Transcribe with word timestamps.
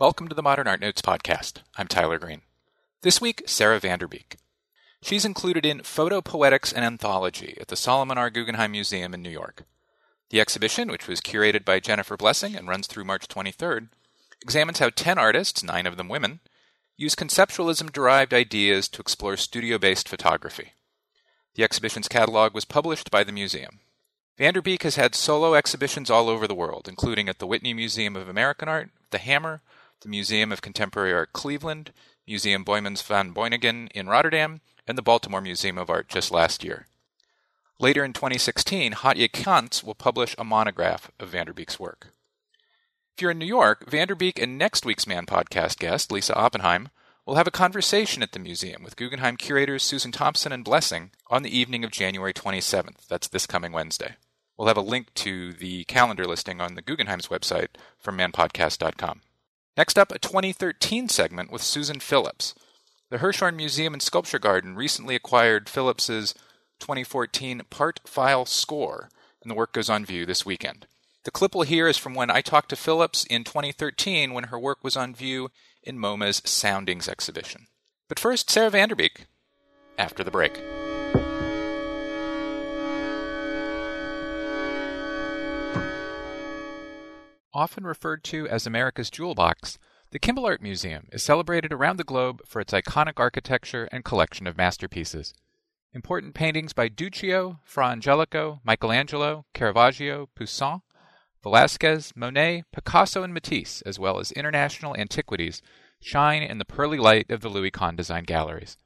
Welcome 0.00 0.28
to 0.28 0.34
the 0.34 0.42
Modern 0.42 0.66
Art 0.66 0.80
Notes 0.80 1.02
podcast. 1.02 1.58
I'm 1.76 1.86
Tyler 1.86 2.18
Green. 2.18 2.40
This 3.02 3.20
week, 3.20 3.42
Sara 3.44 3.78
VanDerBeek. 3.78 4.36
She's 5.02 5.26
included 5.26 5.66
in 5.66 5.82
Photo-Poetics: 5.82 6.72
An 6.72 6.84
Anthology 6.84 7.58
at 7.60 7.68
the 7.68 7.76
Solomon 7.76 8.16
R. 8.16 8.30
Guggenheim 8.30 8.72
Museum 8.72 9.12
in 9.12 9.20
New 9.20 9.28
York. 9.28 9.64
The 10.30 10.40
exhibition, 10.40 10.88
which 10.88 11.06
was 11.06 11.20
curated 11.20 11.66
by 11.66 11.80
Jennifer 11.80 12.16
Blessing 12.16 12.56
and 12.56 12.66
runs 12.66 12.86
through 12.86 13.04
March 13.04 13.28
23rd, 13.28 13.88
examines 14.40 14.78
how 14.78 14.88
10 14.88 15.18
artists, 15.18 15.62
nine 15.62 15.86
of 15.86 15.98
them 15.98 16.08
women, 16.08 16.40
use 16.96 17.14
conceptualism 17.14 17.92
derived 17.92 18.32
ideas 18.32 18.88
to 18.88 19.02
explore 19.02 19.36
studio 19.36 19.76
based 19.76 20.08
photography. 20.08 20.72
The 21.56 21.62
exhibition's 21.62 22.08
catalog 22.08 22.54
was 22.54 22.64
published 22.64 23.10
by 23.10 23.22
the 23.22 23.32
museum. 23.32 23.80
VanDerBeek 24.38 24.82
has 24.82 24.96
had 24.96 25.14
solo 25.14 25.52
exhibitions 25.52 26.08
all 26.08 26.30
over 26.30 26.48
the 26.48 26.54
world, 26.54 26.88
including 26.88 27.28
at 27.28 27.38
the 27.38 27.46
Whitney 27.46 27.74
Museum 27.74 28.16
of 28.16 28.30
American 28.30 28.66
Art, 28.66 28.88
the 29.10 29.18
Hammer, 29.18 29.60
the 30.00 30.08
Museum 30.08 30.52
of 30.52 30.62
Contemporary 30.62 31.12
Art 31.12 31.32
Cleveland, 31.32 31.92
Museum 32.26 32.64
Boijmans 32.64 33.02
van 33.02 33.34
Beuningen 33.34 33.88
in 33.92 34.08
Rotterdam, 34.08 34.60
and 34.86 34.96
the 34.96 35.02
Baltimore 35.02 35.40
Museum 35.40 35.78
of 35.78 35.90
Art 35.90 36.08
just 36.08 36.30
last 36.30 36.64
year. 36.64 36.86
Later 37.78 38.04
in 38.04 38.12
2016, 38.12 38.92
Hatje 38.92 39.30
Cantz 39.30 39.82
will 39.82 39.94
publish 39.94 40.34
a 40.36 40.44
monograph 40.44 41.10
of 41.18 41.30
VanDerBeek's 41.30 41.80
work. 41.80 42.08
If 43.16 43.22
you're 43.22 43.30
in 43.30 43.38
New 43.38 43.46
York, 43.46 43.90
VanDerBeek 43.90 44.42
and 44.42 44.58
next 44.58 44.84
week's 44.84 45.06
Man 45.06 45.26
podcast 45.26 45.78
guest, 45.78 46.12
Lisa 46.12 46.34
Oppenheim, 46.34 46.90
will 47.26 47.36
have 47.36 47.46
a 47.46 47.52
conversation 47.52 48.22
at 48.22 48.32
the 48.32 48.38
museum 48.38 48.82
with 48.82 48.96
Guggenheim 48.96 49.36
curators 49.36 49.82
Susan 49.82 50.12
Thompson 50.12 50.52
and 50.52 50.64
Blessing 50.64 51.10
on 51.28 51.42
the 51.42 51.56
evening 51.56 51.84
of 51.84 51.90
January 51.90 52.32
27th. 52.32 53.06
That's 53.08 53.28
this 53.28 53.46
coming 53.46 53.72
Wednesday. 53.72 54.16
We'll 54.56 54.68
have 54.68 54.76
a 54.76 54.82
link 54.82 55.14
to 55.14 55.52
the 55.52 55.84
calendar 55.84 56.26
listing 56.26 56.60
on 56.60 56.74
the 56.74 56.82
Guggenheim's 56.82 57.28
website 57.28 57.68
from 57.98 58.18
manpodcast.com. 58.18 59.22
Next 59.76 59.98
up, 59.98 60.12
a 60.12 60.18
2013 60.18 61.08
segment 61.08 61.50
with 61.50 61.62
Susan 61.62 62.00
Philipsz. 62.00 62.54
The 63.10 63.18
Hirshhorn 63.18 63.56
Museum 63.56 63.92
and 63.92 64.02
Sculpture 64.02 64.38
Garden 64.38 64.76
recently 64.76 65.14
acquired 65.14 65.68
Philipsz's 65.68 66.34
2014 66.80 67.62
part 67.70 68.00
file 68.04 68.46
score, 68.46 69.10
and 69.42 69.50
the 69.50 69.54
work 69.54 69.72
goes 69.72 69.90
on 69.90 70.04
view 70.04 70.26
this 70.26 70.46
weekend. 70.46 70.86
The 71.24 71.30
clip 71.30 71.54
we'll 71.54 71.64
hear 71.64 71.86
is 71.86 71.98
from 71.98 72.14
when 72.14 72.30
I 72.30 72.40
talked 72.40 72.70
to 72.70 72.76
Philipsz 72.76 73.26
in 73.26 73.44
2013 73.44 74.32
when 74.32 74.44
her 74.44 74.58
work 74.58 74.82
was 74.82 74.96
on 74.96 75.14
view 75.14 75.50
in 75.82 75.98
MoMA's 75.98 76.40
Soundings 76.44 77.08
exhibition. 77.08 77.66
But 78.08 78.18
first, 78.18 78.50
Sara 78.50 78.70
VanDerBeek, 78.70 79.26
after 79.98 80.24
the 80.24 80.30
break. 80.30 80.60
Often 87.52 87.84
referred 87.84 88.22
to 88.24 88.48
as 88.48 88.64
America's 88.64 89.10
Jewel 89.10 89.34
Box, 89.34 89.76
the 90.12 90.20
Kimbell 90.20 90.46
Art 90.46 90.62
Museum 90.62 91.08
is 91.10 91.24
celebrated 91.24 91.72
around 91.72 91.96
the 91.96 92.04
globe 92.04 92.42
for 92.46 92.60
its 92.60 92.72
iconic 92.72 93.14
architecture 93.16 93.88
and 93.90 94.04
collection 94.04 94.46
of 94.46 94.56
masterpieces. 94.56 95.34
Important 95.92 96.34
paintings 96.34 96.72
by 96.72 96.88
Duccio, 96.88 97.58
Fra 97.64 97.86
Angelico, 97.88 98.60
Michelangelo, 98.62 99.46
Caravaggio, 99.52 100.28
Poussin, 100.36 100.82
Velázquez, 101.44 102.14
Monet, 102.14 102.62
Picasso, 102.72 103.24
and 103.24 103.34
Matisse, 103.34 103.82
as 103.82 103.98
well 103.98 104.20
as 104.20 104.30
international 104.30 104.96
antiquities, 104.96 105.60
shine 106.00 106.44
in 106.44 106.58
the 106.58 106.64
pearly 106.64 106.98
light 106.98 107.28
of 107.30 107.40
the 107.40 107.48
Louis 107.48 107.72
Kahn 107.72 107.96
Design 107.96 108.22
Galleries. 108.22 108.76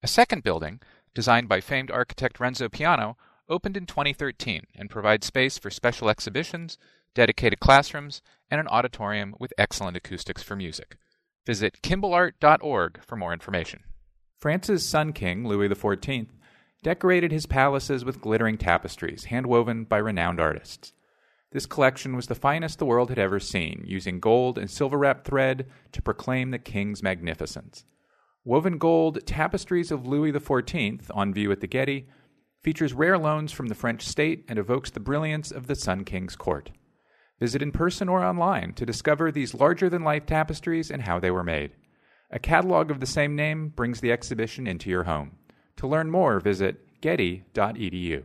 A 0.00 0.06
second 0.06 0.44
building, 0.44 0.80
designed 1.12 1.48
by 1.48 1.60
famed 1.60 1.90
architect 1.90 2.38
Renzo 2.38 2.68
Piano, 2.68 3.16
opened 3.48 3.76
in 3.76 3.86
2013 3.86 4.62
and 4.76 4.88
provides 4.88 5.26
space 5.26 5.58
for 5.58 5.70
special 5.70 6.08
exhibitions, 6.08 6.78
dedicated 7.14 7.60
classrooms, 7.60 8.22
and 8.50 8.60
an 8.60 8.68
auditorium 8.68 9.34
with 9.38 9.52
excellent 9.56 9.96
acoustics 9.96 10.42
for 10.42 10.56
music. 10.56 10.96
Visit 11.46 11.80
kimbellart.org 11.82 13.02
for 13.04 13.16
more 13.16 13.32
information. 13.32 13.80
France's 14.38 14.86
Sun 14.86 15.12
King, 15.12 15.46
Louis 15.46 15.68
XIV, 15.68 16.28
decorated 16.82 17.32
his 17.32 17.46
palaces 17.46 18.04
with 18.04 18.20
glittering 18.20 18.58
tapestries 18.58 19.26
handwoven 19.26 19.88
by 19.88 19.98
renowned 19.98 20.40
artists. 20.40 20.92
This 21.52 21.66
collection 21.66 22.16
was 22.16 22.26
the 22.26 22.34
finest 22.34 22.78
the 22.78 22.86
world 22.86 23.10
had 23.10 23.18
ever 23.18 23.38
seen, 23.38 23.84
using 23.86 24.20
gold 24.20 24.58
and 24.58 24.70
silver 24.70 24.98
wrapped 24.98 25.26
thread 25.26 25.66
to 25.92 26.02
proclaim 26.02 26.50
the 26.50 26.58
king's 26.58 27.02
magnificence. 27.02 27.84
Woven 28.44 28.78
gold 28.78 29.24
tapestries 29.26 29.92
of 29.92 30.06
Louis 30.06 30.32
XIV, 30.32 31.10
on 31.14 31.32
view 31.32 31.52
at 31.52 31.60
the 31.60 31.66
Getty, 31.66 32.08
features 32.62 32.94
rare 32.94 33.18
loans 33.18 33.52
from 33.52 33.68
the 33.68 33.74
French 33.74 34.02
state 34.02 34.44
and 34.48 34.58
evokes 34.58 34.90
the 34.90 35.00
brilliance 35.00 35.50
of 35.50 35.66
the 35.66 35.76
Sun 35.76 36.04
King's 36.04 36.36
court. 36.36 36.70
Visit 37.42 37.60
in 37.60 37.72
person 37.72 38.08
or 38.08 38.22
online 38.22 38.72
to 38.74 38.86
discover 38.86 39.32
these 39.32 39.52
larger 39.52 39.90
than 39.90 40.04
life 40.04 40.26
tapestries 40.26 40.92
and 40.92 41.02
how 41.02 41.18
they 41.18 41.32
were 41.32 41.42
made. 41.42 41.72
A 42.30 42.38
catalog 42.38 42.88
of 42.88 43.00
the 43.00 43.04
same 43.04 43.34
name 43.34 43.70
brings 43.70 44.00
the 44.00 44.12
exhibition 44.12 44.68
into 44.68 44.88
your 44.88 45.02
home. 45.02 45.32
To 45.78 45.88
learn 45.88 46.08
more, 46.08 46.38
visit 46.38 47.00
getty.edu. 47.00 48.22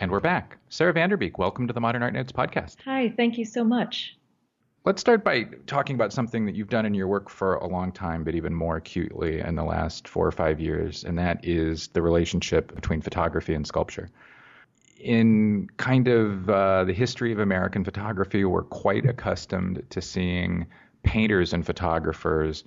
And 0.00 0.10
we're 0.10 0.18
back. 0.18 0.58
Sara 0.70 0.92
VanDerBeek, 0.92 1.38
welcome 1.38 1.68
to 1.68 1.72
the 1.72 1.80
Modern 1.80 2.02
Art 2.02 2.14
Notes 2.14 2.32
podcast. 2.32 2.78
Hi, 2.84 3.14
thank 3.16 3.38
you 3.38 3.44
so 3.44 3.62
much. 3.62 4.16
Let's 4.84 5.00
start 5.00 5.24
by 5.24 5.44
talking 5.66 5.94
about 5.94 6.12
something 6.12 6.44
that 6.44 6.54
you've 6.54 6.68
done 6.68 6.84
in 6.84 6.92
your 6.92 7.08
work 7.08 7.30
for 7.30 7.54
a 7.54 7.66
long 7.66 7.90
time, 7.90 8.22
but 8.22 8.34
even 8.34 8.52
more 8.52 8.76
acutely 8.76 9.40
in 9.40 9.54
the 9.54 9.64
last 9.64 10.06
four 10.06 10.26
or 10.26 10.30
five 10.30 10.60
years, 10.60 11.04
and 11.04 11.18
that 11.18 11.42
is 11.42 11.88
the 11.88 12.02
relationship 12.02 12.74
between 12.74 13.00
photography 13.00 13.54
and 13.54 13.66
sculpture. 13.66 14.10
In 15.00 15.70
kind 15.78 16.06
of 16.08 16.50
uh, 16.50 16.84
the 16.84 16.92
history 16.92 17.32
of 17.32 17.38
American 17.38 17.82
photography, 17.82 18.44
we're 18.44 18.62
quite 18.62 19.06
accustomed 19.06 19.82
to 19.88 20.02
seeing 20.02 20.66
painters 21.02 21.54
and 21.54 21.64
photographers 21.64 22.64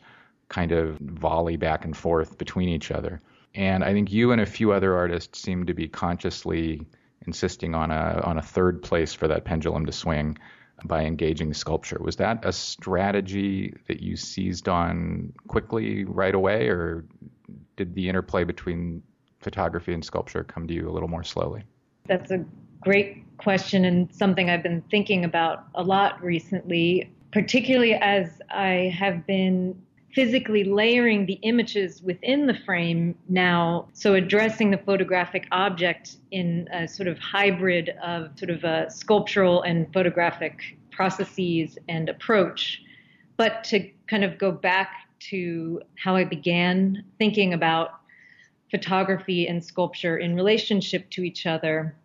kind 0.50 0.72
of 0.72 0.98
volley 0.98 1.56
back 1.56 1.86
and 1.86 1.96
forth 1.96 2.40
between 2.40 2.70
each 2.70 2.90
other. 2.90 3.22
And 3.54 3.84
I 3.84 3.94
think 3.94 4.12
you 4.12 4.32
and 4.32 4.42
a 4.42 4.46
few 4.48 4.72
other 4.72 4.96
artists 4.96 5.40
seem 5.40 5.68
to 5.68 5.76
be 5.76 5.88
consciously 5.88 6.88
insisting 7.28 7.76
on 7.76 7.92
a 7.92 8.22
on 8.24 8.40
a 8.40 8.42
third 8.42 8.82
place 8.82 9.14
for 9.14 9.28
that 9.28 9.46
pendulum 9.46 9.86
to 9.86 9.92
swing 9.92 10.40
by 10.86 11.04
engaging 11.04 11.54
sculpture. 11.54 11.98
Was 12.00 12.18
that 12.18 12.46
a 12.46 12.54
strategy 12.54 13.74
that 13.88 14.02
you 14.02 14.16
seized 14.16 14.70
on 14.70 15.34
quickly 15.48 16.06
right 16.06 16.36
away, 16.36 16.68
or 16.68 17.06
did 17.76 17.96
the 17.96 18.08
interplay 18.08 18.44
between 18.44 19.02
photography 19.40 19.94
and 19.94 20.04
sculpture 20.04 20.44
come 20.44 20.68
to 20.68 20.74
you 20.74 20.90
a 20.90 20.92
little 20.92 21.10
more 21.10 21.24
slowly? 21.24 21.64
That's 22.06 22.32
a 22.32 22.46
great 22.82 23.24
question 23.38 23.86
and 23.86 24.14
something 24.14 24.50
I've 24.50 24.64
been 24.64 24.84
thinking 24.90 25.26
about 25.26 25.66
a 25.76 25.84
lot 25.84 26.24
recently, 26.24 27.12
particularly 27.32 27.94
as 27.96 28.42
I 28.50 28.94
have 28.98 29.26
been 29.26 29.82
physically 30.18 30.64
layering 30.64 31.28
the 31.28 31.38
images 31.44 32.02
within 32.02 32.48
the 32.48 32.54
frame 32.66 33.14
now. 33.30 33.88
So 33.94 34.16
addressing 34.16 34.72
the 34.72 34.80
photographic 34.80 35.48
object 35.52 36.16
in 36.32 36.68
a 36.74 36.88
sort 36.88 37.08
of 37.08 37.20
hybrid 37.20 37.90
of 38.04 38.32
sort 38.36 38.50
of 38.50 38.64
a 38.64 38.90
sculptural 38.90 39.62
and 39.62 39.94
photographic 39.94 40.76
processes 40.90 41.78
and 41.88 42.10
approach. 42.10 42.82
But 43.38 43.64
to 43.66 43.92
kind 44.08 44.24
of 44.24 44.40
go 44.40 44.52
back 44.52 44.90
to 45.30 45.84
how 46.04 46.16
I 46.16 46.24
began 46.24 47.04
thinking 47.20 47.54
about 47.54 48.00
photography 48.72 49.48
and 49.48 49.64
sculpture 49.64 50.18
in 50.18 50.36
relationship 50.36 51.08
to 51.12 51.22
each 51.22 51.46
other 51.46 51.96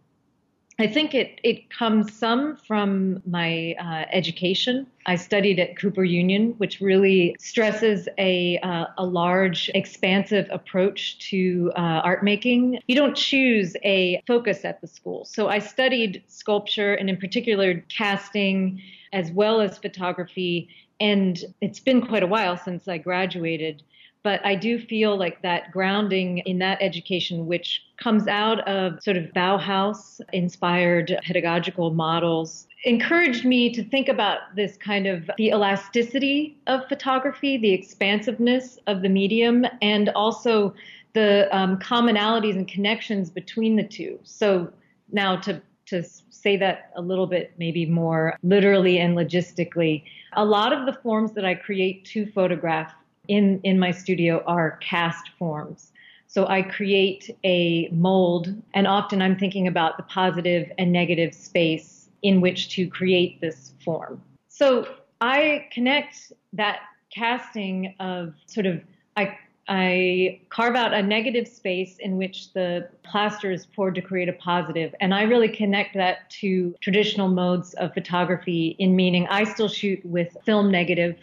I 0.79 0.87
think 0.87 1.15
it, 1.15 1.39
it 1.45 1.69
comes 1.71 2.13
some 2.13 2.57
from 2.57 3.23
my 3.27 3.75
uh, 3.79 4.07
education. 4.11 4.87
I 5.05 5.17
studied 5.17 5.59
at 5.59 5.77
Cooper 5.77 6.05
Union, 6.05 6.55
which 6.59 6.81
really 6.81 7.37
stresses 7.39 8.09
a, 8.19 8.59
uh, 8.59 8.87
a 8.97 9.05
large, 9.05 9.71
expansive 9.75 10.49
approach 10.51 11.19
to 11.31 11.73
uh, 11.77 12.01
art 12.05 12.25
making. 12.25 12.81
You 12.87 12.97
don't 12.97 13.17
choose 13.17 13.77
a 13.85 14.23
focus 14.27 14.65
at 14.65 14.81
the 14.81 14.87
school. 14.87 15.25
So 15.25 15.49
I 15.49 15.59
studied 15.59 16.23
sculpture 16.27 16.95
and, 16.95 17.11
in 17.11 17.19
particular, 17.19 17.75
casting 17.89 18.81
as 19.13 19.31
well 19.31 19.61
as 19.61 19.79
photography. 19.79 20.69
And 21.01 21.39
it's 21.61 21.81
been 21.81 22.07
quite 22.07 22.23
a 22.23 22.27
while 22.27 22.57
since 22.57 22.89
I 22.89 22.97
graduated. 22.99 23.83
But 24.25 24.45
I 24.47 24.55
do 24.55 24.79
feel 24.79 25.17
like 25.17 25.43
that 25.43 25.73
grounding 25.73 26.39
in 26.39 26.59
that 26.59 26.79
education, 26.81 27.47
which 27.47 27.83
comes 27.97 28.29
out 28.29 28.61
of 28.69 29.03
sort 29.03 29.17
of 29.17 29.25
Bauhaus 29.33 30.21
inspired 30.33 31.19
pedagogical 31.27 31.91
models, 31.91 32.69
encouraged 32.85 33.45
me 33.45 33.73
to 33.73 33.83
think 33.83 34.09
about 34.09 34.55
this 34.55 34.77
kind 34.77 35.07
of 35.07 35.29
the 35.39 35.49
elasticity 35.49 36.57
of 36.69 36.87
photography, 36.89 37.57
the 37.57 37.73
expansiveness 37.73 38.79
of 38.87 39.03
the 39.03 39.09
medium, 39.09 39.67
and 39.81 40.09
also 40.11 40.73
the 41.15 41.49
um, 41.57 41.79
commonalities 41.79 42.55
and 42.55 42.69
connections 42.69 43.29
between 43.29 43.77
the 43.77 43.85
two. 43.85 44.19
So 44.23 44.73
now 45.11 45.37
to 45.37 45.61
to 45.87 46.03
say 46.31 46.57
that 46.57 46.91
a 46.97 47.03
little 47.03 47.27
bit 47.27 47.53
maybe 47.59 47.85
more 47.87 48.39
literally 48.43 48.99
and 48.99 49.17
logistically, 49.17 50.05
a 50.35 50.45
lot 50.45 50.73
of 50.73 50.87
the 50.87 50.93
forms 51.03 51.33
that 51.33 51.45
I 51.45 51.55
create 51.55 52.05
to 52.07 52.25
photograph 52.25 52.95
in 53.29 53.61
in 53.63 53.79
my 53.79 53.91
studio 53.91 54.43
are 54.47 54.79
cast 54.79 55.31
forms. 55.39 55.93
So 56.27 56.47
I 56.47 56.63
create 56.63 57.37
a 57.45 57.89
mold, 57.89 58.55
and 58.73 58.87
often 58.87 59.21
I'm 59.21 59.39
thinking 59.39 59.67
about 59.67 59.99
the 59.99 60.03
positive 60.05 60.73
and 60.79 60.91
negative 60.91 61.35
space 61.35 62.09
in 62.23 62.41
which 62.41 62.71
to 62.71 62.89
create 62.89 63.41
this 63.43 63.75
form. 63.85 64.23
So 64.49 64.89
I 65.21 65.69
connect 65.73 66.33
that 66.55 66.81
casting 67.15 67.95
of 68.01 68.33
sort 68.47 68.65
of, 68.65 68.81
I, 69.17 69.37
I 69.69 70.41
carve 70.49 70.75
out 70.75 70.95
a 70.95 71.03
negative 71.03 71.47
space 71.47 71.99
in 71.99 72.17
which 72.17 72.55
the 72.55 72.89
plaster 73.03 73.53
is 73.53 73.67
poured 73.67 73.95
to 73.97 74.01
create 74.01 74.31
a 74.31 74.33
positive, 74.33 74.95
and 75.01 75.13
I 75.13 75.25
really 75.25 75.49
connect 75.49 75.95
that 75.97 76.31
to 76.41 76.75
traditional 76.81 77.29
modes 77.29 77.75
of 77.75 77.93
photography 77.93 78.75
in 78.79 78.97
meaning 78.97 79.27
I 79.29 79.45
still 79.45 79.69
shoot 79.69 80.03
with 80.05 80.35
film 80.47 80.71
negative 80.71 81.19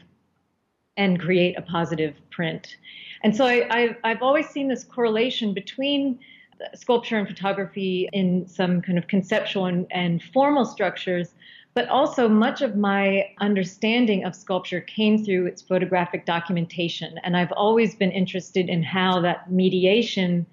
and 1.00 1.18
create 1.18 1.58
a 1.58 1.62
positive 1.62 2.14
print. 2.30 2.76
And 3.24 3.36
so 3.36 3.46
I, 3.46 3.96
have 4.04 4.22
always 4.22 4.50
seen 4.50 4.68
this 4.68 4.84
correlation 4.84 5.54
between 5.54 6.20
sculpture 6.76 7.18
and 7.18 7.26
photography 7.26 8.10
in 8.12 8.46
some 8.48 8.82
kind 8.82 8.98
of 8.98 9.08
conceptual 9.08 9.66
and, 9.66 9.88
and 9.92 10.22
formal 10.22 10.66
structures, 10.66 11.34
but 11.74 11.88
also 11.88 12.28
much 12.28 12.62
of 12.62 12.76
my 12.76 13.30
understanding 13.40 14.26
of 14.26 14.36
sculpture 14.36 14.82
came 14.82 15.24
through 15.24 15.46
its 15.46 15.62
photographic 15.62 16.26
documentation. 16.26 17.18
And 17.24 17.38
I've 17.38 17.54
always 17.54 17.96
been 17.96 18.12
interested 18.12 18.68
in 18.68 18.84
how 18.84 19.22
that 19.22 19.50
mediation 19.50 20.46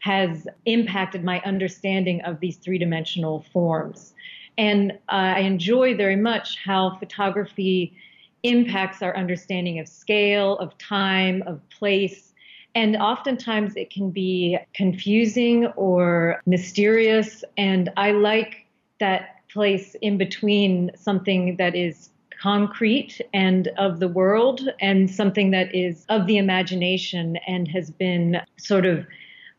has 0.00 0.48
impacted 0.66 1.22
my 1.22 1.40
understanding 1.44 2.22
of 2.22 2.40
these 2.40 2.56
three 2.56 2.78
dimensional 2.78 3.44
forms. 3.52 4.14
And 4.58 4.92
uh, 5.08 5.36
I 5.36 5.40
enjoy 5.40 5.96
very 5.96 6.16
much 6.16 6.58
how 6.64 6.96
photography 6.98 7.96
impacts 8.42 9.02
our 9.02 9.16
understanding 9.16 9.78
of 9.78 9.88
scale, 9.88 10.58
of 10.58 10.76
time, 10.78 11.42
of 11.46 11.60
place. 11.70 12.32
And 12.74 12.96
oftentimes 12.96 13.76
it 13.76 13.90
can 13.90 14.10
be 14.10 14.58
confusing 14.74 15.66
or 15.76 16.40
mysterious. 16.46 17.44
And 17.56 17.90
I 17.96 18.12
like 18.12 18.66
that 18.98 19.40
place 19.52 19.94
in 20.00 20.16
between 20.16 20.90
something 20.96 21.56
that 21.56 21.74
is 21.74 22.10
concrete 22.40 23.20
and 23.32 23.68
of 23.78 24.00
the 24.00 24.08
world 24.08 24.68
and 24.80 25.08
something 25.08 25.52
that 25.52 25.72
is 25.74 26.04
of 26.08 26.26
the 26.26 26.38
imagination 26.38 27.36
and 27.46 27.68
has 27.68 27.90
been 27.90 28.40
sort 28.56 28.84
of, 28.84 29.06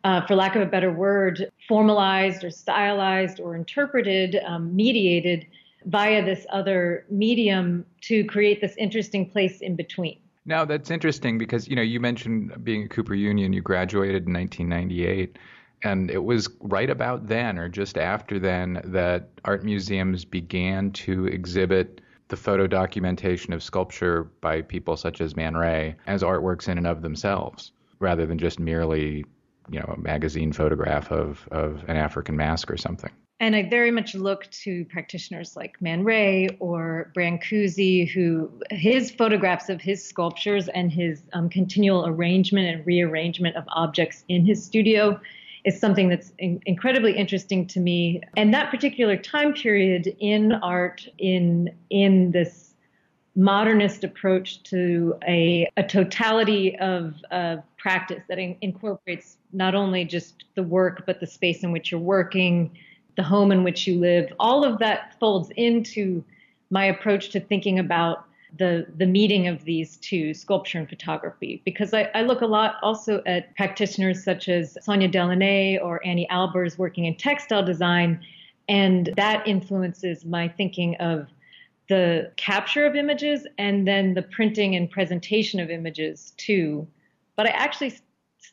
uh, 0.04 0.26
for 0.26 0.36
lack 0.36 0.56
of 0.56 0.62
a 0.62 0.66
better 0.66 0.92
word, 0.92 1.50
formalized 1.68 2.44
or 2.44 2.50
stylized 2.50 3.40
or 3.40 3.56
interpreted, 3.56 4.38
um, 4.46 4.76
mediated 4.76 5.46
via 5.86 6.24
this 6.24 6.46
other 6.52 7.06
medium 7.10 7.86
to 8.02 8.24
create 8.26 8.62
this 8.62 8.76
interesting 8.78 9.30
place 9.30 9.62
in 9.62 9.76
between. 9.76 10.20
Now 10.46 10.66
that's 10.66 10.92
interesting 10.92 11.38
because 11.38 11.68
you 11.68 11.76
know 11.76 11.82
you 11.82 12.00
mentioned 12.00 12.64
being 12.64 12.84
at 12.84 12.90
Cooper 12.90 13.16
Union. 13.16 13.54
You 13.54 13.62
graduated 13.62 14.28
in 14.28 14.34
1998, 14.34 15.38
and 15.84 16.12
it 16.12 16.24
was 16.24 16.50
right 16.60 16.90
about 16.90 17.28
then 17.28 17.58
or 17.58 17.70
just 17.70 17.98
after 17.98 18.40
then 18.40 18.82
that 18.86 19.30
art 19.46 19.64
museums 19.64 20.26
began 20.26 20.92
to 20.92 21.28
exhibit 21.28 22.02
the 22.28 22.36
photo 22.36 22.68
documentation 22.68 23.54
of 23.54 23.64
sculpture 23.64 24.26
by 24.42 24.62
people 24.62 24.98
such 24.98 25.22
as 25.22 25.36
Man 25.36 25.56
Ray 25.56 25.96
as 26.08 26.24
artworks 26.24 26.68
in 26.68 26.78
and 26.78 26.88
of 26.88 27.02
themselves, 27.02 27.72
rather 28.00 28.26
than 28.26 28.38
just 28.38 28.60
merely 28.60 29.24
you 29.70 29.80
know 29.80 29.94
a 29.96 30.00
magazine 30.00 30.52
photograph 30.52 31.10
of 31.10 31.48
of 31.52 31.86
an 31.88 31.96
African 31.96 32.36
mask 32.36 32.70
or 32.70 32.78
something. 32.78 33.12
And 33.44 33.58
I 33.58 33.64
very 33.64 33.92
much 33.92 34.16
look 34.16 34.50
to 34.52 34.86
practitioners 34.86 35.58
like 35.58 35.82
Man 35.82 36.06
Ray 36.06 36.48
or 36.62 37.12
Brancusi, 37.14 38.10
who 38.10 38.50
his 38.72 39.12
photographs 39.12 39.68
of 39.68 39.82
his 39.82 40.02
sculptures 40.02 40.70
and 40.70 40.90
his 40.90 41.24
um, 41.34 41.50
continual 41.50 42.08
arrangement 42.08 42.74
and 42.74 42.88
rearrangement 42.88 43.58
of 43.58 43.66
objects 43.68 44.24
in 44.30 44.46
his 44.46 44.64
studio 44.64 45.20
is 45.66 45.78
something 45.78 46.08
that's 46.08 46.32
in- 46.40 46.62
incredibly 46.66 47.18
interesting 47.18 47.68
to 47.68 47.82
me. 47.82 48.22
And 48.38 48.54
that 48.54 48.72
particular 48.72 49.18
time 49.18 49.52
period 49.52 50.16
in 50.22 50.54
art, 50.54 51.06
in 51.18 51.70
in 51.90 52.32
this 52.32 52.76
modernist 53.36 54.06
approach 54.06 54.64
to 54.64 55.18
a, 55.28 55.68
a 55.76 55.84
totality 55.84 56.80
of 56.80 57.16
practice 57.78 58.24
that 58.30 58.40
in- 58.40 58.56
incorporates 58.62 59.36
not 59.52 59.76
only 59.76 60.06
just 60.06 60.46
the 60.56 60.64
work 60.64 61.06
but 61.06 61.20
the 61.20 61.28
space 61.28 61.62
in 61.62 61.74
which 61.74 61.92
you're 61.92 62.00
working 62.00 62.72
the 63.16 63.24
home 63.24 63.52
in 63.52 63.64
which 63.64 63.88
you 63.88 64.00
live, 64.00 64.32
all 64.40 64.64
of 64.64 64.80
that 64.80 65.20
folds 65.20 65.50
into 65.56 66.24
my 66.70 66.86
approach 66.86 67.30
to 67.30 67.40
thinking 67.40 67.80
about 67.80 68.26
the 68.58 68.86
the 68.98 69.06
meeting 69.06 69.48
of 69.48 69.66
these 69.66 69.98
two, 69.98 70.34
sculpture 70.34 70.78
and 70.78 70.88
photography, 70.88 71.62
because 71.66 71.94
I, 71.94 72.10
I 72.14 72.22
look 72.22 72.42
a 72.42 72.46
lot 72.46 72.76
also 72.84 73.22
at 73.26 73.56
practitioners 73.56 74.24
such 74.24 74.48
as 74.48 74.78
Sonia 74.82 75.10
Delaunay 75.10 75.84
or 75.84 76.06
Anni 76.06 76.28
Albers 76.30 76.78
working 76.78 77.06
in 77.06 77.16
textile 77.16 77.66
design, 77.66 78.24
and 78.70 79.12
that 79.18 79.48
influences 79.48 80.24
my 80.26 80.48
thinking 80.48 80.96
of 80.98 81.28
the 81.90 82.32
capture 82.38 82.86
of 82.86 82.96
images 82.96 83.46
and 83.58 83.88
then 83.88 84.14
the 84.14 84.22
printing 84.22 84.76
and 84.76 84.90
presentation 84.90 85.60
of 85.60 85.70
images 85.70 86.34
too. 86.38 86.88
But 87.36 87.48
I 87.48 87.50
actually 87.50 87.94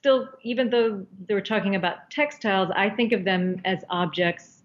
still, 0.00 0.28
even 0.42 0.70
though 0.70 1.06
they 1.26 1.34
were 1.34 1.42
talking 1.42 1.76
about 1.76 2.10
textiles, 2.10 2.70
I 2.74 2.88
think 2.88 3.12
of 3.12 3.24
them 3.24 3.60
as 3.64 3.84
objects 3.90 4.62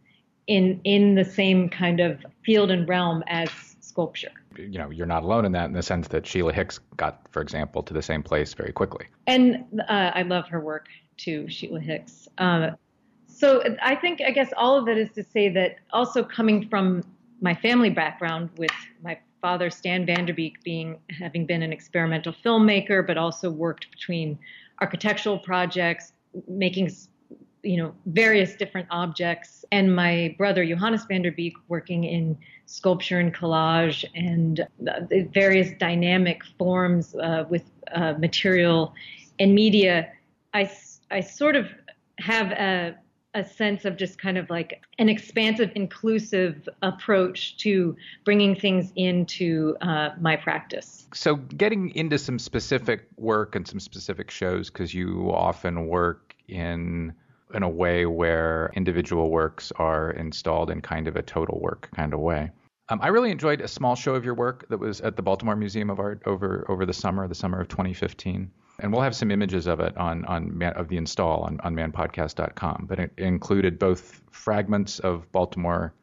in 0.47 0.79
in 0.83 1.15
the 1.15 1.25
same 1.25 1.69
kind 1.69 1.99
of 1.99 2.25
field 2.45 2.71
and 2.71 2.87
realm 2.87 3.23
as 3.27 3.49
sculpture. 3.81 4.31
You 4.57 4.79
know, 4.79 4.89
you're 4.89 5.05
not 5.05 5.23
alone 5.23 5.45
in 5.45 5.51
that 5.51 5.65
in 5.65 5.73
the 5.73 5.83
sense 5.83 6.07
that 6.09 6.25
Sheila 6.25 6.53
Hicks 6.53 6.79
got, 6.95 7.27
for 7.31 7.41
example, 7.41 7.83
to 7.83 7.93
the 7.93 8.01
same 8.01 8.23
place 8.23 8.53
very 8.53 8.71
quickly. 8.71 9.07
And 9.27 9.65
uh, 9.89 10.11
I 10.13 10.21
love 10.21 10.47
her 10.47 10.61
work 10.61 10.87
too, 11.17 11.49
Sheila 11.49 11.81
Hicks. 11.81 12.29
Uh, 12.37 12.71
so 13.27 13.61
I 13.81 13.95
think, 13.95 14.21
I 14.25 14.31
guess, 14.31 14.53
all 14.55 14.77
of 14.77 14.87
it 14.87 14.97
is 14.97 15.11
to 15.11 15.23
say 15.23 15.49
that 15.49 15.77
also 15.91 16.23
coming 16.23 16.69
from 16.69 17.03
my 17.41 17.53
family 17.53 17.89
background 17.89 18.49
with 18.57 18.71
my 19.03 19.19
father 19.41 19.69
Stan 19.69 20.05
VanDerBeek 20.05 20.53
being 20.63 20.97
having 21.19 21.45
been 21.45 21.61
an 21.61 21.73
experimental 21.73 22.33
filmmaker, 22.33 23.05
but 23.05 23.17
also 23.17 23.49
worked 23.49 23.91
between 23.91 24.39
architectural 24.81 25.39
projects, 25.39 26.13
making 26.47 26.91
you 27.63 27.77
know 27.77 27.93
various 28.05 28.55
different 28.55 28.87
objects, 28.91 29.65
and 29.71 29.95
my 29.95 30.35
brother 30.37 30.65
Johannes 30.65 31.05
VanDerBeek 31.05 31.53
working 31.67 32.03
in 32.03 32.37
sculpture 32.67 33.19
and 33.19 33.33
collage 33.33 34.05
and 34.15 34.61
uh, 34.87 35.01
various 35.33 35.71
dynamic 35.79 36.41
forms 36.57 37.15
uh, 37.15 37.45
with 37.49 37.63
uh, 37.93 38.13
material 38.13 38.93
and 39.39 39.53
media. 39.53 40.11
I 40.53 40.69
I 41.11 41.21
sort 41.21 41.55
of 41.55 41.67
have 42.19 42.51
a 42.51 42.95
a 43.35 43.43
sense 43.43 43.85
of 43.85 43.97
just 43.97 44.17
kind 44.17 44.37
of 44.37 44.49
like 44.49 44.81
an 44.97 45.09
expansive, 45.09 45.71
inclusive 45.75 46.67
approach 46.81 47.57
to 47.57 47.95
bringing 48.23 48.55
things 48.55 48.91
into 48.95 49.75
uh, 49.81 50.09
my 50.19 50.37
practice. 50.37 51.05
So, 51.13 51.35
getting 51.35 51.93
into 51.95 52.17
some 52.17 52.39
specific 52.39 53.07
work 53.17 53.55
and 53.55 53.67
some 53.67 53.79
specific 53.79 54.31
shows, 54.31 54.69
because 54.69 54.93
you 54.93 55.31
often 55.31 55.87
work 55.87 56.33
in 56.47 57.13
in 57.53 57.61
a 57.61 57.69
way 57.69 58.05
where 58.05 58.71
individual 58.73 59.29
works 59.29 59.71
are 59.75 60.11
installed 60.11 60.71
in 60.71 60.81
kind 60.81 61.07
of 61.07 61.15
a 61.15 61.21
total 61.21 61.59
work 61.59 61.89
kind 61.95 62.13
of 62.13 62.19
way. 62.19 62.49
Um, 62.89 62.99
I 63.01 63.07
really 63.09 63.31
enjoyed 63.31 63.61
a 63.61 63.67
small 63.67 63.95
show 63.95 64.15
of 64.15 64.25
your 64.25 64.33
work 64.33 64.67
that 64.69 64.79
was 64.79 64.99
at 65.01 65.15
the 65.15 65.21
Baltimore 65.21 65.55
Museum 65.55 65.89
of 65.89 65.99
Art 65.99 66.23
over 66.25 66.65
over 66.69 66.85
the 66.85 66.93
summer, 66.93 67.27
the 67.27 67.35
summer 67.35 67.59
of 67.59 67.67
2015 67.67 68.49
and 68.79 68.91
we'll 68.91 69.01
have 69.01 69.15
some 69.15 69.31
images 69.31 69.67
of 69.67 69.79
it 69.79 69.95
on 69.97 70.25
on 70.25 70.61
of 70.75 70.87
the 70.87 70.97
install 70.97 71.43
on, 71.43 71.59
on 71.61 71.75
manpodcast.com. 71.75 72.85
But 72.87 72.99
it 72.99 73.11
included 73.17 73.79
both 73.79 74.21
fragments 74.31 74.99
of 74.99 75.31
Baltimore, 75.31 75.93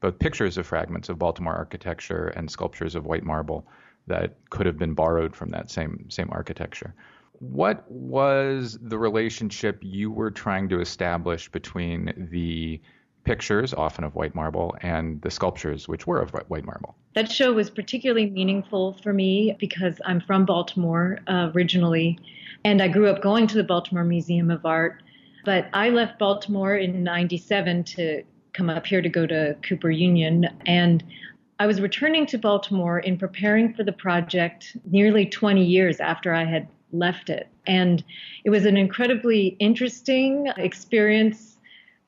both 0.00 0.18
pictures 0.18 0.58
of 0.58 0.66
fragments 0.66 1.08
of 1.08 1.18
Baltimore 1.18 1.54
architecture 1.54 2.28
and 2.28 2.50
sculptures 2.50 2.94
of 2.94 3.06
white 3.06 3.24
marble 3.24 3.66
that 4.06 4.36
could 4.50 4.66
have 4.66 4.78
been 4.78 4.94
borrowed 4.94 5.34
from 5.34 5.50
that 5.50 5.70
same 5.70 6.06
same 6.10 6.28
architecture. 6.30 6.94
What 7.40 7.88
was 7.90 8.78
the 8.82 8.98
relationship 8.98 9.78
you 9.80 10.10
were 10.10 10.30
trying 10.30 10.68
to 10.70 10.80
establish 10.80 11.48
between 11.48 12.28
the 12.30 12.80
pictures, 13.28 13.74
often 13.74 14.04
of 14.04 14.14
white 14.14 14.34
marble, 14.34 14.74
and 14.80 15.20
the 15.20 15.30
sculptures, 15.30 15.86
which 15.86 16.06
were 16.06 16.18
of 16.18 16.30
white 16.48 16.64
marble. 16.64 16.96
That 17.14 17.30
show 17.30 17.52
was 17.52 17.68
particularly 17.68 18.30
meaningful 18.30 18.94
for 19.02 19.12
me 19.12 19.54
because 19.60 20.00
I'm 20.06 20.22
from 20.22 20.46
Baltimore 20.46 21.18
uh, 21.26 21.50
originally, 21.54 22.18
and 22.64 22.80
I 22.80 22.88
grew 22.88 23.06
up 23.06 23.20
going 23.20 23.46
to 23.48 23.56
the 23.56 23.64
Baltimore 23.64 24.04
Museum 24.04 24.50
of 24.50 24.64
Art. 24.64 25.02
But 25.44 25.68
I 25.74 25.90
left 25.90 26.18
Baltimore 26.18 26.76
in 26.76 27.02
97 27.04 27.84
to 27.84 28.22
come 28.54 28.70
up 28.70 28.86
here 28.86 29.02
to 29.02 29.10
go 29.10 29.26
to 29.26 29.56
Cooper 29.62 29.90
Union. 29.90 30.48
And 30.64 31.04
I 31.58 31.66
was 31.66 31.82
returning 31.82 32.24
to 32.26 32.38
Baltimore 32.38 32.98
in 32.98 33.18
preparing 33.18 33.74
for 33.74 33.84
the 33.84 33.92
project 33.92 34.74
nearly 34.90 35.26
20 35.26 35.62
years 35.62 36.00
after 36.00 36.32
I 36.32 36.44
had 36.44 36.66
left 36.92 37.28
it. 37.28 37.48
And 37.66 38.02
it 38.44 38.50
was 38.50 38.64
an 38.64 38.78
incredibly 38.78 39.48
interesting 39.58 40.50
experience 40.56 41.47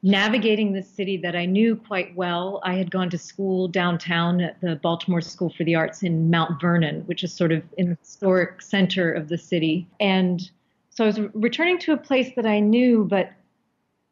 navigating 0.02 0.72
this 0.72 0.88
city 0.88 1.16
that 1.18 1.36
I 1.36 1.44
knew 1.44 1.76
quite 1.76 2.14
well. 2.16 2.60
I 2.64 2.74
had 2.74 2.90
gone 2.90 3.10
to 3.10 3.18
school 3.18 3.68
downtown 3.68 4.40
at 4.40 4.60
the 4.60 4.76
Baltimore 4.76 5.20
School 5.20 5.50
for 5.50 5.64
the 5.64 5.74
Arts 5.74 6.02
in 6.02 6.30
Mount 6.30 6.60
Vernon, 6.60 7.02
which 7.02 7.22
is 7.22 7.34
sort 7.34 7.52
of 7.52 7.62
in 7.76 7.90
the 7.90 7.98
historic 8.00 8.62
center 8.62 9.12
of 9.12 9.28
the 9.28 9.36
city. 9.36 9.86
And 10.00 10.50
so 10.88 11.04
I 11.04 11.06
was 11.08 11.20
returning 11.34 11.78
to 11.80 11.92
a 11.92 11.96
place 11.96 12.32
that 12.36 12.46
I 12.46 12.60
knew, 12.60 13.04
but 13.04 13.30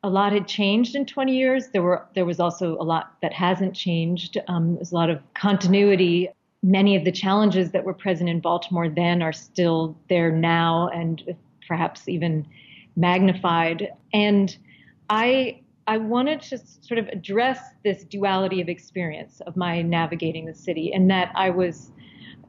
a 0.03 0.11
lot 0.11 0.33
had 0.33 0.47
changed 0.47 0.95
in 0.95 1.07
20 1.07 1.37
years. 1.37 1.69
There 1.69 1.83
were 1.83 2.07
there 2.15 2.25
was 2.25 2.39
also 2.39 2.81
a 2.81 2.85
lot 2.85 3.17
that 3.23 3.33
hasn't 3.33 3.75
changed. 3.75 4.39
Um, 4.47 4.77
there's 4.77 4.93
a 4.93 4.95
lot 4.95 5.11
of 5.11 5.21
continuity. 5.35 6.29
Many 6.63 6.97
of 6.97 7.05
the 7.05 7.13
challenges 7.13 7.73
that 7.73 7.85
were 7.85 7.95
present 7.95 8.29
in 8.29 8.41
Baltimore 8.41 8.89
then 8.89 9.23
are 9.23 9.33
still 9.33 9.97
there 10.09 10.31
now, 10.31 10.89
and 10.89 11.37
perhaps 11.67 12.09
even 12.09 12.47
magnified. 12.97 13.91
And 14.13 14.57
I 15.11 15.61
I 15.89 15.97
wanted 15.97 16.43
to 16.43 16.59
sort 16.59 16.99
of 16.99 17.09
address 17.09 17.59
this 17.83 18.05
duality 18.05 18.61
of 18.61 18.69
experience 18.69 19.41
of 19.47 19.57
my 19.57 19.81
navigating 19.81 20.45
the 20.45 20.55
city, 20.55 20.93
and 20.93 21.11
that 21.11 21.33
I 21.35 21.49
was 21.49 21.93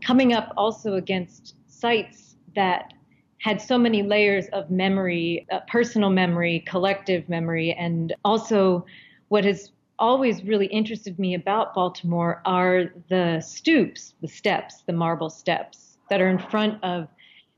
coming 0.02 0.34
up 0.34 0.52
also 0.58 0.96
against 0.96 1.56
sites 1.68 2.36
that 2.56 2.94
had 3.38 3.62
so 3.62 3.78
many 3.78 4.04
layers 4.04 4.48
of 4.50 4.70
memory, 4.70 5.48
uh, 5.52 5.62
personal 5.70 6.10
memory, 6.10 6.66
collective 6.68 7.30
memory, 7.30 7.72
and 7.74 8.14
also 8.26 8.86
what 9.30 9.46
has 9.46 9.72
always 10.00 10.44
really 10.44 10.66
interested 10.68 11.18
me 11.18 11.34
about 11.34 11.74
Baltimore 11.74 12.42
are 12.44 12.92
the 13.08 13.40
stoops, 13.40 14.16
the 14.22 14.28
steps, 14.28 14.84
the 14.86 14.94
marble 14.94 15.30
steps 15.30 15.98
that 16.10 16.20
are 16.20 16.28
in 16.28 16.40
front 16.40 16.84
of 16.84 17.08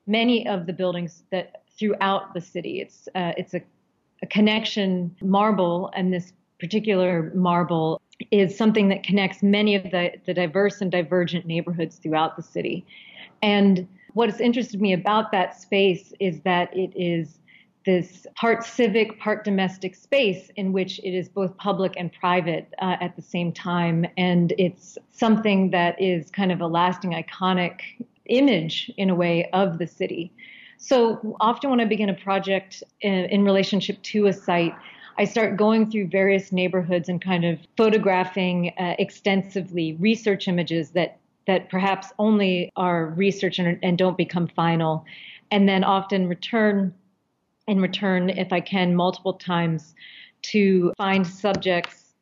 many 0.05 0.47
of 0.47 0.67
the 0.67 0.73
buildings 0.73 1.23
that 1.31 1.63
throughout 1.79 2.35
the 2.35 2.41
city. 2.41 2.81
It's 2.81 3.07
uh, 3.15 3.31
it's 3.35 3.55
a, 3.55 3.61
connection 4.27 5.15
marble, 5.21 5.91
and 5.95 6.13
this 6.13 6.33
particular 6.59 7.31
marble 7.33 8.01
is 8.29 8.55
something 8.55 8.89
that 8.89 9.03
connects 9.03 9.41
many 9.41 9.75
of 9.75 9.83
the, 9.83 10.11
the 10.25 10.33
diverse 10.33 10.81
and 10.81 10.91
divergent 10.91 11.45
neighborhoods 11.45 11.97
throughout 11.97 12.35
the 12.35 12.43
city. 12.43 12.85
And 13.41 13.87
what 14.13 14.29
has 14.29 14.39
interested 14.39 14.79
me 14.79 14.93
about 14.93 15.31
that 15.31 15.59
space 15.59 16.13
is 16.19 16.41
that 16.41 16.75
it 16.75 16.91
is 16.95 17.39
this 17.83 18.27
part 18.35 18.63
civic, 18.63 19.19
part 19.19 19.43
domestic 19.43 19.95
space 19.95 20.51
in 20.55 20.71
which 20.71 20.99
it 20.99 21.15
is 21.15 21.27
both 21.27 21.57
public 21.57 21.93
and 21.97 22.13
private 22.13 22.71
uh, 22.79 22.97
at 23.01 23.15
the 23.15 23.21
same 23.23 23.51
time. 23.51 24.05
And 24.17 24.53
it's 24.59 24.99
something 25.11 25.71
that 25.71 25.99
is 25.99 26.29
kind 26.29 26.51
of 26.51 26.61
a 26.61 26.67
lasting, 26.67 27.11
iconic 27.11 27.79
image 28.25 28.91
in 28.97 29.09
a 29.09 29.15
way 29.15 29.49
of 29.51 29.79
the 29.79 29.87
city. 29.87 30.31
So 30.81 31.37
often 31.39 31.69
when 31.69 31.79
I 31.79 31.85
begin 31.85 32.09
a 32.09 32.15
project 32.15 32.83
in, 33.01 33.25
in 33.25 33.45
relationship 33.45 34.01
to 34.01 34.25
a 34.25 34.33
site, 34.33 34.73
I 35.19 35.25
start 35.25 35.55
going 35.55 35.91
through 35.91 36.07
various 36.07 36.51
neighborhoods 36.51 37.07
and 37.07 37.21
kind 37.21 37.45
of 37.45 37.59
photographing 37.77 38.73
uh, 38.79 38.95
extensively 38.97 39.93
research 39.99 40.47
images 40.47 40.89
that 40.91 41.19
that 41.47 41.69
perhaps 41.69 42.07
only 42.19 42.71
are 42.75 43.07
research 43.07 43.57
and, 43.59 43.77
and 43.83 43.97
don't 43.97 44.17
become 44.17 44.47
final, 44.47 45.05
and 45.51 45.67
then 45.67 45.83
often 45.83 46.27
return 46.27 46.93
and 47.67 47.81
return, 47.81 48.29
if 48.29 48.51
I 48.51 48.61
can, 48.61 48.95
multiple 48.95 49.33
times 49.33 49.95
to 50.43 50.93
find 50.97 51.25
subjects 51.25 52.13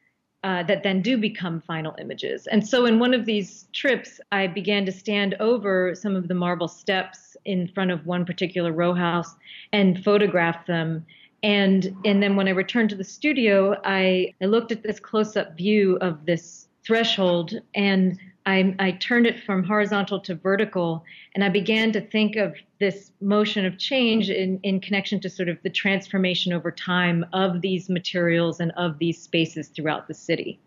uh, 0.43 0.63
that 0.63 0.83
then 0.83 1.01
do 1.01 1.17
become 1.17 1.61
final 1.61 1.95
images. 1.99 2.47
And 2.47 2.65
so 2.65 2.85
in 2.85 2.99
one 2.99 3.13
of 3.13 3.25
these 3.25 3.67
trips, 3.73 4.19
I 4.31 4.47
began 4.47 4.85
to 4.85 4.91
stand 4.91 5.35
over 5.39 5.95
some 5.95 6.15
of 6.15 6.27
the 6.27 6.33
marble 6.33 6.69
steps 6.69 7.28
in 7.45 7.67
front 7.67 7.91
of 7.91 8.05
one 8.05 8.25
particular 8.25 8.71
row 8.71 8.93
house 8.93 9.35
and 9.73 10.03
photograph 10.03 10.65
them. 10.65 11.05
And 11.41 11.95
and 12.05 12.21
then 12.21 12.35
when 12.35 12.47
I 12.47 12.51
returned 12.51 12.89
to 12.89 12.95
the 12.95 13.03
studio, 13.03 13.79
I, 13.83 14.33
I 14.41 14.45
looked 14.45 14.71
at 14.71 14.83
this 14.83 14.99
close-up 14.99 15.55
view 15.55 15.97
of 16.01 16.25
this 16.25 16.67
threshold 16.83 17.53
and 17.75 18.19
I, 18.45 18.75
I, 18.79 18.91
turned 18.91 19.27
it 19.27 19.43
from 19.43 19.63
horizontal 19.63 20.19
to 20.21 20.33
vertical, 20.33 21.03
and 21.35 21.43
I 21.43 21.49
began 21.49 21.91
to 21.91 22.01
think 22.01 22.35
of 22.35 22.55
this 22.79 23.11
motion 23.21 23.65
of 23.65 23.77
change 23.77 24.29
in, 24.29 24.59
in 24.63 24.79
connection 24.79 25.19
to 25.21 25.29
sort 25.29 25.49
of 25.49 25.61
the 25.61 25.69
transformation 25.69 26.51
over 26.51 26.71
time 26.71 27.25
of 27.31 27.61
these 27.61 27.89
materials 27.89 28.59
and 28.59 28.71
of 28.71 28.97
these 28.97 29.21
spaces 29.21 29.67
throughout 29.67 30.07
the 30.07 30.13
city. 30.13 30.59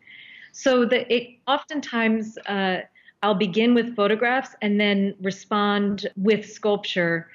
So 0.52 0.84
that 0.84 1.12
it 1.12 1.38
oftentimes 1.48 2.38
uh, 2.46 2.82
I'll 3.22 3.34
begin 3.34 3.74
with 3.74 3.94
photographs 3.94 4.54
and 4.62 4.80
then 4.80 5.14
respond 5.20 6.08
with 6.16 6.50
sculpture 6.50 7.28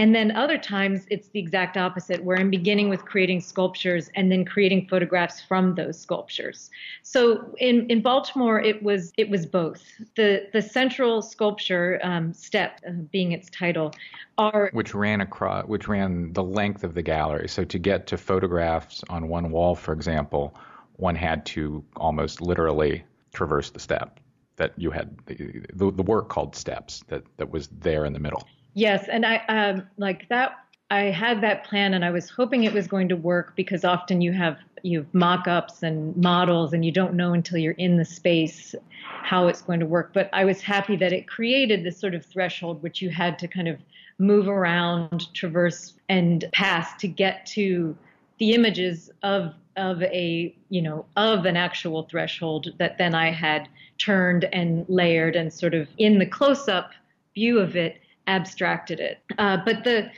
and 0.00 0.14
then 0.14 0.30
other 0.30 0.56
times 0.56 1.04
it's 1.10 1.28
the 1.28 1.38
exact 1.38 1.76
opposite, 1.76 2.24
where 2.24 2.38
I'm 2.38 2.48
beginning 2.48 2.88
with 2.88 3.04
creating 3.04 3.40
sculptures 3.40 4.08
and 4.14 4.32
then 4.32 4.46
creating 4.46 4.86
photographs 4.88 5.42
from 5.42 5.74
those 5.74 6.00
sculptures. 6.00 6.70
So 7.02 7.54
in, 7.58 7.86
in 7.90 8.00
Baltimore, 8.00 8.62
it 8.62 8.82
was 8.82 9.12
it 9.18 9.28
was 9.28 9.44
both. 9.44 9.82
The 10.16 10.48
the 10.54 10.62
central 10.62 11.20
sculpture 11.20 12.00
um, 12.02 12.32
step, 12.32 12.80
uh, 12.88 12.92
being 13.12 13.32
its 13.32 13.50
title, 13.50 13.92
are 14.38 14.70
which 14.72 14.94
ran 14.94 15.20
across 15.20 15.66
which 15.66 15.86
ran 15.86 16.32
the 16.32 16.44
length 16.44 16.82
of 16.82 16.94
the 16.94 17.02
gallery. 17.02 17.48
So 17.48 17.64
to 17.64 17.78
get 17.78 18.06
to 18.06 18.16
photographs 18.16 19.02
on 19.10 19.28
one 19.28 19.50
wall, 19.50 19.74
for 19.74 19.92
example, 19.92 20.54
one 20.96 21.16
had 21.16 21.44
to 21.46 21.84
almost 21.96 22.40
literally 22.40 23.04
traverse 23.34 23.68
the 23.68 23.80
step 23.80 24.18
that 24.60 24.74
you 24.76 24.90
had 24.90 25.16
the, 25.24 25.64
the, 25.72 25.90
the 25.90 26.02
work 26.02 26.28
called 26.28 26.54
steps 26.54 27.02
that 27.08 27.24
that 27.38 27.50
was 27.50 27.68
there 27.80 28.04
in 28.04 28.12
the 28.12 28.18
middle. 28.18 28.46
Yes, 28.74 29.08
and 29.08 29.24
I 29.24 29.36
um, 29.48 29.88
like 29.96 30.28
that. 30.28 30.52
I 30.90 31.04
had 31.04 31.40
that 31.40 31.64
plan, 31.64 31.94
and 31.94 32.04
I 32.04 32.10
was 32.10 32.28
hoping 32.28 32.64
it 32.64 32.74
was 32.74 32.86
going 32.86 33.08
to 33.08 33.16
work 33.16 33.56
because 33.56 33.84
often 33.84 34.20
you 34.20 34.32
have 34.32 34.58
you 34.82 34.98
have 34.98 35.14
mock-ups 35.14 35.82
and 35.82 36.14
models, 36.14 36.74
and 36.74 36.84
you 36.84 36.92
don't 36.92 37.14
know 37.14 37.32
until 37.32 37.56
you're 37.56 37.72
in 37.72 37.96
the 37.96 38.04
space 38.04 38.74
how 39.22 39.46
it's 39.46 39.62
going 39.62 39.80
to 39.80 39.86
work. 39.86 40.12
But 40.12 40.28
I 40.34 40.44
was 40.44 40.60
happy 40.60 40.94
that 40.96 41.12
it 41.12 41.26
created 41.26 41.82
this 41.82 41.98
sort 41.98 42.14
of 42.14 42.26
threshold 42.26 42.82
which 42.82 43.00
you 43.00 43.08
had 43.08 43.38
to 43.38 43.48
kind 43.48 43.66
of 43.66 43.78
move 44.18 44.46
around, 44.46 45.32
traverse, 45.32 45.94
and 46.10 46.44
pass 46.52 46.94
to 47.00 47.08
get 47.08 47.46
to 47.46 47.96
the 48.40 48.54
images 48.54 49.10
of 49.22 49.54
of 49.76 50.02
a 50.02 50.52
you 50.68 50.82
know 50.82 51.06
of 51.16 51.44
an 51.44 51.56
actual 51.56 52.02
threshold 52.10 52.72
that 52.78 52.98
then 52.98 53.14
I 53.14 53.30
had 53.30 53.68
turned 53.98 54.44
and 54.52 54.84
layered 54.88 55.36
and 55.36 55.52
sort 55.52 55.74
of 55.74 55.88
in 55.98 56.18
the 56.18 56.26
close-up 56.26 56.90
view 57.34 57.60
of 57.60 57.76
it 57.76 58.00
abstracted 58.26 58.98
it. 58.98 59.18
Uh, 59.38 59.58
but 59.64 59.84
the 59.84 60.10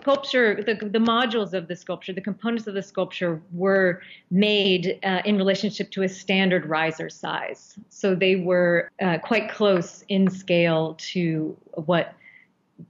sculpture, 0.00 0.62
the, 0.62 0.74
the 0.74 0.98
modules 0.98 1.54
of 1.54 1.68
the 1.68 1.76
sculpture, 1.76 2.12
the 2.12 2.20
components 2.20 2.66
of 2.66 2.74
the 2.74 2.82
sculpture 2.82 3.40
were 3.52 4.00
made 4.30 4.98
uh, 5.02 5.22
in 5.24 5.36
relationship 5.36 5.90
to 5.90 6.02
a 6.02 6.08
standard 6.08 6.66
riser 6.66 7.08
size. 7.08 7.78
So 7.88 8.14
they 8.14 8.36
were 8.36 8.90
uh, 9.00 9.18
quite 9.18 9.50
close 9.50 10.04
in 10.08 10.30
scale 10.30 10.94
to 11.12 11.56
what 11.72 12.14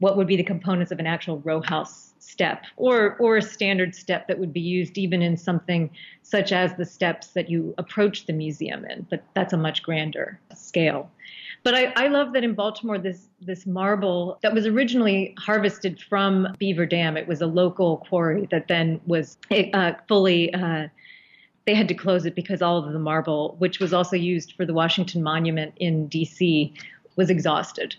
what 0.01 0.19
would 0.19 0.27
be 0.27 0.37
the 0.37 0.45
components 0.45 0.93
of 0.93 0.99
an 0.99 1.07
actual 1.07 1.39
row 1.41 1.63
house 1.63 2.08
step 2.29 2.65
or 2.77 3.17
or 3.17 3.37
a 3.37 3.43
standard 3.43 3.95
step 3.95 4.29
that 4.29 4.39
would 4.39 4.53
be 4.53 4.61
used 4.61 4.99
even 4.99 5.23
in 5.23 5.37
something 5.37 5.91
such 6.23 6.53
as 6.53 6.75
the 6.75 6.85
steps 6.85 7.29
that 7.29 7.49
you 7.49 7.75
approach 7.79 8.27
the 8.27 8.33
museum 8.33 8.85
in 8.85 9.07
but 9.09 9.25
that's 9.35 9.53
a 9.53 9.57
much 9.57 9.83
grander 9.83 10.39
scale 10.55 11.11
but 11.65 11.75
I, 11.75 11.93
I 11.97 12.09
love 12.09 12.33
that 12.33 12.45
in 12.45 12.55
Baltimore, 12.55 12.99
this 12.99 13.29
this 13.41 13.67
marble 13.67 14.39
that 14.43 14.55
was 14.55 14.67
originally 14.67 15.35
harvested 15.39 16.01
from 16.01 16.49
Beaver 16.59 16.87
Dam. 16.87 17.17
It 17.17 17.27
was 17.27 17.41
a 17.41 17.47
local 17.47 17.99
quarry 18.09 18.49
that 18.51 18.69
then 18.69 19.01
was 19.07 19.39
uh, 19.51 19.93
fully. 20.07 20.53
Uh, 20.55 20.89
they 21.67 21.75
had 21.75 21.89
to 21.89 21.95
close 21.95 22.25
it 22.25 22.35
because 22.35 22.63
all 22.63 22.79
of 22.79 22.93
the 22.93 22.99
marble, 22.99 23.57
which 23.59 23.79
was 23.81 23.93
also 23.93 24.17
used 24.17 24.55
for 24.57 24.65
the 24.65 24.73
Washington 24.73 25.23
Monument 25.23 25.75
in 25.77 26.09
D.C., 26.09 26.73
was 27.17 27.29
exhausted. 27.29 27.97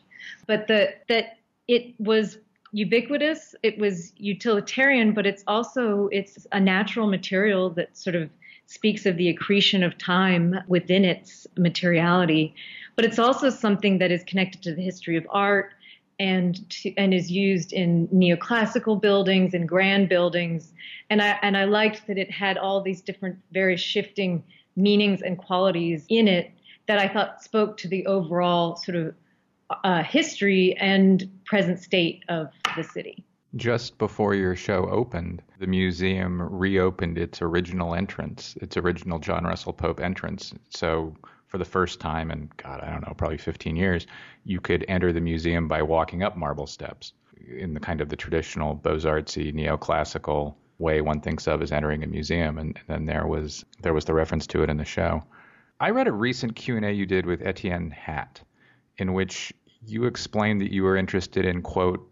But 0.48 0.68
the 0.68 0.94
that 1.08 1.38
it 1.68 1.94
was 2.00 2.38
ubiquitous 2.72 3.56
it 3.64 3.78
was 3.78 4.14
utilitarian 4.18 5.14
but 5.14 5.26
it's 5.26 5.44
also 5.48 6.08
it's 6.12 6.46
a 6.52 6.60
natural 6.60 7.08
material 7.08 7.70
that 7.70 7.96
sort 7.98 8.16
of 8.16 8.30
speaks 8.68 9.06
of 9.08 9.18
the 9.18 9.30
accretion 9.30 9.82
of 9.82 9.98
time 9.98 10.56
within 10.68 11.04
its 11.04 11.48
materiality 11.58 12.54
but 12.96 13.06
it's 13.06 13.18
also 13.18 13.50
something 13.50 13.98
that 13.98 14.12
is 14.12 14.24
connected 14.26 14.62
to 14.62 14.76
the 14.76 14.82
history 14.82 15.16
of 15.16 15.26
art 15.30 15.72
and 16.20 16.70
to, 16.70 16.94
and 16.98 17.14
is 17.14 17.32
used 17.32 17.72
in 17.72 18.08
neoclassical 18.10 19.02
buildings 19.02 19.54
and 19.54 19.68
grand 19.68 20.10
buildings. 20.10 20.74
And 21.10 21.22
I 21.22 21.40
and 21.42 21.58
I 21.58 21.64
liked 21.64 22.08
that 22.08 22.18
it 22.18 22.30
had 22.30 22.58
all 22.58 22.82
these 22.82 23.02
different, 23.02 23.40
very 23.54 23.78
shifting 23.78 24.44
meanings 24.76 25.22
and 25.22 25.38
qualities 25.38 26.06
in 26.10 26.28
it 26.28 26.52
that 26.88 27.00
I 27.00 27.08
thought 27.08 27.44
spoke 27.44 27.78
to 27.78 27.88
the 27.88 28.06
overall 28.06 28.76
sort 28.76 28.98
of 28.98 29.16
uh, 29.84 30.04
history 30.04 30.76
and 30.78 31.30
present 31.46 31.80
state 31.80 32.24
of 32.30 32.50
the 32.76 32.84
city. 32.84 33.24
Just 33.56 33.98
before 33.98 34.36
your 34.36 34.56
show 34.56 34.88
opened, 34.90 35.42
the 35.60 35.68
museum 35.68 36.42
reopened 36.42 37.18
its 37.18 37.42
original 37.42 37.96
entrance, 37.96 38.56
its 38.62 38.78
original 38.78 39.18
John 39.18 39.44
Russell 39.44 39.74
Pope 39.74 40.00
entrance. 40.00 40.54
So 40.70 41.16
for 41.48 41.58
the 41.58 41.66
first 41.66 42.00
time 42.00 42.30
in 42.30 42.50
God, 42.58 42.82
I 42.82 42.92
don't 42.92 43.06
know, 43.08 43.14
probably 43.16 43.40
15 43.40 43.76
years, 43.76 44.06
you 44.44 44.62
could 44.62 44.86
enter 44.88 45.12
the 45.12 45.20
museum 45.20 45.68
by 45.68 45.82
walking 45.82 46.22
up 46.22 46.38
marble 46.38 46.68
steps 46.68 47.14
in 47.58 47.74
the 47.74 47.80
kind 47.80 48.02
of 48.02 48.10
the 48.10 48.16
traditional 48.16 48.76
Beaux-Artsy 48.76 49.54
neoclassical 49.54 50.54
way 50.78 51.02
one 51.02 51.20
thinks 51.20 51.48
of 51.48 51.62
as 51.62 51.72
entering 51.72 52.04
a 52.04 52.08
museum. 52.08 52.58
And, 52.58 52.80
then 52.88 53.06
there 53.06 53.28
was 53.28 53.66
there 53.82 53.94
was 53.94 54.06
the 54.06 54.14
reference 54.14 54.48
to 54.48 54.64
it 54.64 54.70
in 54.70 54.78
the 54.78 54.86
show. 54.86 55.24
I 55.80 55.92
read 55.92 56.08
a 56.08 56.12
recent 56.12 56.56
Q&A 56.56 56.92
you 56.92 57.06
did 57.06 57.26
with 57.26 57.42
Etienne 57.42 57.92
Hatt, 57.92 58.42
in 58.98 59.14
which 59.14 59.54
you 59.86 60.06
explained 60.06 60.62
that 60.62 60.72
you 60.72 60.84
were 60.84 60.98
interested 60.98 61.46
in 61.46 61.62
quote 61.62 62.06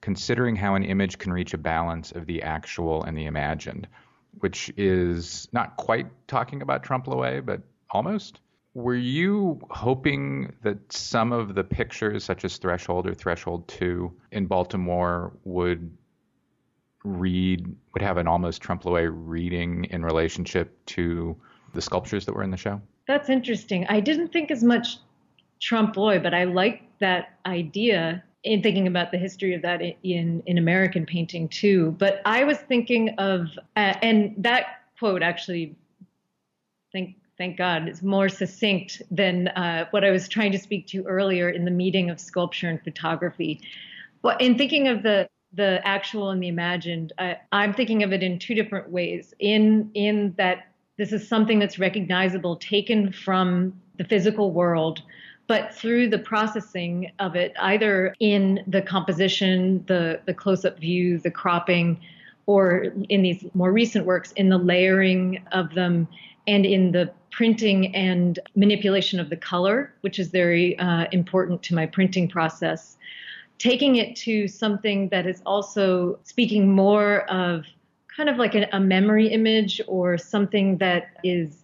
considering 0.00 0.56
how 0.56 0.74
an 0.74 0.82
image 0.82 1.18
can 1.18 1.32
reach 1.32 1.54
a 1.54 1.58
balance 1.58 2.12
of 2.12 2.26
the 2.26 2.42
actual 2.42 3.04
and 3.04 3.16
the 3.16 3.26
imagined, 3.26 3.86
which 4.40 4.72
is 4.76 5.48
not 5.52 5.76
quite 5.76 6.06
talking 6.26 6.60
about 6.60 6.82
Trompe-l'oeil, 6.82 7.40
but 7.42 7.62
almost. 7.90 8.40
Were 8.74 8.96
you 8.96 9.60
hoping 9.70 10.54
that 10.62 10.92
some 10.92 11.30
of 11.30 11.54
the 11.54 11.62
pictures, 11.62 12.24
such 12.24 12.44
as 12.44 12.56
Threshold 12.56 13.06
or 13.06 13.14
Threshold 13.14 13.68
2 13.68 14.12
in 14.32 14.46
Baltimore, 14.46 15.32
would 15.44 15.96
read, 17.04 17.66
would 17.92 18.02
have 18.02 18.16
an 18.16 18.26
almost 18.26 18.60
Trompe-l'oeil 18.62 19.10
reading 19.12 19.84
in 19.84 20.04
relationship 20.04 20.84
to 20.86 21.36
the 21.74 21.82
sculptures 21.82 22.26
that 22.26 22.34
were 22.34 22.42
in 22.42 22.50
the 22.50 22.56
show? 22.56 22.80
That's 23.06 23.28
interesting. 23.28 23.86
I 23.88 24.00
didn't 24.00 24.28
think 24.32 24.50
as 24.50 24.64
much 24.64 24.98
Trompe-l'oeil, 25.62 26.20
but 26.20 26.34
I 26.34 26.44
like 26.44 26.82
that 26.98 27.38
idea 27.46 28.22
in 28.44 28.62
thinking 28.62 28.88
about 28.88 29.12
the 29.12 29.18
history 29.18 29.54
of 29.54 29.62
that 29.62 29.80
in 30.02 30.42
in 30.46 30.58
American 30.58 31.06
painting 31.06 31.48
too. 31.48 31.94
But 31.98 32.20
I 32.24 32.44
was 32.44 32.58
thinking 32.58 33.10
of 33.18 33.46
uh, 33.76 33.94
and 34.02 34.34
that 34.38 34.82
quote 34.98 35.22
actually, 35.22 35.76
thank 36.92 37.16
thank 37.38 37.56
God, 37.56 37.88
is 37.88 38.02
more 38.02 38.28
succinct 38.28 39.02
than 39.10 39.48
uh, 39.48 39.86
what 39.90 40.04
I 40.04 40.10
was 40.10 40.28
trying 40.28 40.52
to 40.52 40.58
speak 40.58 40.86
to 40.88 41.04
earlier 41.04 41.48
in 41.48 41.64
the 41.64 41.70
meeting 41.70 42.10
of 42.10 42.20
sculpture 42.20 42.68
and 42.68 42.82
photography. 42.82 43.60
But 44.20 44.40
in 44.40 44.58
thinking 44.58 44.88
of 44.88 45.02
the 45.02 45.28
the 45.54 45.80
actual 45.86 46.30
and 46.30 46.42
the 46.42 46.48
imagined, 46.48 47.12
I, 47.18 47.36
I'm 47.52 47.74
thinking 47.74 48.02
of 48.02 48.12
it 48.12 48.22
in 48.22 48.38
two 48.38 48.54
different 48.54 48.90
ways. 48.90 49.32
In 49.38 49.90
in 49.94 50.34
that 50.38 50.72
this 50.98 51.12
is 51.12 51.28
something 51.28 51.58
that's 51.60 51.78
recognizable, 51.78 52.56
taken 52.56 53.12
from 53.12 53.80
the 53.98 54.04
physical 54.04 54.50
world 54.52 55.02
but 55.52 55.74
through 55.74 56.08
the 56.08 56.18
processing 56.18 57.12
of 57.18 57.36
it, 57.36 57.52
either 57.60 58.14
in 58.20 58.64
the 58.66 58.80
composition, 58.80 59.84
the, 59.86 60.18
the 60.24 60.32
close 60.32 60.64
up 60.64 60.78
view, 60.78 61.18
the 61.18 61.30
cropping, 61.30 62.00
or 62.46 62.84
in 63.10 63.20
these 63.20 63.44
more 63.52 63.70
recent 63.70 64.06
works, 64.06 64.32
in 64.32 64.48
the 64.48 64.56
layering 64.56 65.44
of 65.52 65.74
them 65.74 66.08
and 66.46 66.64
in 66.64 66.90
the 66.90 67.12
printing 67.30 67.94
and 67.94 68.38
manipulation 68.56 69.20
of 69.20 69.28
the 69.28 69.36
color, 69.36 69.92
which 70.00 70.18
is 70.18 70.28
very 70.28 70.78
uh, 70.78 71.04
important 71.12 71.62
to 71.62 71.74
my 71.74 71.84
printing 71.84 72.30
process. 72.30 72.96
Taking 73.58 73.96
it 73.96 74.16
to 74.24 74.48
something 74.48 75.10
that 75.10 75.26
is 75.26 75.42
also 75.44 76.18
speaking 76.22 76.74
more 76.74 77.30
of 77.30 77.66
kind 78.16 78.30
of 78.30 78.38
like 78.38 78.54
a, 78.54 78.66
a 78.72 78.80
memory 78.80 79.28
image 79.28 79.82
or 79.86 80.16
something 80.16 80.78
that 80.78 81.08
is 81.22 81.61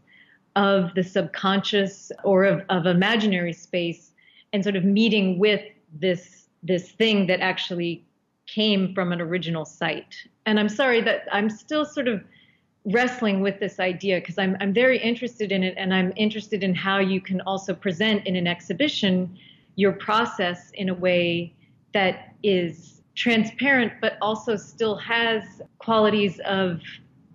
of 0.59 0.93
the 0.95 1.05
subconscious 1.05 2.11
or 2.25 2.43
of, 2.43 2.63
of 2.69 2.85
imaginary 2.85 3.53
space 3.53 4.11
and 4.53 4.65
sort 4.65 4.75
of 4.75 4.85
meeting 4.85 5.39
with 5.39 5.63
this 5.93 6.49
this 6.65 6.91
thing 6.91 7.29
that 7.29 7.39
actually 7.39 8.05
came 8.49 8.93
from 8.93 9.13
an 9.13 9.21
original 9.21 9.65
site. 9.65 10.17
And 10.47 10.59
I'm 10.59 10.69
sorry 10.69 11.01
that 11.03 11.29
I'm 11.31 11.49
still 11.49 11.85
sort 11.85 12.09
of 12.09 12.25
wrestling 12.87 13.41
with 13.41 13.61
this 13.61 13.79
idea 13.79 14.19
because 14.19 14.37
I'm 14.37 14.57
I'm 14.61 14.75
very 14.75 14.99
interested 14.99 15.53
in 15.53 15.63
it 15.63 15.75
and 15.77 15.95
I'm 15.95 16.13
interested 16.17 16.65
in 16.65 16.75
how 16.75 16.99
you 16.99 17.21
can 17.21 17.41
also 17.43 17.73
present 17.73 18.27
in 18.27 18.35
an 18.35 18.49
exhibition 18.49 19.39
your 19.77 19.93
process 19.93 20.73
in 20.75 20.89
a 20.89 20.95
way 20.95 21.55
that 21.95 22.35
is 22.43 23.03
transparent 23.15 23.93
but 24.01 24.19
also 24.21 24.57
still 24.57 24.97
has 24.97 25.63
qualities 25.79 26.41
of 26.41 26.81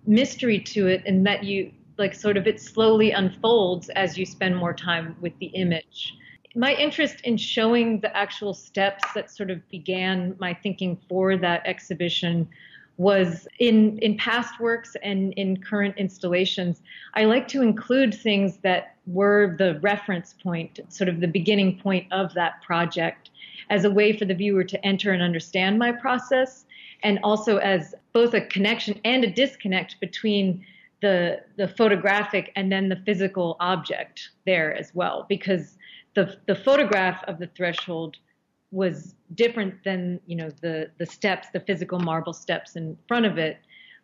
mystery 0.06 0.60
to 0.60 0.88
it 0.88 1.02
and 1.06 1.26
that 1.26 1.44
you 1.44 1.72
like 1.98 2.14
sort 2.14 2.36
of 2.36 2.46
it 2.46 2.60
slowly 2.60 3.12
unfolds 3.12 3.88
as 3.90 4.18
you 4.18 4.26
spend 4.26 4.56
more 4.56 4.74
time 4.74 5.16
with 5.20 5.36
the 5.38 5.46
image. 5.46 6.14
My 6.56 6.74
interest 6.74 7.20
in 7.22 7.36
showing 7.36 8.00
the 8.00 8.16
actual 8.16 8.54
steps 8.54 9.04
that 9.14 9.30
sort 9.30 9.50
of 9.50 9.68
began 9.70 10.36
my 10.38 10.54
thinking 10.54 10.98
for 11.08 11.36
that 11.36 11.66
exhibition 11.66 12.48
was 12.96 13.48
in 13.58 13.98
in 13.98 14.16
past 14.16 14.60
works 14.60 14.96
and 15.02 15.32
in 15.32 15.56
current 15.56 15.96
installations 15.96 16.80
i 17.14 17.24
like 17.24 17.48
to 17.48 17.60
include 17.60 18.14
things 18.14 18.58
that 18.58 18.94
were 19.06 19.56
the 19.58 19.80
reference 19.80 20.34
point 20.42 20.78
sort 20.88 21.08
of 21.08 21.20
the 21.20 21.26
beginning 21.26 21.76
point 21.76 22.06
of 22.12 22.32
that 22.34 22.62
project 22.62 23.30
as 23.68 23.84
a 23.84 23.90
way 23.90 24.16
for 24.16 24.24
the 24.24 24.34
viewer 24.34 24.62
to 24.62 24.84
enter 24.86 25.10
and 25.10 25.22
understand 25.22 25.76
my 25.76 25.90
process 25.90 26.66
and 27.02 27.18
also 27.24 27.56
as 27.58 27.94
both 28.12 28.32
a 28.32 28.40
connection 28.40 29.00
and 29.04 29.24
a 29.24 29.30
disconnect 29.30 29.98
between 30.00 30.64
the 31.04 31.38
the 31.56 31.68
photographic 31.68 32.50
and 32.56 32.72
then 32.72 32.88
the 32.88 32.96
physical 33.04 33.58
object 33.60 34.30
there 34.46 34.74
as 34.74 34.94
well 34.94 35.26
because 35.28 35.76
the 36.14 36.34
the 36.46 36.54
photograph 36.54 37.22
of 37.24 37.38
the 37.38 37.46
threshold 37.48 38.16
was 38.72 39.14
different 39.34 39.74
than 39.84 40.18
you 40.26 40.34
know 40.34 40.50
the 40.62 40.90
the 40.96 41.04
steps 41.04 41.48
the 41.52 41.60
physical 41.60 41.98
marble 41.98 42.32
steps 42.32 42.74
in 42.74 42.96
front 43.06 43.26
of 43.26 43.36
it. 43.36 43.58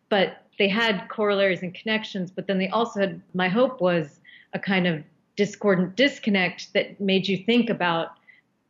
But 0.09 0.45
they 0.59 0.67
had 0.67 1.07
corollaries 1.09 1.63
and 1.63 1.73
connections 1.73 2.29
but 2.29 2.45
then 2.45 2.59
they 2.59 2.69
also 2.69 2.99
had 2.99 3.19
my 3.33 3.47
hope 3.47 3.81
was 3.81 4.19
a 4.53 4.59
kind 4.59 4.85
of 4.85 5.03
discordant 5.35 5.95
disconnect 5.95 6.71
that 6.73 7.01
made 7.01 7.27
you 7.27 7.37
think 7.45 7.71
about 7.71 8.09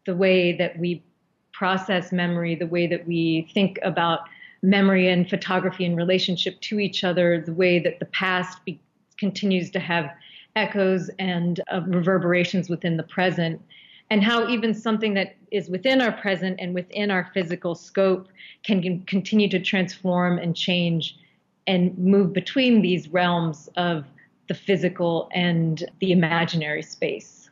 the 0.06 0.16
way 0.16 0.56
that 0.56 0.80
we 0.80 1.04
process 1.52 2.14
memory 2.14 2.56
the 2.56 2.72
way 2.76 2.88
that 2.88 3.06
we 3.06 3.50
think 3.54 3.78
about 3.84 4.22
memory 4.62 5.10
and 5.10 5.30
photography 5.30 5.86
in 5.86 5.96
relationship 5.96 6.60
to 6.62 6.80
each 6.80 7.04
other, 7.04 7.42
the 7.42 7.54
way 7.54 7.80
that 7.80 8.00
the 8.00 8.06
past 8.06 8.64
be- 8.66 8.80
continues 9.18 9.70
to 9.72 9.80
have 9.80 10.12
echoes 10.56 11.10
and 11.20 11.62
uh, 11.72 11.82
reverberations 11.88 12.70
within 12.70 12.98
the 12.98 13.04
present, 13.04 13.62
and 14.10 14.24
how 14.24 14.48
even 14.50 14.74
something 14.74 15.14
that 15.14 15.36
is 15.52 15.70
within 15.70 16.02
our 16.02 16.12
present 16.12 16.60
and 16.60 16.74
within 16.74 17.10
our 17.10 17.30
physical 17.34 17.76
scope 17.76 18.28
can, 18.64 18.82
can 18.82 19.02
continue 19.04 19.48
to 19.48 19.60
transform 19.60 20.38
and 20.38 20.56
change 20.56 21.18
and 21.68 21.98
move 21.98 22.34
between 22.34 22.82
these 22.82 23.08
realms 23.08 23.70
of 23.78 24.06
the 24.48 24.54
physical 24.54 25.30
and 25.34 25.90
the 26.00 26.12
imaginary 26.12 26.82
space 26.82 27.50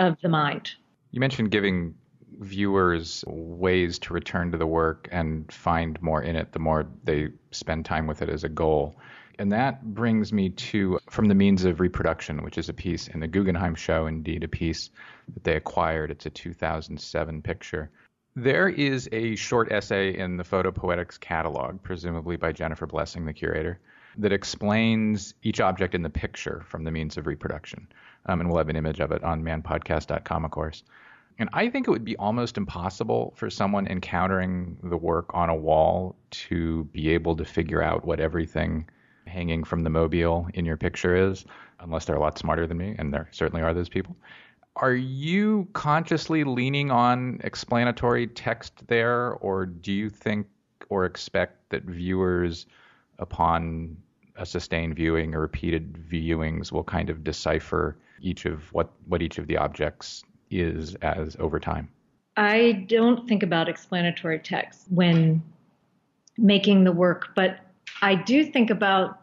of 0.00 0.20
the 0.20 0.28
mind. 0.28 0.72
You 1.12 1.20
mentioned 1.20 1.50
giving 1.50 1.94
viewers 2.38 3.24
ways 3.26 3.98
to 4.00 4.14
return 4.14 4.52
to 4.52 4.58
the 4.58 4.66
work 4.66 5.08
and 5.10 5.50
find 5.52 6.00
more 6.02 6.22
in 6.22 6.36
it 6.36 6.52
the 6.52 6.58
more 6.58 6.86
they 7.04 7.28
spend 7.50 7.84
time 7.84 8.06
with 8.06 8.22
it 8.22 8.28
as 8.28 8.44
a 8.44 8.48
goal. 8.48 8.96
And 9.38 9.52
that 9.52 9.94
brings 9.94 10.32
me 10.32 10.50
to 10.50 10.98
From 11.08 11.28
the 11.28 11.34
Means 11.34 11.64
of 11.64 11.80
Reproduction, 11.80 12.42
which 12.42 12.58
is 12.58 12.68
a 12.68 12.74
piece 12.74 13.08
in 13.08 13.20
the 13.20 13.26
Guggenheim 13.26 13.74
show, 13.74 14.06
indeed, 14.06 14.44
a 14.44 14.48
piece 14.48 14.90
that 15.32 15.44
they 15.44 15.56
acquired. 15.56 16.10
It's 16.10 16.26
a 16.26 16.30
2007 16.30 17.40
picture. 17.40 17.90
There 18.36 18.68
is 18.68 19.08
a 19.12 19.34
short 19.36 19.72
essay 19.72 20.16
in 20.16 20.36
the 20.36 20.44
Photopoetics 20.44 21.18
catalog, 21.18 21.82
presumably 21.82 22.36
by 22.36 22.52
Jennifer 22.52 22.86
Blessing, 22.86 23.24
the 23.24 23.32
curator, 23.32 23.80
that 24.18 24.32
explains 24.32 25.34
each 25.42 25.60
object 25.60 25.94
in 25.94 26.02
the 26.02 26.10
picture 26.10 26.62
from 26.66 26.84
the 26.84 26.90
means 26.90 27.16
of 27.16 27.26
reproduction. 27.26 27.88
Um, 28.26 28.40
and 28.40 28.48
we'll 28.48 28.58
have 28.58 28.68
an 28.68 28.76
image 28.76 29.00
of 29.00 29.10
it 29.10 29.24
on 29.24 29.42
manpodcast.com, 29.42 30.44
of 30.44 30.50
course. 30.50 30.84
And 31.40 31.48
I 31.54 31.70
think 31.70 31.88
it 31.88 31.90
would 31.90 32.04
be 32.04 32.16
almost 32.18 32.58
impossible 32.58 33.32
for 33.34 33.48
someone 33.48 33.86
encountering 33.86 34.76
the 34.82 34.98
work 34.98 35.30
on 35.32 35.48
a 35.48 35.54
wall 35.54 36.14
to 36.32 36.84
be 36.92 37.08
able 37.08 37.34
to 37.34 37.46
figure 37.46 37.82
out 37.82 38.04
what 38.04 38.20
everything 38.20 38.86
hanging 39.26 39.64
from 39.64 39.82
the 39.82 39.88
mobile 39.88 40.48
in 40.52 40.66
your 40.66 40.76
picture 40.76 41.16
is, 41.16 41.46
unless 41.80 42.04
they're 42.04 42.16
a 42.16 42.20
lot 42.20 42.38
smarter 42.38 42.66
than 42.66 42.76
me, 42.76 42.94
and 42.98 43.14
there 43.14 43.26
certainly 43.30 43.62
are 43.62 43.72
those 43.72 43.88
people. 43.88 44.14
Are 44.76 44.94
you 44.94 45.66
consciously 45.72 46.44
leaning 46.44 46.90
on 46.90 47.40
explanatory 47.42 48.26
text 48.26 48.86
there, 48.88 49.32
or 49.40 49.64
do 49.64 49.92
you 49.92 50.10
think 50.10 50.46
or 50.90 51.06
expect 51.06 51.70
that 51.70 51.84
viewers, 51.84 52.66
upon 53.18 53.96
a 54.36 54.44
sustained 54.44 54.94
viewing 54.94 55.34
or 55.34 55.40
repeated 55.40 55.94
viewings, 55.94 56.70
will 56.70 56.84
kind 56.84 57.08
of 57.08 57.24
decipher 57.24 57.96
each 58.20 58.44
of 58.44 58.70
what, 58.74 58.90
what 59.06 59.22
each 59.22 59.38
of 59.38 59.46
the 59.46 59.56
objects 59.56 60.22
is 60.50 60.94
as 60.96 61.36
over 61.38 61.58
time? 61.60 61.88
I 62.36 62.84
don't 62.88 63.28
think 63.28 63.42
about 63.42 63.68
explanatory 63.68 64.38
text 64.38 64.86
when 64.88 65.42
making 66.38 66.84
the 66.84 66.92
work, 66.92 67.28
but 67.34 67.60
I 68.02 68.14
do 68.14 68.44
think 68.44 68.70
about 68.70 69.20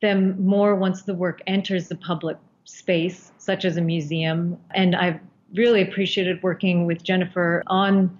them 0.00 0.44
more 0.44 0.74
once 0.74 1.02
the 1.02 1.14
work 1.14 1.40
enters 1.46 1.88
the 1.88 1.96
public 1.96 2.36
space, 2.64 3.32
such 3.38 3.64
as 3.64 3.76
a 3.76 3.80
museum. 3.80 4.58
And 4.74 4.94
I've 4.94 5.20
really 5.54 5.82
appreciated 5.82 6.42
working 6.42 6.86
with 6.86 7.02
Jennifer 7.02 7.62
on 7.66 8.18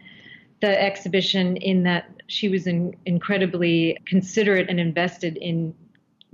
the 0.61 0.83
exhibition 0.83 1.57
in 1.59 1.83
that 1.85 2.11
she 2.27 2.49
was 2.49 2.67
in, 2.67 2.97
incredibly 3.07 3.99
considerate 4.07 4.69
and 4.69 4.81
invested 4.81 5.37
in 5.37 5.75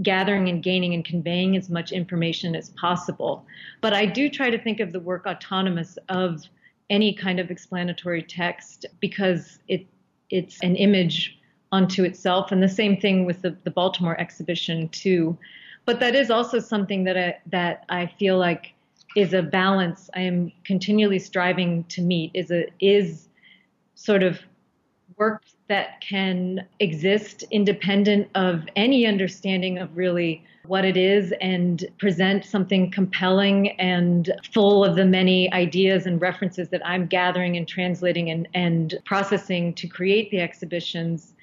gathering 0.02 0.48
and 0.48 0.62
gaining 0.62 0.94
and 0.94 1.04
conveying 1.04 1.56
as 1.56 1.70
much 1.70 1.92
information 1.92 2.56
as 2.56 2.70
possible. 2.70 3.46
But 3.80 3.92
I 3.92 4.06
do 4.06 4.28
try 4.28 4.50
to 4.50 4.58
think 4.58 4.80
of 4.80 4.92
the 4.92 5.00
work 5.00 5.26
autonomous 5.26 5.98
of 6.08 6.42
any 6.90 7.14
kind 7.14 7.40
of 7.40 7.50
explanatory 7.50 8.22
text 8.22 8.86
because 9.00 9.58
it 9.68 9.86
it's 10.30 10.60
an 10.62 10.76
image 10.76 11.38
unto 11.70 12.04
itself 12.04 12.52
and 12.52 12.62
the 12.62 12.68
same 12.68 13.00
thing 13.00 13.24
with 13.24 13.42
the, 13.42 13.56
the 13.64 13.70
Baltimore 13.70 14.18
exhibition 14.20 14.88
too. 14.88 15.36
But 15.86 16.00
that 16.00 16.14
is 16.14 16.30
also 16.30 16.58
something 16.58 17.04
that 17.04 17.16
I 17.16 17.38
that 17.46 17.84
I 17.88 18.06
feel 18.06 18.38
like 18.38 18.74
is 19.16 19.32
a 19.32 19.42
balance 19.42 20.10
I 20.14 20.20
am 20.20 20.52
continually 20.64 21.18
striving 21.18 21.84
to 21.84 22.02
meet 22.02 22.30
is 22.34 22.50
a 22.50 22.66
is 22.80 23.28
sort 23.94 24.22
of 24.22 24.40
work 25.16 25.42
that 25.68 26.00
can 26.00 26.66
exist 26.80 27.44
independent 27.50 28.28
of 28.34 28.64
any 28.76 29.06
understanding 29.06 29.78
of 29.78 29.96
really 29.96 30.44
what 30.66 30.84
it 30.84 30.96
is 30.96 31.32
and 31.40 31.86
present 31.98 32.44
something 32.44 32.90
compelling 32.90 33.70
and 33.80 34.32
full 34.52 34.84
of 34.84 34.96
the 34.96 35.04
many 35.04 35.52
ideas 35.52 36.06
and 36.06 36.20
references 36.20 36.68
that 36.70 36.86
I'm 36.86 37.06
gathering 37.06 37.56
and 37.56 37.68
translating 37.68 38.30
and, 38.30 38.48
and 38.54 38.94
processing 39.04 39.74
to 39.74 39.86
create 39.86 40.30
the 40.30 40.40
exhibitions. 40.40 41.34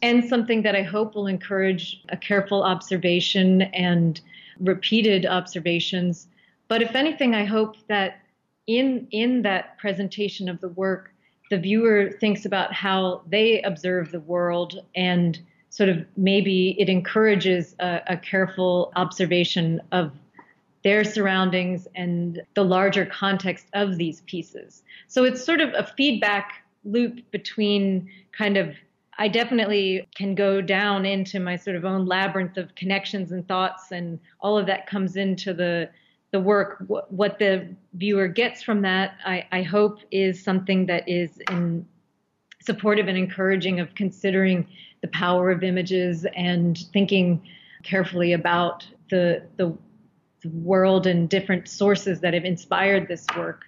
And 0.00 0.24
something 0.24 0.62
that 0.62 0.74
I 0.74 0.82
hope 0.82 1.14
will 1.14 1.26
encourage 1.26 2.02
a 2.08 2.16
careful 2.16 2.62
observation 2.62 3.62
and 3.62 4.20
repeated 4.58 5.26
observations. 5.26 6.28
But 6.68 6.82
if 6.82 6.94
anything, 6.94 7.34
I 7.34 7.44
hope 7.44 7.76
that 7.88 8.20
in 8.66 9.06
in 9.10 9.42
that 9.42 9.76
presentation 9.78 10.48
of 10.48 10.60
the 10.60 10.68
work, 10.68 11.11
the 11.52 11.58
viewer 11.58 12.10
thinks 12.18 12.46
about 12.46 12.72
how 12.72 13.20
they 13.28 13.60
observe 13.60 14.10
the 14.10 14.20
world 14.20 14.82
and 14.96 15.38
sort 15.68 15.90
of 15.90 16.02
maybe 16.16 16.74
it 16.80 16.88
encourages 16.88 17.76
a, 17.78 18.00
a 18.06 18.16
careful 18.16 18.90
observation 18.96 19.78
of 19.92 20.12
their 20.82 21.04
surroundings 21.04 21.86
and 21.94 22.40
the 22.54 22.64
larger 22.64 23.04
context 23.04 23.66
of 23.74 23.98
these 23.98 24.22
pieces. 24.22 24.82
So 25.08 25.24
it's 25.24 25.44
sort 25.44 25.60
of 25.60 25.74
a 25.74 25.86
feedback 25.94 26.64
loop 26.84 27.20
between 27.30 28.10
kind 28.32 28.56
of 28.56 28.74
I 29.18 29.28
definitely 29.28 30.08
can 30.14 30.34
go 30.34 30.62
down 30.62 31.04
into 31.04 31.38
my 31.38 31.56
sort 31.56 31.76
of 31.76 31.84
own 31.84 32.06
labyrinth 32.06 32.56
of 32.56 32.74
connections 32.76 33.30
and 33.30 33.46
thoughts, 33.46 33.92
and 33.92 34.18
all 34.40 34.56
of 34.56 34.64
that 34.66 34.86
comes 34.86 35.16
into 35.16 35.52
the 35.52 35.90
the 36.32 36.40
work. 36.40 36.82
What 36.88 37.38
the 37.38 37.68
viewer 37.94 38.26
gets 38.26 38.62
from 38.62 38.82
that, 38.82 39.18
I, 39.24 39.46
I 39.52 39.62
hope, 39.62 39.98
is 40.10 40.42
something 40.42 40.86
that 40.86 41.08
is 41.08 41.38
in 41.50 41.86
supportive 42.60 43.06
and 43.06 43.18
encouraging 43.18 43.80
of 43.80 43.94
considering 43.94 44.66
the 45.02 45.08
power 45.08 45.50
of 45.50 45.62
images 45.62 46.26
and 46.34 46.78
thinking 46.92 47.42
carefully 47.82 48.32
about 48.32 48.86
the, 49.10 49.42
the, 49.56 49.76
the 50.42 50.48
world 50.48 51.06
and 51.06 51.28
different 51.28 51.68
sources 51.68 52.20
that 52.20 52.32
have 52.34 52.44
inspired 52.44 53.08
this 53.08 53.26
work. 53.36 53.64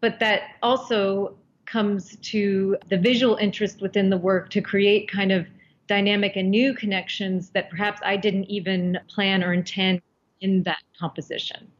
But 0.00 0.18
that 0.20 0.42
also 0.62 1.36
comes 1.66 2.16
to 2.16 2.76
the 2.88 2.96
visual 2.96 3.36
interest 3.36 3.80
within 3.80 4.10
the 4.10 4.16
work 4.16 4.48
to 4.50 4.60
create 4.60 5.10
kind 5.10 5.30
of 5.30 5.46
dynamic 5.86 6.36
and 6.36 6.50
new 6.50 6.74
connections 6.74 7.50
that 7.50 7.70
perhaps 7.70 8.00
I 8.04 8.16
didn't 8.16 8.44
even 8.44 8.98
plan 9.08 9.44
or 9.44 9.52
intend 9.52 10.00
in 10.40 10.62
that 10.64 10.78
composition. 10.98 11.70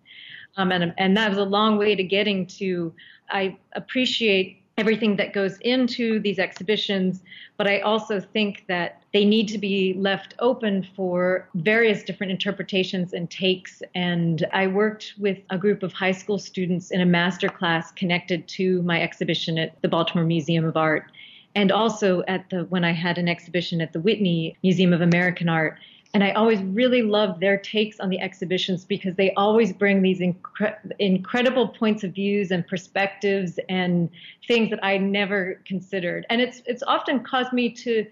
Um, 0.58 0.72
and, 0.72 0.92
and 0.98 1.16
that 1.16 1.30
was 1.30 1.38
a 1.38 1.44
long 1.44 1.78
way 1.78 1.94
to 1.94 2.02
getting 2.02 2.46
to. 2.58 2.92
I 3.30 3.56
appreciate 3.72 4.62
everything 4.76 5.16
that 5.16 5.32
goes 5.32 5.58
into 5.58 6.20
these 6.20 6.38
exhibitions, 6.38 7.22
but 7.56 7.66
I 7.66 7.80
also 7.80 8.20
think 8.20 8.64
that 8.68 9.02
they 9.12 9.24
need 9.24 9.48
to 9.48 9.58
be 9.58 9.94
left 9.94 10.34
open 10.38 10.86
for 10.94 11.48
various 11.54 12.04
different 12.04 12.30
interpretations 12.30 13.12
and 13.12 13.28
takes. 13.30 13.82
And 13.94 14.46
I 14.52 14.66
worked 14.66 15.14
with 15.18 15.38
a 15.50 15.58
group 15.58 15.82
of 15.82 15.92
high 15.92 16.12
school 16.12 16.38
students 16.38 16.90
in 16.90 17.00
a 17.00 17.06
master 17.06 17.48
class 17.48 17.90
connected 17.92 18.46
to 18.48 18.82
my 18.82 19.00
exhibition 19.02 19.58
at 19.58 19.80
the 19.82 19.88
Baltimore 19.88 20.24
Museum 20.24 20.64
of 20.64 20.76
Art. 20.76 21.10
And 21.54 21.72
also 21.72 22.22
at 22.28 22.48
the 22.50 22.64
when 22.64 22.84
I 22.84 22.92
had 22.92 23.18
an 23.18 23.28
exhibition 23.28 23.80
at 23.80 23.92
the 23.92 24.00
Whitney 24.00 24.56
Museum 24.62 24.92
of 24.92 25.00
American 25.00 25.48
Art. 25.48 25.78
And 26.14 26.24
I 26.24 26.30
always 26.32 26.62
really 26.62 27.02
love 27.02 27.38
their 27.38 27.58
takes 27.58 28.00
on 28.00 28.08
the 28.08 28.18
exhibitions 28.20 28.84
because 28.84 29.14
they 29.16 29.32
always 29.34 29.72
bring 29.72 30.00
these 30.00 30.20
incre- 30.20 30.76
incredible 30.98 31.68
points 31.68 32.02
of 32.02 32.14
views 32.14 32.50
and 32.50 32.66
perspectives 32.66 33.58
and 33.68 34.08
things 34.46 34.70
that 34.70 34.82
I 34.82 34.96
never 34.96 35.60
considered. 35.66 36.24
And 36.30 36.40
it's 36.40 36.62
it's 36.66 36.82
often 36.82 37.22
caused 37.22 37.52
me 37.52 37.70
to 37.70 38.06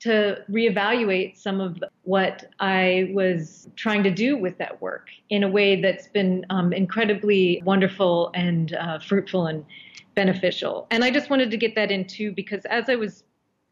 to 0.00 0.38
reevaluate 0.50 1.36
some 1.36 1.60
of 1.60 1.82
what 2.04 2.46
I 2.58 3.10
was 3.12 3.68
trying 3.76 4.02
to 4.04 4.10
do 4.10 4.36
with 4.36 4.56
that 4.58 4.80
work 4.80 5.08
in 5.28 5.42
a 5.42 5.48
way 5.48 5.80
that's 5.80 6.08
been 6.08 6.46
um, 6.48 6.72
incredibly 6.72 7.62
wonderful 7.66 8.30
and 8.34 8.72
uh, 8.72 8.98
fruitful 8.98 9.46
and 9.46 9.64
beneficial. 10.14 10.86
And 10.90 11.04
I 11.04 11.10
just 11.10 11.28
wanted 11.28 11.50
to 11.50 11.56
get 11.58 11.74
that 11.74 11.90
in 11.90 12.06
too 12.06 12.32
because 12.32 12.64
as 12.64 12.88
I 12.88 12.96
was 12.96 13.24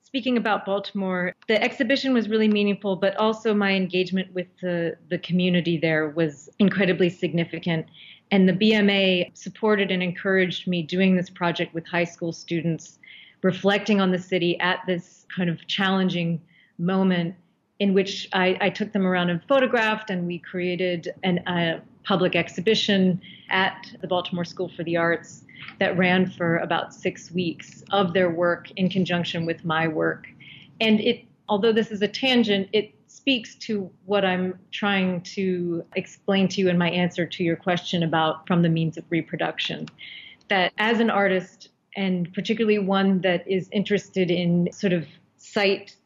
speaking 0.08 0.38
about 0.38 0.64
Baltimore, 0.64 1.34
the 1.48 1.62
exhibition 1.62 2.14
was 2.14 2.30
really 2.30 2.48
meaningful, 2.48 2.96
but 2.96 3.14
also 3.16 3.52
my 3.52 3.72
engagement 3.72 4.32
with 4.32 4.46
the, 4.62 4.96
the 5.10 5.18
community 5.18 5.76
there 5.76 6.08
was 6.08 6.48
incredibly 6.58 7.10
significant. 7.10 7.84
And 8.30 8.48
the 8.48 8.54
BMA 8.54 9.36
supported 9.36 9.90
and 9.90 10.02
encouraged 10.02 10.66
me 10.66 10.82
doing 10.82 11.14
this 11.14 11.28
project 11.28 11.74
with 11.74 11.86
high 11.86 12.04
school 12.04 12.32
students, 12.32 12.98
reflecting 13.42 14.00
on 14.00 14.10
the 14.10 14.18
city 14.18 14.58
at 14.60 14.78
this 14.86 15.26
kind 15.36 15.50
of 15.50 15.66
challenging 15.66 16.40
moment 16.78 17.34
in 17.78 17.92
which 17.92 18.30
I, 18.32 18.56
I 18.62 18.70
took 18.70 18.94
them 18.94 19.06
around 19.06 19.28
and 19.28 19.42
photographed, 19.46 20.08
and 20.08 20.26
we 20.26 20.38
created 20.38 21.12
a 21.22 21.82
public 22.02 22.34
exhibition 22.34 23.20
at 23.50 23.86
the 24.00 24.08
Baltimore 24.08 24.46
School 24.46 24.70
for 24.74 24.84
the 24.84 24.96
Arts 24.96 25.44
that 25.78 25.96
ran 25.96 26.30
for 26.30 26.58
about 26.58 26.94
six 26.94 27.30
weeks 27.30 27.82
of 27.90 28.12
their 28.12 28.30
work 28.30 28.70
in 28.72 28.88
conjunction 28.88 29.46
with 29.46 29.64
my 29.64 29.88
work. 29.88 30.26
And 30.80 31.00
it, 31.00 31.24
although 31.48 31.72
this 31.72 31.90
is 31.90 32.02
a 32.02 32.08
tangent, 32.08 32.68
it 32.72 32.94
speaks 33.06 33.54
to 33.56 33.90
what 34.04 34.24
I'm 34.24 34.58
trying 34.70 35.22
to 35.22 35.84
explain 35.96 36.48
to 36.48 36.60
you 36.60 36.68
in 36.68 36.78
my 36.78 36.90
answer 36.90 37.26
to 37.26 37.44
your 37.44 37.56
question 37.56 38.02
about 38.02 38.46
from 38.46 38.62
the 38.62 38.68
means 38.68 38.96
of 38.96 39.04
reproduction. 39.10 39.88
That 40.48 40.72
as 40.78 41.00
an 41.00 41.10
artist, 41.10 41.70
and 41.96 42.32
particularly 42.32 42.78
one 42.78 43.20
that 43.22 43.46
is 43.48 43.68
interested 43.72 44.30
in 44.30 44.70
sort 44.72 44.92
of 44.92 45.06
site 45.36 45.96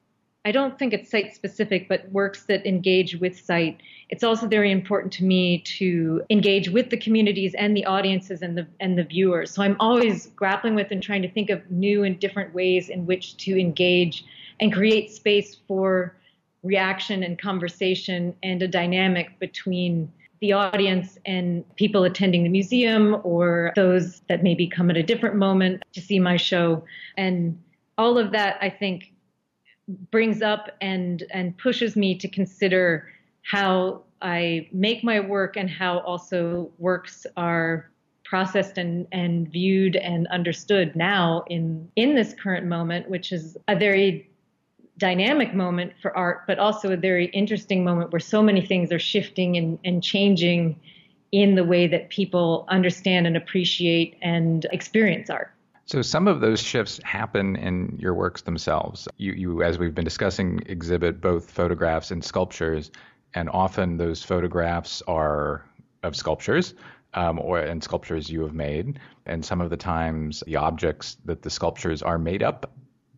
I 0.44 0.50
don't 0.50 0.76
think 0.76 0.92
it's 0.92 1.08
site 1.08 1.34
specific, 1.34 1.88
but 1.88 2.10
works 2.10 2.44
that 2.44 2.66
engage 2.66 3.16
with 3.16 3.38
site. 3.38 3.80
It's 4.08 4.24
also 4.24 4.48
very 4.48 4.72
important 4.72 5.12
to 5.14 5.24
me 5.24 5.58
to 5.78 6.22
engage 6.30 6.68
with 6.68 6.90
the 6.90 6.96
communities 6.96 7.54
and 7.54 7.76
the 7.76 7.84
audiences 7.86 8.42
and 8.42 8.58
the 8.58 8.66
and 8.80 8.98
the 8.98 9.04
viewers. 9.04 9.52
So 9.52 9.62
I'm 9.62 9.76
always 9.78 10.26
grappling 10.34 10.74
with 10.74 10.90
and 10.90 11.02
trying 11.02 11.22
to 11.22 11.30
think 11.30 11.48
of 11.48 11.70
new 11.70 12.02
and 12.02 12.18
different 12.18 12.52
ways 12.54 12.88
in 12.88 13.06
which 13.06 13.36
to 13.38 13.58
engage 13.58 14.24
and 14.58 14.72
create 14.72 15.12
space 15.12 15.56
for 15.68 16.16
reaction 16.64 17.22
and 17.22 17.38
conversation 17.38 18.34
and 18.42 18.62
a 18.62 18.68
dynamic 18.68 19.38
between 19.38 20.10
the 20.40 20.52
audience 20.52 21.18
and 21.24 21.64
people 21.76 22.02
attending 22.02 22.42
the 22.42 22.48
museum 22.48 23.20
or 23.22 23.72
those 23.76 24.22
that 24.28 24.42
maybe 24.42 24.66
come 24.66 24.90
at 24.90 24.96
a 24.96 25.02
different 25.02 25.36
moment 25.36 25.84
to 25.92 26.00
see 26.00 26.18
my 26.18 26.36
show. 26.36 26.84
And 27.16 27.60
all 27.96 28.18
of 28.18 28.32
that, 28.32 28.58
I 28.60 28.68
think, 28.68 29.11
brings 29.88 30.42
up 30.42 30.70
and 30.80 31.24
and 31.30 31.56
pushes 31.58 31.96
me 31.96 32.16
to 32.16 32.28
consider 32.28 33.08
how 33.42 34.02
I 34.20 34.68
make 34.72 35.02
my 35.02 35.20
work 35.20 35.56
and 35.56 35.68
how 35.68 35.98
also 36.00 36.70
works 36.78 37.26
are 37.36 37.90
processed 38.24 38.78
and, 38.78 39.06
and 39.12 39.50
viewed 39.50 39.96
and 39.96 40.26
understood 40.28 40.94
now 40.96 41.44
in 41.48 41.90
in 41.96 42.14
this 42.14 42.34
current 42.34 42.66
moment, 42.66 43.10
which 43.10 43.32
is 43.32 43.56
a 43.68 43.76
very 43.76 44.30
dynamic 44.98 45.54
moment 45.54 45.92
for 46.00 46.16
art, 46.16 46.46
but 46.46 46.58
also 46.58 46.92
a 46.92 46.96
very 46.96 47.26
interesting 47.26 47.82
moment 47.82 48.12
where 48.12 48.20
so 48.20 48.40
many 48.42 48.64
things 48.64 48.92
are 48.92 48.98
shifting 48.98 49.56
and, 49.56 49.78
and 49.84 50.02
changing 50.02 50.78
in 51.32 51.54
the 51.54 51.64
way 51.64 51.86
that 51.86 52.10
people 52.10 52.66
understand 52.68 53.26
and 53.26 53.36
appreciate 53.36 54.16
and 54.22 54.66
experience 54.70 55.28
art. 55.28 55.50
So 55.92 56.00
some 56.00 56.26
of 56.26 56.40
those 56.40 56.58
shifts 56.58 56.98
happen 57.04 57.54
in 57.54 57.98
your 58.00 58.14
works 58.14 58.40
themselves. 58.40 59.06
You, 59.18 59.34
you, 59.34 59.62
as 59.62 59.76
we've 59.76 59.94
been 59.94 60.06
discussing, 60.06 60.62
exhibit 60.64 61.20
both 61.20 61.50
photographs 61.50 62.10
and 62.10 62.24
sculptures, 62.24 62.90
and 63.34 63.50
often 63.50 63.98
those 63.98 64.22
photographs 64.22 65.02
are 65.06 65.66
of 66.02 66.16
sculptures. 66.16 66.72
Um, 67.12 67.38
or 67.38 67.58
and 67.58 67.84
sculptures 67.84 68.30
you 68.30 68.40
have 68.40 68.54
made, 68.54 69.00
and 69.26 69.44
some 69.44 69.60
of 69.60 69.68
the 69.68 69.76
times 69.76 70.42
the 70.46 70.56
objects 70.56 71.18
that 71.26 71.42
the 71.42 71.50
sculptures 71.50 72.00
are 72.00 72.18
made 72.18 72.42
up 72.42 72.72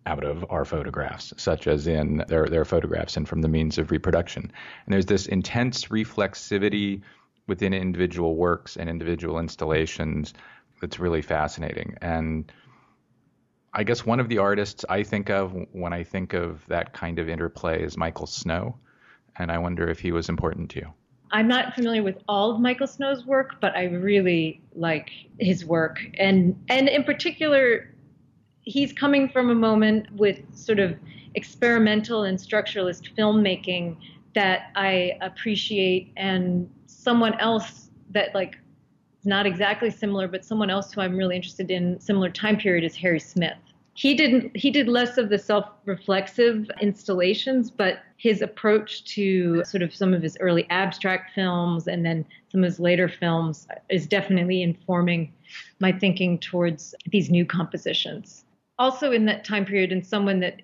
out 0.04 0.24
of 0.24 0.44
are 0.50 0.64
photographs, 0.64 1.32
such 1.36 1.68
as 1.68 1.86
in 1.86 2.24
their 2.26 2.48
their 2.48 2.64
photographs 2.64 3.16
and 3.16 3.28
from 3.28 3.40
the 3.40 3.46
means 3.46 3.78
of 3.78 3.92
reproduction. 3.92 4.50
And 4.84 4.92
there's 4.92 5.06
this 5.06 5.26
intense 5.26 5.84
reflexivity 5.84 7.02
within 7.46 7.72
individual 7.72 8.34
works 8.34 8.76
and 8.76 8.90
individual 8.90 9.38
installations 9.38 10.34
that's 10.80 10.98
really 10.98 11.22
fascinating. 11.22 11.96
And 12.02 12.50
I 13.76 13.82
guess 13.82 14.06
one 14.06 14.20
of 14.20 14.28
the 14.28 14.38
artists 14.38 14.84
I 14.88 15.02
think 15.02 15.30
of 15.30 15.52
when 15.72 15.92
I 15.92 16.04
think 16.04 16.32
of 16.32 16.64
that 16.68 16.92
kind 16.92 17.18
of 17.18 17.28
interplay 17.28 17.82
is 17.82 17.96
Michael 17.96 18.28
Snow, 18.28 18.78
and 19.36 19.50
I 19.50 19.58
wonder 19.58 19.88
if 19.90 19.98
he 19.98 20.12
was 20.12 20.28
important 20.28 20.70
to 20.70 20.80
you. 20.80 20.92
I'm 21.32 21.48
not 21.48 21.74
familiar 21.74 22.04
with 22.04 22.22
all 22.28 22.52
of 22.52 22.60
Michael 22.60 22.86
Snow's 22.86 23.26
work, 23.26 23.60
but 23.60 23.74
I 23.74 23.86
really 23.86 24.62
like 24.74 25.10
his 25.40 25.64
work, 25.64 25.98
and 26.18 26.56
and 26.68 26.88
in 26.88 27.02
particular, 27.02 27.92
he's 28.60 28.92
coming 28.92 29.28
from 29.28 29.50
a 29.50 29.54
moment 29.56 30.06
with 30.12 30.38
sort 30.56 30.78
of 30.78 30.96
experimental 31.34 32.22
and 32.22 32.38
structuralist 32.38 33.12
filmmaking 33.16 33.96
that 34.36 34.70
I 34.76 35.18
appreciate, 35.20 36.12
and 36.16 36.70
someone 36.86 37.34
else 37.40 37.90
that 38.10 38.36
like 38.36 38.56
not 39.24 39.46
exactly 39.46 39.90
similar, 39.90 40.28
but 40.28 40.44
someone 40.44 40.70
else 40.70 40.92
who 40.92 41.00
I'm 41.00 41.16
really 41.16 41.34
interested 41.34 41.72
in 41.72 41.98
similar 41.98 42.30
time 42.30 42.56
period 42.56 42.84
is 42.84 42.94
Harry 42.96 43.18
Smith. 43.18 43.56
He 43.94 44.14
didn't 44.14 44.54
he 44.56 44.70
did 44.70 44.88
less 44.88 45.16
of 45.18 45.28
the 45.28 45.38
self-reflexive 45.38 46.68
installations 46.80 47.70
but 47.70 48.00
his 48.16 48.42
approach 48.42 49.04
to 49.04 49.64
sort 49.64 49.82
of 49.82 49.94
some 49.94 50.12
of 50.12 50.22
his 50.22 50.36
early 50.40 50.66
abstract 50.70 51.32
films 51.34 51.86
and 51.86 52.04
then 52.04 52.24
some 52.50 52.62
of 52.62 52.64
his 52.64 52.80
later 52.80 53.08
films 53.08 53.66
is 53.88 54.06
definitely 54.06 54.62
informing 54.62 55.32
my 55.80 55.92
thinking 55.92 56.38
towards 56.38 56.94
these 57.08 57.30
new 57.30 57.44
compositions. 57.44 58.44
Also 58.78 59.12
in 59.12 59.24
that 59.26 59.44
time 59.44 59.64
period 59.64 59.92
and 59.92 60.06
someone 60.06 60.40
that 60.40 60.62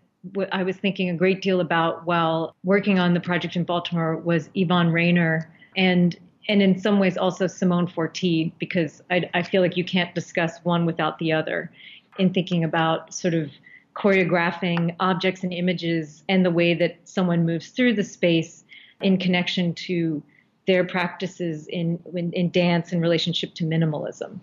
I 0.53 0.62
was 0.62 0.77
thinking 0.77 1.11
a 1.11 1.14
great 1.14 1.43
deal 1.43 1.61
about 1.61 2.07
while 2.07 2.55
working 2.64 2.99
on 2.99 3.14
the 3.14 3.21
project 3.21 3.57
in 3.57 3.64
Baltimore 3.64 4.16
was 4.16 4.51
Yvonne 4.55 4.90
Rainer 4.90 5.51
and 5.77 6.16
and 6.49 6.62
in 6.62 6.79
some 6.79 6.99
ways 6.99 7.16
also 7.16 7.47
Simone 7.47 7.87
Forti 7.87 8.53
because 8.59 9.03
I, 9.11 9.29
I 9.35 9.43
feel 9.43 9.62
like 9.62 9.77
you 9.77 9.85
can't 9.85 10.14
discuss 10.14 10.59
one 10.64 10.87
without 10.87 11.19
the 11.19 11.33
other 11.33 11.71
in 12.20 12.33
thinking 12.33 12.62
about 12.62 13.12
sort 13.12 13.35
of 13.35 13.50
choreographing 13.96 14.94
objects 15.00 15.42
and 15.42 15.52
images 15.52 16.22
and 16.28 16.44
the 16.44 16.50
way 16.50 16.74
that 16.74 16.96
someone 17.04 17.44
moves 17.44 17.68
through 17.70 17.94
the 17.94 18.04
space 18.04 18.64
in 19.00 19.18
connection 19.18 19.74
to 19.74 20.22
their 20.66 20.85
practices 20.85 21.66
in, 21.66 21.98
in, 22.14 22.33
in 22.33 22.50
dance 22.50 22.92
in 22.92 23.00
relationship 23.00 23.54
to 23.54 23.64
minimalism 23.64 24.38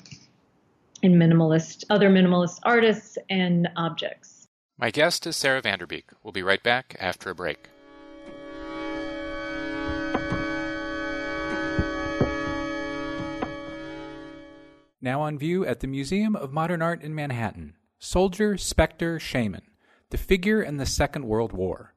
and 1.04 1.16
minimalist 1.16 1.86
other 1.90 2.10
minimalist 2.10 2.60
artists 2.64 3.18
and 3.30 3.70
objects. 3.76 4.48
My 4.78 4.92
guest 4.92 5.26
is 5.26 5.38
Sara 5.38 5.62
VanDerBeek. 5.62 6.04
We'll 6.24 6.32
be 6.32 6.44
right 6.44 6.62
back 6.62 6.96
after 7.00 7.30
a 7.30 7.36
break. 7.36 7.70
Now 15.00 15.22
on 15.22 15.38
view 15.38 15.64
at 15.64 15.82
the 15.82 15.88
Museum 15.88 16.36
of 16.36 16.52
Modern 16.52 16.82
Art 16.82 17.04
in 17.04 17.14
Manhattan 17.14 17.76
Soldier, 18.00 18.58
Spectre, 18.58 19.20
Shaman 19.20 19.62
The 20.10 20.18
Figure 20.18 20.60
in 20.60 20.78
the 20.78 20.88
Second 20.88 21.26
World 21.26 21.54
War. 21.54 21.94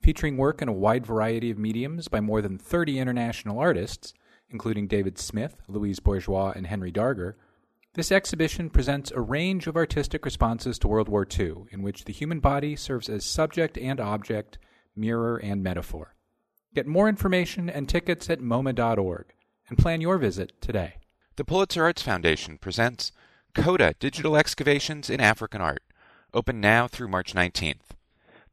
Featuring 0.00 0.36
work 0.36 0.62
in 0.62 0.68
a 0.68 0.72
wide 0.72 1.04
variety 1.04 1.50
of 1.50 1.58
mediums 1.58 2.06
by 2.06 2.20
more 2.20 2.40
than 2.40 2.56
30 2.56 3.00
international 3.00 3.58
artists, 3.58 4.14
including 4.50 4.86
David 4.86 5.18
Smith, 5.18 5.60
Louise 5.66 5.98
Bourgeois, 5.98 6.52
and 6.54 6.68
Henry 6.68 6.92
Darger, 6.92 7.34
this 7.94 8.12
exhibition 8.12 8.70
presents 8.70 9.10
a 9.10 9.20
range 9.20 9.66
of 9.66 9.74
artistic 9.74 10.24
responses 10.24 10.78
to 10.78 10.86
World 10.86 11.08
War 11.08 11.26
II, 11.28 11.64
in 11.72 11.82
which 11.82 12.04
the 12.04 12.12
human 12.12 12.38
body 12.38 12.76
serves 12.76 13.08
as 13.08 13.24
subject 13.24 13.76
and 13.76 13.98
object, 13.98 14.58
mirror 14.94 15.38
and 15.38 15.60
metaphor. 15.60 16.14
Get 16.72 16.86
more 16.86 17.08
information 17.08 17.68
and 17.68 17.88
tickets 17.88 18.30
at 18.30 18.38
MoMA.org 18.38 19.32
and 19.68 19.76
plan 19.76 20.00
your 20.00 20.18
visit 20.18 20.52
today. 20.60 20.98
The 21.38 21.44
Pulitzer 21.44 21.84
Arts 21.84 22.02
Foundation 22.02 22.58
presents 22.58 23.12
Kota 23.54 23.94
Digital 24.00 24.36
Excavations 24.36 25.08
in 25.08 25.20
African 25.20 25.60
Art, 25.60 25.84
open 26.34 26.60
now 26.60 26.88
through 26.88 27.06
March 27.06 27.32
19th. 27.32 27.94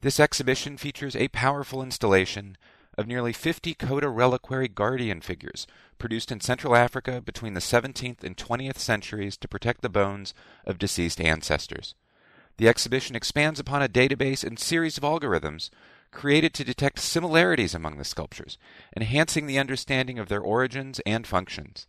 This 0.01 0.19
exhibition 0.19 0.77
features 0.77 1.15
a 1.15 1.29
powerful 1.29 1.81
installation 1.81 2.57
of 2.95 3.07
nearly 3.07 3.33
50 3.33 3.73
Kota 3.73 4.07
reliquary 4.07 4.67
guardian 4.67 5.19
figures 5.19 5.65
produced 5.97 6.31
in 6.31 6.41
Central 6.41 6.75
Africa 6.75 7.21
between 7.21 7.55
the 7.55 7.59
17th 7.59 8.23
and 8.23 8.37
20th 8.37 8.77
centuries 8.77 9.35
to 9.37 9.47
protect 9.47 9.81
the 9.81 9.89
bones 9.89 10.35
of 10.63 10.77
deceased 10.77 11.19
ancestors. 11.19 11.95
The 12.57 12.67
exhibition 12.67 13.15
expands 13.15 13.59
upon 13.59 13.81
a 13.81 13.89
database 13.89 14.43
and 14.43 14.59
series 14.59 14.99
of 14.99 15.03
algorithms 15.03 15.71
created 16.11 16.53
to 16.53 16.63
detect 16.63 16.99
similarities 16.99 17.73
among 17.73 17.97
the 17.97 18.05
sculptures, 18.05 18.59
enhancing 18.95 19.47
the 19.47 19.57
understanding 19.57 20.19
of 20.19 20.29
their 20.29 20.39
origins 20.39 20.99
and 21.03 21.25
functions. 21.25 21.87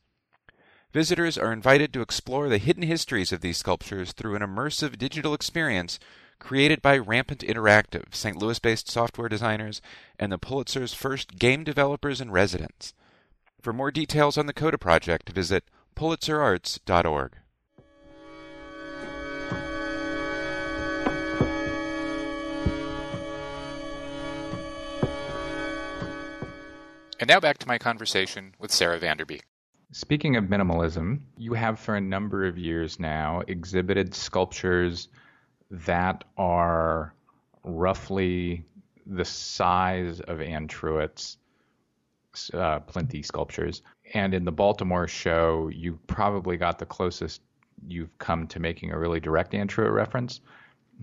Visitors 0.97 1.37
are 1.37 1.53
invited 1.53 1.93
to 1.93 2.01
explore 2.01 2.49
the 2.49 2.57
hidden 2.57 2.83
histories 2.83 3.31
of 3.31 3.43
these 3.43 3.59
sculptures 3.59 4.13
through 4.13 4.35
an 4.35 4.41
immersive 4.41 4.97
digital 4.97 5.35
experience 5.35 5.99
created 6.39 6.81
by 6.81 6.97
Rampant 6.97 7.43
Interactive, 7.43 8.15
St. 8.15 8.35
Louis 8.39 8.59
based 8.59 8.89
software 8.89 9.29
designers, 9.29 9.83
and 10.19 10.33
the 10.33 10.39
Pulitzer's 10.39 10.95
first 10.95 11.39
game 11.39 11.65
developers 11.65 12.23
in 12.23 12.31
residence. 12.31 12.95
For 13.61 13.75
more 13.75 13.91
details 13.91 14.39
on 14.39 14.47
the 14.47 14.55
Kota 14.55 14.79
project, 14.79 15.29
visit 15.29 15.65
pulitzerarts.org. 15.95 17.33
And 27.21 27.29
now 27.29 27.41
back 27.41 27.59
to 27.59 27.69
my 27.69 27.77
conversation 27.77 28.55
with 28.59 28.73
Sara 28.73 28.99
VanDerBeek. 28.99 29.43
Speaking 29.93 30.37
of 30.37 30.45
minimalism, 30.45 31.21
you 31.37 31.55
have 31.55 31.79
for 31.79 31.95
a 31.95 32.01
number 32.01 32.45
of 32.47 32.59
years 32.59 32.99
now 32.99 33.43
exhibited 33.47 34.15
sculptures 34.15 35.09
that 35.71 36.25
are 36.37 37.15
roughly 37.63 38.65
the 39.07 39.25
size 39.25 40.21
of 40.21 40.41
Anne 40.41 40.67
Truitt's 40.67 41.39
uh, 42.53 42.81
sculptures. 43.23 43.83
And 44.13 44.35
in 44.35 44.45
the 44.45 44.53
Baltimore 44.53 45.09
show, 45.09 45.69
you 45.73 45.99
probably 46.07 46.57
got 46.57 46.79
the 46.79 46.87
closest 46.87 47.41
you've 47.87 48.17
come 48.19 48.47
to 48.49 48.61
making 48.61 48.91
a 48.91 48.99
really 48.99 49.21
direct 49.21 49.55
Anne 49.55 49.69
reference. 49.93 50.41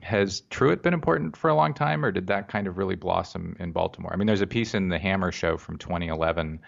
Has 0.01 0.41
Truitt 0.49 0.81
been 0.81 0.93
important 0.93 1.37
for 1.37 1.49
a 1.49 1.55
long 1.55 1.73
time, 1.73 2.03
or 2.03 2.11
did 2.11 2.27
that 2.27 2.47
kind 2.47 2.67
of 2.67 2.77
really 2.77 2.95
blossom 2.95 3.55
in 3.59 3.71
Baltimore? 3.71 4.11
I 4.11 4.17
mean, 4.17 4.27
there's 4.27 4.41
a 4.41 4.47
piece 4.47 4.73
in 4.73 4.89
the 4.89 4.99
Hammer 4.99 5.31
show 5.31 5.55
from 5.57 5.77
2011 5.77 6.59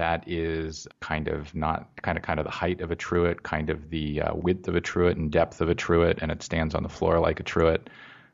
that 0.00 0.26
is 0.26 0.88
kind 1.00 1.28
of 1.28 1.54
not 1.54 1.86
kind 2.00 2.16
of 2.16 2.24
kind 2.24 2.40
of 2.40 2.46
the 2.46 2.50
height 2.50 2.80
of 2.80 2.90
a 2.90 2.96
truitt, 2.96 3.42
kind 3.42 3.68
of 3.68 3.90
the 3.90 4.22
uh, 4.22 4.34
width 4.34 4.66
of 4.66 4.74
a 4.74 4.80
truitt 4.80 5.16
and 5.16 5.30
depth 5.30 5.60
of 5.60 5.68
a 5.68 5.74
truitt, 5.74 6.22
and 6.22 6.32
it 6.32 6.42
stands 6.42 6.74
on 6.74 6.82
the 6.82 6.88
floor 6.88 7.20
like 7.20 7.38
a 7.38 7.42
truitt, 7.42 7.88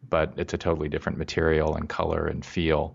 but 0.08 0.32
it's 0.36 0.54
a 0.54 0.58
totally 0.58 0.88
different 0.88 1.18
material 1.18 1.74
and 1.74 1.88
color 1.88 2.28
and 2.28 2.46
feel. 2.46 2.94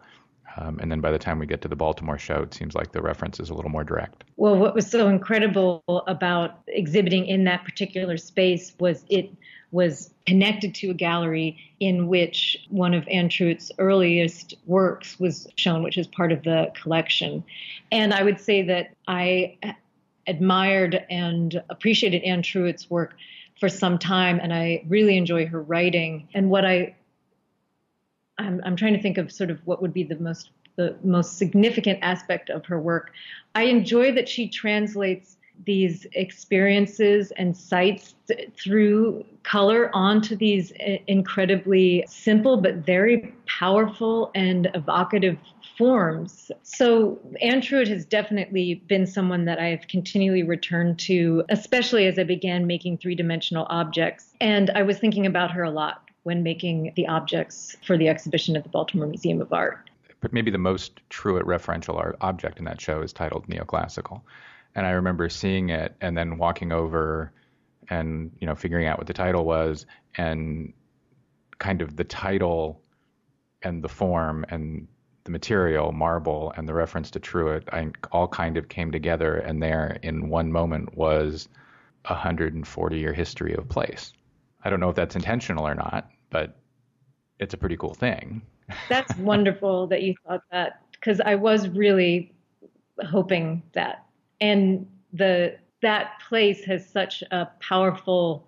Um, 0.55 0.79
and 0.79 0.89
then 0.89 1.01
by 1.01 1.11
the 1.11 1.19
time 1.19 1.37
we 1.37 1.45
get 1.45 1.61
to 1.63 1.67
the 1.67 1.75
Baltimore 1.75 2.17
show, 2.17 2.43
it 2.43 2.53
seems 2.53 2.73
like 2.73 2.93
the 2.93 3.01
reference 3.01 3.41
is 3.41 3.49
a 3.49 3.53
little 3.53 3.71
more 3.71 3.83
direct. 3.83 4.23
Well, 4.37 4.55
what 4.55 4.73
was 4.73 4.87
so 4.89 5.09
incredible 5.09 5.83
about 6.07 6.61
exhibiting 6.67 7.25
in 7.25 7.43
that 7.43 7.65
particular 7.65 8.15
space 8.15 8.73
was 8.79 9.03
it 9.09 9.29
was 9.71 10.09
connected 10.25 10.75
to 10.75 10.89
a 10.89 10.93
gallery 10.93 11.57
in 11.79 12.07
which 12.07 12.57
one 12.69 12.93
of 12.93 13.07
Anne 13.07 13.29
Truitt's 13.29 13.71
earliest 13.77 14.53
works 14.65 15.19
was 15.19 15.47
shown, 15.55 15.81
which 15.83 15.97
is 15.97 16.07
part 16.07 16.31
of 16.31 16.43
the 16.43 16.71
collection. 16.81 17.43
And 17.91 18.13
I 18.13 18.23
would 18.23 18.39
say 18.39 18.61
that 18.63 18.95
I 19.07 19.57
admired 20.27 21.05
and 21.09 21.61
appreciated 21.69 22.23
Anne 22.23 22.41
Truitt's 22.41 22.89
work 22.89 23.15
for 23.59 23.69
some 23.69 23.97
time, 23.97 24.39
and 24.41 24.53
I 24.53 24.83
really 24.87 25.17
enjoy 25.17 25.45
her 25.45 25.61
writing. 25.61 26.27
And 26.33 26.49
what 26.49 26.65
I 26.65 26.95
I'm, 28.37 28.61
I'm 28.65 28.75
trying 28.75 28.93
to 28.93 29.01
think 29.01 29.17
of 29.17 29.31
sort 29.31 29.51
of 29.51 29.59
what 29.65 29.81
would 29.81 29.93
be 29.93 30.03
the 30.03 30.17
most 30.17 30.49
the 30.77 30.95
most 31.03 31.37
significant 31.37 31.99
aspect 32.01 32.49
of 32.49 32.65
her 32.65 32.79
work. 32.79 33.11
I 33.53 33.63
enjoy 33.63 34.13
that 34.13 34.29
she 34.29 34.47
translates 34.47 35.37
these 35.65 36.07
experiences 36.13 37.31
and 37.37 37.55
sights 37.55 38.15
th- 38.27 38.49
through 38.55 39.23
color 39.43 39.89
onto 39.93 40.35
these 40.35 40.71
uh, 40.73 40.97
incredibly 41.07 42.05
simple 42.07 42.57
but 42.57 42.75
very 42.75 43.33
powerful 43.47 44.31
and 44.35 44.69
evocative 44.73 45.37
forms. 45.77 46.51
So 46.63 47.19
Anne 47.41 47.61
has 47.61 48.05
definitely 48.05 48.75
been 48.87 49.07
someone 49.07 49.45
that 49.45 49.59
I've 49.59 49.87
continually 49.87 50.43
returned 50.43 50.99
to, 50.99 51.43
especially 51.49 52.05
as 52.05 52.19
I 52.19 52.23
began 52.23 52.67
making 52.67 52.99
three-dimensional 52.99 53.65
objects. 53.69 54.33
And 54.39 54.69
I 54.71 54.83
was 54.83 54.99
thinking 54.99 55.25
about 55.25 55.51
her 55.51 55.63
a 55.63 55.71
lot 55.71 56.09
when 56.23 56.43
making 56.43 56.93
the 56.95 57.07
objects 57.07 57.75
for 57.85 57.97
the 57.97 58.07
exhibition 58.07 58.55
at 58.55 58.63
the 58.63 58.69
Baltimore 58.69 59.07
Museum 59.07 59.41
of 59.41 59.51
Art. 59.51 59.89
But 60.19 60.33
maybe 60.33 60.51
the 60.51 60.59
most 60.59 61.01
Truitt 61.09 61.43
referential 61.43 61.95
art 61.95 62.15
object 62.21 62.59
in 62.59 62.65
that 62.65 62.79
show 62.79 63.01
is 63.01 63.11
titled 63.11 63.47
Neoclassical 63.47 64.21
and 64.75 64.85
I 64.85 64.91
remember 64.91 65.29
seeing 65.29 65.69
it 65.69 65.95
and 66.01 66.17
then 66.17 66.37
walking 66.37 66.71
over 66.71 67.31
and 67.89 68.31
you 68.39 68.47
know 68.47 68.55
figuring 68.55 68.87
out 68.87 68.97
what 68.97 69.07
the 69.07 69.13
title 69.13 69.45
was 69.45 69.85
and 70.17 70.73
kind 71.59 71.81
of 71.81 71.95
the 71.95 72.03
title 72.03 72.81
and 73.63 73.83
the 73.83 73.89
form 73.89 74.45
and 74.49 74.87
the 75.23 75.31
material 75.31 75.91
marble 75.91 76.53
and 76.57 76.67
the 76.67 76.73
reference 76.73 77.11
to 77.11 77.19
Truitt 77.19 77.63
I 77.71 77.91
all 78.11 78.27
kind 78.27 78.57
of 78.57 78.69
came 78.69 78.91
together 78.91 79.37
and 79.37 79.61
there 79.61 79.99
in 80.01 80.29
one 80.29 80.51
moment 80.51 80.95
was 80.97 81.47
a 82.05 82.13
140 82.13 82.97
year 82.97 83.13
history 83.13 83.53
of 83.53 83.69
place. 83.69 84.13
I 84.63 84.69
don't 84.69 84.79
know 84.79 84.89
if 84.89 84.95
that's 84.95 85.15
intentional 85.15 85.67
or 85.67 85.75
not, 85.75 86.09
but 86.29 86.57
it's 87.39 87.53
a 87.53 87.57
pretty 87.57 87.77
cool 87.77 87.93
thing. 87.93 88.41
That's 88.89 89.15
wonderful 89.17 89.87
that 89.87 90.03
you 90.03 90.13
thought 90.25 90.43
that 90.51 90.81
because 90.91 91.19
I 91.19 91.35
was 91.35 91.67
really 91.69 92.31
hoping 93.03 93.63
that 93.73 94.05
and 94.41 94.85
the 95.13 95.55
that 95.81 96.19
place 96.27 96.65
has 96.65 96.87
such 96.87 97.23
a 97.31 97.47
powerful 97.59 98.47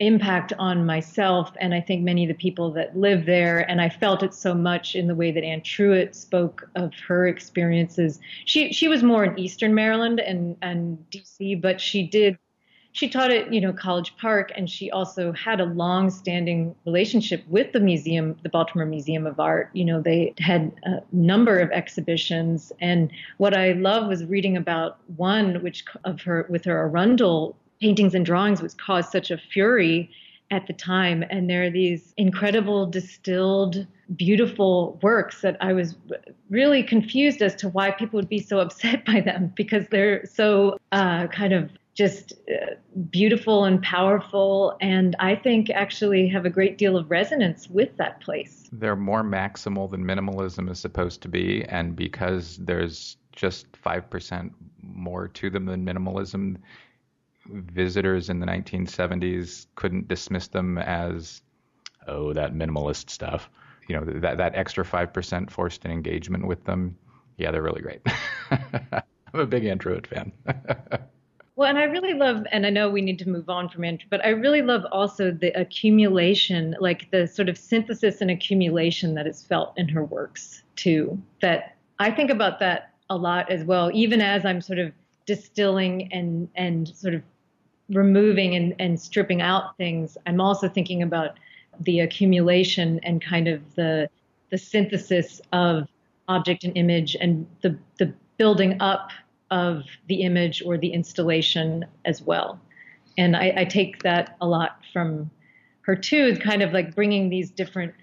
impact 0.00 0.52
on 0.58 0.86
myself 0.86 1.50
and 1.60 1.74
I 1.74 1.80
think 1.80 2.04
many 2.04 2.24
of 2.24 2.28
the 2.28 2.34
people 2.34 2.70
that 2.72 2.96
live 2.96 3.26
there. 3.26 3.68
And 3.68 3.80
I 3.80 3.88
felt 3.88 4.22
it 4.22 4.32
so 4.32 4.54
much 4.54 4.94
in 4.94 5.08
the 5.08 5.14
way 5.14 5.32
that 5.32 5.42
Anne 5.42 5.60
Truitt 5.62 6.14
spoke 6.14 6.70
of 6.76 6.92
her 7.06 7.26
experiences. 7.26 8.20
She 8.44 8.72
she 8.72 8.88
was 8.88 9.02
more 9.02 9.24
in 9.24 9.38
Eastern 9.38 9.74
Maryland 9.74 10.20
and 10.20 10.56
and 10.62 10.98
DC, 11.10 11.60
but 11.60 11.80
she 11.80 12.06
did 12.06 12.38
she 12.98 13.08
taught 13.08 13.30
at 13.30 13.52
you 13.52 13.60
know 13.60 13.72
College 13.72 14.12
Park, 14.16 14.50
and 14.56 14.68
she 14.68 14.90
also 14.90 15.30
had 15.30 15.60
a 15.60 15.66
long-standing 15.66 16.74
relationship 16.84 17.44
with 17.46 17.70
the 17.72 17.78
museum, 17.78 18.36
the 18.42 18.48
Baltimore 18.48 18.86
Museum 18.86 19.24
of 19.24 19.38
Art. 19.38 19.70
You 19.72 19.84
know, 19.84 20.02
they 20.02 20.34
had 20.38 20.72
a 20.82 21.00
number 21.12 21.60
of 21.60 21.70
exhibitions, 21.70 22.72
and 22.80 23.08
what 23.36 23.56
I 23.56 23.70
love 23.74 24.08
was 24.08 24.24
reading 24.24 24.56
about 24.56 24.98
one, 25.16 25.62
which 25.62 25.84
of 26.02 26.20
her 26.22 26.44
with 26.48 26.64
her 26.64 26.76
Arundel 26.76 27.54
paintings 27.80 28.16
and 28.16 28.26
drawings, 28.26 28.60
which 28.60 28.76
caused 28.78 29.12
such 29.12 29.30
a 29.30 29.38
fury 29.38 30.10
at 30.50 30.66
the 30.66 30.72
time. 30.72 31.22
And 31.30 31.48
there 31.48 31.62
are 31.62 31.70
these 31.70 32.12
incredible 32.16 32.84
distilled, 32.84 33.86
beautiful 34.16 34.98
works 35.02 35.42
that 35.42 35.56
I 35.60 35.72
was 35.72 35.94
really 36.50 36.82
confused 36.82 37.42
as 37.42 37.54
to 37.56 37.68
why 37.68 37.92
people 37.92 38.16
would 38.16 38.28
be 38.28 38.40
so 38.40 38.58
upset 38.66 39.04
by 39.04 39.20
them 39.20 39.52
because 39.54 39.86
they're 39.92 40.26
so 40.26 40.78
uh, 40.90 41.28
kind 41.28 41.52
of 41.52 41.70
just 41.98 42.34
uh, 42.48 42.74
beautiful 43.10 43.64
and 43.64 43.82
powerful, 43.82 44.78
and 44.80 45.16
I 45.18 45.34
think 45.34 45.68
actually 45.68 46.28
have 46.28 46.44
a 46.44 46.50
great 46.50 46.78
deal 46.78 46.96
of 46.96 47.10
resonance 47.10 47.68
with 47.68 47.96
that 47.96 48.20
place. 48.20 48.68
They're 48.70 48.94
more 48.94 49.24
maximal 49.24 49.90
than 49.90 50.04
minimalism 50.04 50.70
is 50.70 50.78
supposed 50.78 51.22
to 51.22 51.28
be, 51.28 51.64
and 51.64 51.96
because 51.96 52.56
there's 52.58 53.16
just 53.32 53.66
5% 53.72 54.52
more 54.80 55.26
to 55.26 55.50
them 55.50 55.66
than 55.66 55.84
minimalism, 55.84 56.58
visitors 57.46 58.30
in 58.30 58.38
the 58.38 58.46
1970s 58.46 59.66
couldn't 59.74 60.06
dismiss 60.06 60.46
them 60.46 60.78
as, 60.78 61.42
oh, 62.06 62.32
that 62.32 62.54
minimalist 62.54 63.10
stuff. 63.10 63.50
You 63.88 63.96
know, 63.96 64.20
that, 64.20 64.36
that 64.38 64.54
extra 64.54 64.84
5% 64.84 65.50
forced 65.50 65.84
an 65.84 65.90
engagement 65.90 66.46
with 66.46 66.62
them. 66.62 66.96
Yeah, 67.38 67.50
they're 67.50 67.62
really 67.62 67.82
great. 67.82 68.02
I'm 68.52 69.40
a 69.40 69.46
big 69.46 69.64
Andrew 69.64 70.00
fan. 70.08 70.30
Well, 71.58 71.68
and 71.68 71.76
I 71.76 71.86
really 71.86 72.14
love, 72.14 72.46
and 72.52 72.64
I 72.64 72.70
know 72.70 72.88
we 72.88 73.00
need 73.00 73.18
to 73.18 73.28
move 73.28 73.48
on 73.48 73.68
from 73.68 73.82
Andrew, 73.82 74.06
but 74.10 74.24
I 74.24 74.28
really 74.28 74.62
love 74.62 74.86
also 74.92 75.32
the 75.32 75.48
accumulation, 75.60 76.76
like 76.78 77.10
the 77.10 77.26
sort 77.26 77.48
of 77.48 77.58
synthesis 77.58 78.20
and 78.20 78.30
accumulation 78.30 79.14
that 79.16 79.26
is 79.26 79.42
felt 79.42 79.76
in 79.76 79.88
her 79.88 80.04
works 80.04 80.62
too. 80.76 81.20
That 81.42 81.74
I 81.98 82.12
think 82.12 82.30
about 82.30 82.60
that 82.60 82.92
a 83.10 83.16
lot 83.16 83.50
as 83.50 83.64
well, 83.64 83.90
even 83.92 84.20
as 84.20 84.44
I'm 84.44 84.60
sort 84.60 84.78
of 84.78 84.92
distilling 85.26 86.12
and 86.12 86.48
and 86.54 86.86
sort 86.86 87.14
of 87.14 87.22
removing 87.88 88.54
and, 88.54 88.72
and 88.78 89.00
stripping 89.00 89.42
out 89.42 89.76
things. 89.78 90.16
I'm 90.26 90.40
also 90.40 90.68
thinking 90.68 91.02
about 91.02 91.40
the 91.80 91.98
accumulation 91.98 93.00
and 93.02 93.20
kind 93.20 93.48
of 93.48 93.74
the 93.74 94.08
the 94.50 94.58
synthesis 94.58 95.40
of 95.52 95.88
object 96.28 96.62
and 96.62 96.76
image 96.76 97.16
and 97.20 97.48
the 97.62 97.76
the 97.98 98.14
building 98.36 98.80
up 98.80 99.10
of 99.50 99.84
the 100.08 100.22
image 100.22 100.62
or 100.64 100.78
the 100.78 100.92
installation 100.92 101.84
as 102.04 102.22
well. 102.22 102.60
And 103.16 103.36
I, 103.36 103.52
I 103.58 103.64
take 103.64 104.02
that 104.02 104.36
a 104.40 104.46
lot 104.46 104.80
from 104.92 105.30
her 105.82 105.96
too, 105.96 106.36
kind 106.36 106.62
of 106.62 106.72
like 106.72 106.94
bringing 106.94 107.30
these 107.30 107.50
different 107.50 107.94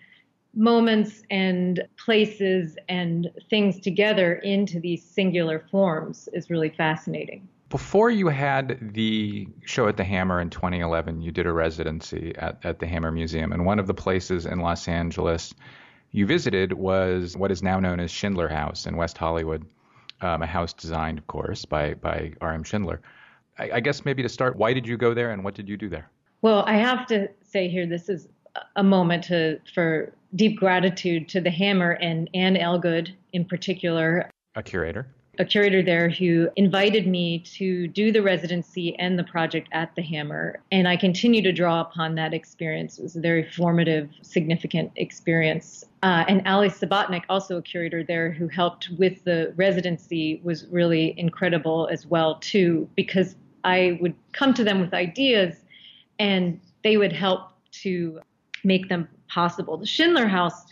moments 0.55 1.21
and 1.29 1.85
places 2.03 2.77
and 2.89 3.29
things 3.49 3.79
together 3.79 4.35
into 4.35 4.79
these 4.79 5.03
singular 5.03 5.65
forms 5.69 6.29
is 6.33 6.49
really 6.49 6.69
fascinating. 6.69 7.47
Before 7.69 8.09
you 8.09 8.27
had 8.27 8.93
the 8.93 9.47
show 9.65 9.87
at 9.87 9.97
the 9.97 10.03
Hammer 10.03 10.39
in 10.39 10.49
2011, 10.49 11.21
you 11.21 11.31
did 11.31 11.45
a 11.45 11.51
residency 11.51 12.33
at, 12.37 12.57
at 12.63 12.79
the 12.79 12.87
Hammer 12.87 13.11
Museum. 13.11 13.51
And 13.51 13.65
one 13.65 13.79
of 13.79 13.87
the 13.87 13.93
places 13.93 14.45
in 14.45 14.59
Los 14.59 14.87
Angeles 14.87 15.53
you 16.11 16.25
visited 16.25 16.73
was 16.73 17.35
what 17.35 17.51
is 17.51 17.61
now 17.61 17.79
known 17.79 17.99
as 17.99 18.09
Schindler 18.09 18.47
House 18.47 18.85
in 18.85 18.95
West 18.95 19.17
Hollywood 19.17 19.65
um, 20.21 20.41
a 20.41 20.45
house 20.45 20.73
designed, 20.73 21.17
of 21.17 21.27
course, 21.27 21.65
by 21.65 21.93
by 21.95 22.33
R.M. 22.41 22.63
Schindler. 22.63 23.01
I, 23.57 23.71
I 23.73 23.79
guess 23.79 24.05
maybe 24.05 24.21
to 24.23 24.29
start, 24.29 24.55
why 24.55 24.73
did 24.73 24.87
you 24.87 24.97
go 24.97 25.13
there, 25.13 25.31
and 25.31 25.43
what 25.43 25.55
did 25.55 25.69
you 25.69 25.77
do 25.77 25.89
there? 25.89 26.09
Well, 26.41 26.63
I 26.67 26.73
have 26.73 27.05
to 27.07 27.29
say 27.41 27.67
here, 27.67 27.85
this 27.85 28.09
is 28.09 28.27
a 28.75 28.83
moment 28.83 29.23
to 29.25 29.59
for 29.73 30.13
deep 30.35 30.59
gratitude 30.59 31.29
to 31.29 31.41
the 31.41 31.51
Hammer 31.51 31.91
and 31.91 32.29
Anne 32.33 32.55
Ellegood 32.55 33.13
in 33.33 33.45
particular. 33.45 34.29
A 34.55 34.63
curator 34.63 35.07
a 35.39 35.45
curator 35.45 35.81
there 35.81 36.09
who 36.09 36.49
invited 36.55 37.07
me 37.07 37.39
to 37.39 37.87
do 37.87 38.11
the 38.11 38.21
residency 38.21 38.97
and 38.99 39.17
the 39.17 39.23
project 39.23 39.67
at 39.71 39.95
the 39.95 40.01
Hammer. 40.01 40.61
And 40.71 40.87
I 40.87 40.97
continue 40.97 41.41
to 41.41 41.51
draw 41.51 41.81
upon 41.81 42.15
that 42.15 42.33
experience. 42.33 42.99
It 42.99 43.03
was 43.03 43.15
a 43.15 43.21
very 43.21 43.43
formative, 43.49 44.09
significant 44.21 44.91
experience. 44.95 45.85
Uh, 46.03 46.23
and 46.27 46.47
Ali 46.47 46.69
Subotnick, 46.69 47.23
also 47.29 47.57
a 47.57 47.61
curator 47.61 48.03
there 48.03 48.31
who 48.31 48.47
helped 48.47 48.89
with 48.97 49.23
the 49.23 49.53
residency, 49.55 50.39
was 50.43 50.67
really 50.67 51.13
incredible 51.17 51.89
as 51.91 52.05
well, 52.05 52.35
too, 52.35 52.87
because 52.95 53.35
I 53.63 53.97
would 54.01 54.15
come 54.31 54.53
to 54.53 54.63
them 54.63 54.79
with 54.79 54.93
ideas 54.93 55.55
and 56.19 56.59
they 56.83 56.97
would 56.97 57.13
help 57.13 57.49
to 57.83 58.19
make 58.63 58.89
them 58.89 59.07
possible. 59.27 59.77
The 59.77 59.85
Schindler 59.85 60.27
House 60.27 60.65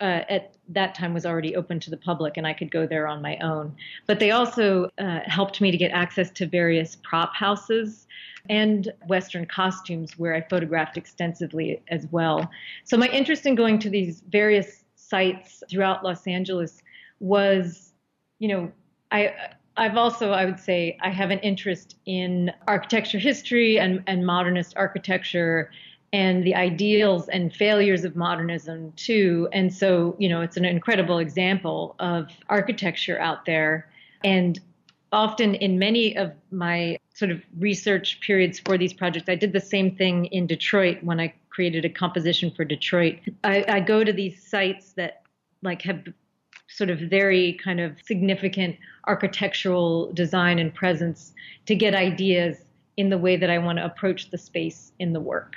uh, 0.00 0.22
at 0.28 0.54
that 0.68 0.94
time 0.94 1.14
was 1.14 1.24
already 1.24 1.56
open 1.56 1.80
to 1.80 1.90
the 1.90 1.96
public 1.96 2.36
and 2.36 2.46
I 2.46 2.52
could 2.52 2.70
go 2.70 2.86
there 2.86 3.06
on 3.06 3.22
my 3.22 3.36
own. 3.38 3.74
But 4.06 4.20
they 4.20 4.30
also 4.32 4.90
uh, 4.98 5.20
helped 5.24 5.60
me 5.60 5.70
to 5.70 5.76
get 5.76 5.90
access 5.92 6.30
to 6.32 6.46
various 6.46 6.96
prop 7.02 7.34
houses 7.34 8.06
and 8.50 8.92
Western 9.06 9.46
costumes 9.46 10.18
where 10.18 10.34
I 10.34 10.40
photographed 10.42 10.96
extensively 10.96 11.82
as 11.88 12.06
well. 12.10 12.50
So 12.84 12.96
my 12.96 13.08
interest 13.08 13.46
in 13.46 13.54
going 13.54 13.78
to 13.80 13.90
these 13.90 14.22
various 14.28 14.84
sites 14.94 15.62
throughout 15.70 16.04
Los 16.04 16.26
Angeles 16.26 16.82
was, 17.20 17.92
you 18.38 18.48
know, 18.48 18.72
I. 19.10 19.34
I've 19.80 19.96
also, 19.96 20.32
I 20.32 20.44
would 20.44 20.58
say, 20.58 20.98
I 21.02 21.10
have 21.10 21.30
an 21.30 21.38
interest 21.38 21.94
in 22.04 22.50
architecture 22.66 23.18
history 23.20 23.78
and, 23.78 24.02
and 24.08 24.26
modernist 24.26 24.72
architecture 24.76 25.70
and 26.12 26.44
the 26.44 26.54
ideals 26.54 27.28
and 27.28 27.54
failures 27.54 28.04
of 28.04 28.16
modernism 28.16 28.92
too. 28.92 29.48
And 29.52 29.72
so, 29.72 30.16
you 30.18 30.28
know, 30.28 30.40
it's 30.40 30.56
an 30.56 30.64
incredible 30.64 31.18
example 31.18 31.96
of 31.98 32.28
architecture 32.48 33.20
out 33.20 33.44
there. 33.44 33.90
And 34.24 34.58
often 35.12 35.54
in 35.54 35.78
many 35.78 36.16
of 36.16 36.32
my 36.50 36.98
sort 37.14 37.30
of 37.30 37.42
research 37.58 38.20
periods 38.20 38.58
for 38.58 38.78
these 38.78 38.92
projects, 38.92 39.28
I 39.28 39.34
did 39.34 39.52
the 39.52 39.60
same 39.60 39.94
thing 39.96 40.26
in 40.26 40.46
Detroit 40.46 40.98
when 41.02 41.20
I 41.20 41.34
created 41.50 41.84
a 41.84 41.90
composition 41.90 42.50
for 42.50 42.64
Detroit. 42.64 43.18
I, 43.44 43.64
I 43.68 43.80
go 43.80 44.04
to 44.04 44.12
these 44.12 44.42
sites 44.42 44.92
that 44.92 45.22
like 45.62 45.82
have 45.82 46.04
sort 46.68 46.90
of 46.90 46.98
very 47.00 47.58
kind 47.64 47.80
of 47.80 47.96
significant 48.04 48.76
architectural 49.06 50.12
design 50.12 50.58
and 50.58 50.72
presence 50.74 51.32
to 51.66 51.74
get 51.74 51.94
ideas 51.94 52.56
in 52.96 53.10
the 53.10 53.18
way 53.18 53.36
that 53.36 53.50
I 53.50 53.58
want 53.58 53.78
to 53.78 53.84
approach 53.84 54.30
the 54.30 54.38
space 54.38 54.92
in 54.98 55.12
the 55.12 55.20
work. 55.20 55.54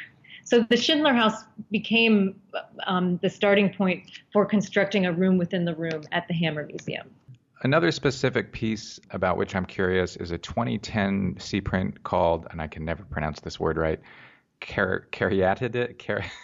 So 0.52 0.66
the 0.70 0.76
Schindler 0.76 1.14
House 1.14 1.46
became 1.72 2.36
um, 2.86 3.18
the 3.22 3.30
starting 3.30 3.74
point 3.74 4.04
for 4.34 4.46
constructing 4.46 5.06
a 5.06 5.14
room 5.14 5.38
within 5.38 5.64
the 5.64 5.74
room 5.74 6.04
at 6.12 6.28
the 6.28 6.34
Hammer 6.34 6.66
Museum. 6.66 7.10
Another 7.64 7.90
specific 7.90 8.52
piece 8.52 9.00
about 9.12 9.38
which 9.38 9.56
I'm 9.56 9.66
curious 9.66 10.18
is 10.18 10.32
a 10.32 10.38
2010 10.38 11.38
C 11.40 11.62
print 11.62 12.04
called, 12.04 12.48
and 12.52 12.62
I 12.62 12.68
can 12.68 12.84
never 12.84 13.06
pronounce 13.06 13.40
this 13.40 13.62
word 13.62 13.78
right, 13.78 14.02
car- 14.60 15.08
Caryatid. 15.14 15.98
Car-? 16.06 16.26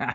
Uh, 0.00 0.12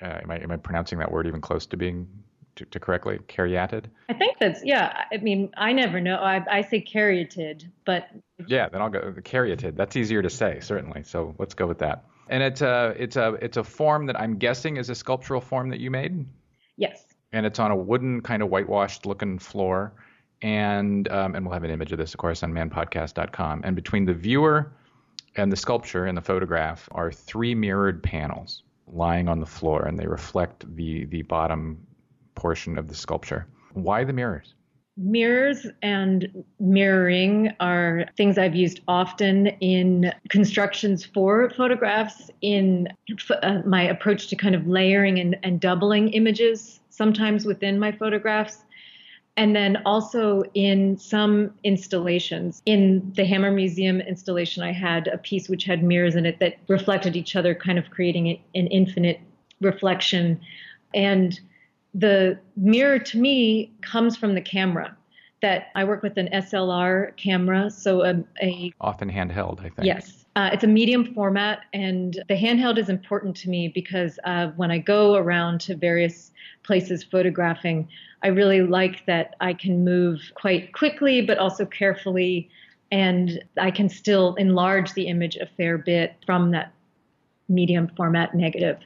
am, 0.00 0.30
I, 0.30 0.36
am 0.36 0.52
I 0.52 0.56
pronouncing 0.56 1.00
that 1.00 1.10
word 1.10 1.26
even 1.26 1.40
close 1.40 1.66
to 1.66 1.76
being 1.76 2.06
to, 2.56 2.64
to, 2.64 2.80
correctly? 2.80 3.18
Caryatid? 3.28 3.84
I 4.08 4.14
think 4.14 4.38
that's, 4.38 4.64
yeah. 4.64 5.04
I 5.12 5.18
mean, 5.18 5.50
I 5.56 5.72
never 5.72 6.00
know. 6.00 6.16
I, 6.16 6.44
I 6.50 6.62
say 6.62 6.82
caryatid, 6.82 7.68
but. 7.84 8.08
Yeah, 8.46 8.68
then 8.68 8.82
I'll 8.82 8.90
go 8.90 9.00
caryatid. 9.22 9.76
That's 9.76 9.96
easier 9.96 10.22
to 10.22 10.30
say, 10.30 10.60
certainly. 10.60 11.02
So 11.02 11.34
let's 11.38 11.54
go 11.54 11.66
with 11.66 11.78
that. 11.78 12.04
And 12.28 12.42
it's 12.42 12.62
a, 12.62 12.94
it's 12.98 13.16
a, 13.16 13.34
it's 13.42 13.56
a 13.56 13.64
form 13.64 14.06
that 14.06 14.18
I'm 14.18 14.38
guessing 14.38 14.76
is 14.76 14.90
a 14.90 14.94
sculptural 14.94 15.40
form 15.40 15.68
that 15.70 15.80
you 15.80 15.90
made? 15.90 16.26
Yes. 16.76 17.04
And 17.32 17.44
it's 17.44 17.58
on 17.58 17.70
a 17.70 17.76
wooden 17.76 18.20
kind 18.22 18.42
of 18.42 18.48
whitewashed 18.48 19.06
looking 19.06 19.38
floor. 19.38 19.92
And, 20.42 21.08
um, 21.08 21.34
and 21.34 21.44
we'll 21.44 21.54
have 21.54 21.64
an 21.64 21.70
image 21.70 21.92
of 21.92 21.98
this, 21.98 22.14
of 22.14 22.18
course, 22.18 22.42
on 22.42 22.52
manpodcast.com. 22.52 23.62
And 23.64 23.76
between 23.76 24.04
the 24.04 24.14
viewer 24.14 24.72
and 25.36 25.50
the 25.50 25.56
sculpture 25.56 26.06
and 26.06 26.16
the 26.16 26.22
photograph 26.22 26.88
are 26.92 27.10
three 27.10 27.54
mirrored 27.54 28.02
panels 28.02 28.62
lying 28.86 29.28
on 29.28 29.40
the 29.40 29.46
floor, 29.46 29.86
and 29.86 29.98
they 29.98 30.06
reflect 30.06 30.64
the, 30.76 31.04
the 31.06 31.22
bottom 31.22 31.86
portion 32.34 32.78
of 32.78 32.88
the 32.88 32.94
sculpture. 32.94 33.46
Why 33.72 34.04
the 34.04 34.12
mirrors? 34.12 34.54
Mirrors 34.96 35.66
and 35.82 36.44
mirroring 36.60 37.52
are 37.58 38.06
things 38.16 38.38
I've 38.38 38.54
used 38.54 38.80
often 38.86 39.48
in 39.60 40.12
constructions 40.28 41.04
for 41.04 41.50
photographs, 41.50 42.30
in 42.42 42.88
uh, 43.42 43.62
my 43.66 43.82
approach 43.82 44.28
to 44.28 44.36
kind 44.36 44.54
of 44.54 44.68
layering 44.68 45.18
and, 45.18 45.36
and 45.42 45.58
doubling 45.58 46.10
images, 46.10 46.78
sometimes 46.90 47.44
within 47.44 47.80
my 47.80 47.90
photographs. 47.90 48.64
And 49.36 49.56
then 49.56 49.82
also 49.84 50.44
in 50.54 50.96
some 50.96 51.52
installations. 51.64 52.62
In 52.66 53.12
the 53.16 53.24
Hammer 53.24 53.50
Museum 53.50 54.00
installation, 54.00 54.62
I 54.62 54.70
had 54.70 55.08
a 55.08 55.18
piece 55.18 55.48
which 55.48 55.64
had 55.64 55.82
mirrors 55.82 56.14
in 56.14 56.24
it 56.24 56.38
that 56.38 56.58
reflected 56.68 57.16
each 57.16 57.34
other, 57.34 57.52
kind 57.52 57.76
of 57.76 57.90
creating 57.90 58.28
an 58.54 58.68
infinite 58.68 59.18
reflection. 59.60 60.40
And 60.94 61.40
the 61.94 62.38
mirror 62.56 62.98
to 62.98 63.18
me 63.18 63.72
comes 63.80 64.16
from 64.16 64.34
the 64.34 64.40
camera 64.40 64.96
that 65.42 65.66
I 65.74 65.84
work 65.84 66.02
with 66.02 66.16
an 66.16 66.28
SLR 66.32 67.14
camera, 67.16 67.70
so 67.70 68.02
a, 68.02 68.24
a 68.40 68.72
often 68.80 69.10
handheld, 69.10 69.60
I 69.60 69.68
think. 69.68 69.82
Yes, 69.82 70.24
uh, 70.36 70.50
it's 70.52 70.64
a 70.64 70.66
medium 70.66 71.14
format, 71.14 71.60
and 71.74 72.18
the 72.28 72.34
handheld 72.34 72.78
is 72.78 72.88
important 72.88 73.36
to 73.36 73.50
me 73.50 73.68
because 73.68 74.18
uh, 74.24 74.48
when 74.56 74.70
I 74.70 74.78
go 74.78 75.16
around 75.16 75.60
to 75.62 75.76
various 75.76 76.32
places 76.62 77.04
photographing, 77.04 77.86
I 78.22 78.28
really 78.28 78.62
like 78.62 79.04
that 79.04 79.36
I 79.40 79.52
can 79.52 79.84
move 79.84 80.18
quite 80.34 80.72
quickly, 80.72 81.20
but 81.20 81.36
also 81.36 81.66
carefully, 81.66 82.48
and 82.90 83.44
I 83.60 83.70
can 83.70 83.90
still 83.90 84.34
enlarge 84.36 84.94
the 84.94 85.08
image 85.08 85.36
a 85.36 85.46
fair 85.58 85.76
bit 85.76 86.16
from 86.24 86.52
that 86.52 86.72
medium 87.48 87.88
format 87.96 88.34
negative. 88.34 88.78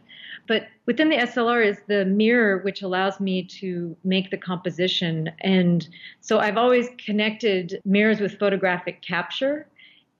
But 0.46 0.68
within 0.86 1.08
the 1.08 1.16
SLR 1.16 1.64
is 1.64 1.78
the 1.86 2.04
mirror, 2.04 2.58
which 2.58 2.82
allows 2.82 3.20
me 3.20 3.42
to 3.44 3.96
make 4.04 4.30
the 4.30 4.36
composition. 4.36 5.30
And 5.40 5.88
so 6.20 6.38
I've 6.38 6.56
always 6.56 6.88
connected 7.04 7.80
mirrors 7.84 8.20
with 8.20 8.38
photographic 8.38 9.02
capture. 9.02 9.66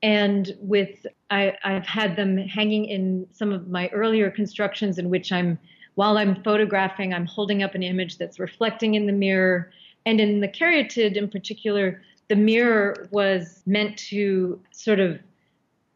And 0.03 0.55
with, 0.61 1.07
I, 1.31 1.55
I've 1.65 1.87
had 1.87 2.17
them 2.17 2.37
hanging 2.37 2.85
in 2.85 3.27
some 3.33 3.53
of 3.53 3.69
my 3.69 3.89
earlier 3.89 4.31
constructions 4.31 4.99
in 4.99 5.11
which 5.11 5.33
I'm, 5.33 5.59
while 5.97 6.19
I'm 6.19 6.43
photographing, 6.43 7.13
I'm 7.13 7.27
holding 7.27 7.63
up 7.63 7.75
an 7.75 7.83
image 7.83 8.19
that's 8.19 8.39
reflecting 8.39 8.95
in 8.95 9.07
the 9.07 9.13
mirror. 9.13 9.71
And 10.07 10.21
in 10.21 10.41
the 10.41 10.49
caryatid 10.49 11.17
in 11.17 11.29
particular, 11.29 12.01
the 12.29 12.37
mirror 12.37 13.09
was 13.11 13.63
meant 13.67 13.97
to 13.99 14.61
sort 14.71 15.01
of 15.01 15.19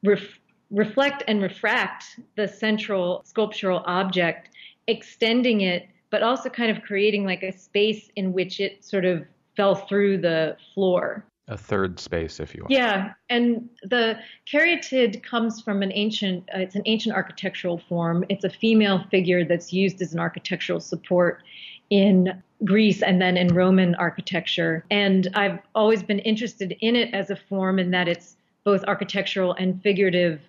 ref- 0.02 0.40
reflect 0.72 1.22
and 1.28 1.42
refract 1.42 2.18
the 2.36 2.48
central 2.48 3.22
sculptural 3.24 3.82
object, 3.86 4.50
extending 4.88 5.60
it, 5.60 5.86
but 6.10 6.22
also 6.22 6.48
kind 6.48 6.76
of 6.76 6.82
creating 6.82 7.24
like 7.24 7.42
a 7.42 7.52
space 7.52 8.10
in 8.16 8.32
which 8.32 8.58
it 8.58 8.84
sort 8.84 9.04
of 9.04 9.24
fell 9.56 9.74
through 9.74 10.18
the 10.18 10.56
floor. 10.74 11.24
A 11.48 11.56
third 11.56 11.98
space, 12.00 12.40
if 12.40 12.54
you 12.54 12.62
will. 12.62 12.74
Yeah, 12.74 13.12
and 13.28 13.68
the 13.82 14.18
caryatid 14.50 15.22
comes 15.22 15.60
from 15.60 15.82
an 15.82 15.92
ancient. 15.92 16.48
Uh, 16.54 16.60
it's 16.60 16.76
an 16.76 16.82
ancient 16.86 17.14
architectural 17.14 17.78
form. 17.78 18.24
It's 18.28 18.44
a 18.44 18.50
female 18.50 19.04
figure 19.10 19.44
that's 19.44 19.72
used 19.72 20.00
as 20.00 20.14
an 20.14 20.20
architectural 20.20 20.80
support 20.80 21.42
in 21.90 22.42
Greece 22.64 23.02
and 23.02 23.20
then 23.20 23.36
in 23.36 23.48
Roman 23.48 23.94
architecture. 23.96 24.84
And 24.90 25.28
I've 25.34 25.58
always 25.74 26.02
been 26.02 26.20
interested 26.20 26.74
in 26.80 26.96
it 26.96 27.12
as 27.12 27.28
a 27.28 27.36
form 27.36 27.78
in 27.78 27.90
that 27.90 28.08
it's 28.08 28.36
both 28.64 28.84
architectural 28.84 29.54
and 29.54 29.82
figurative 29.82 30.40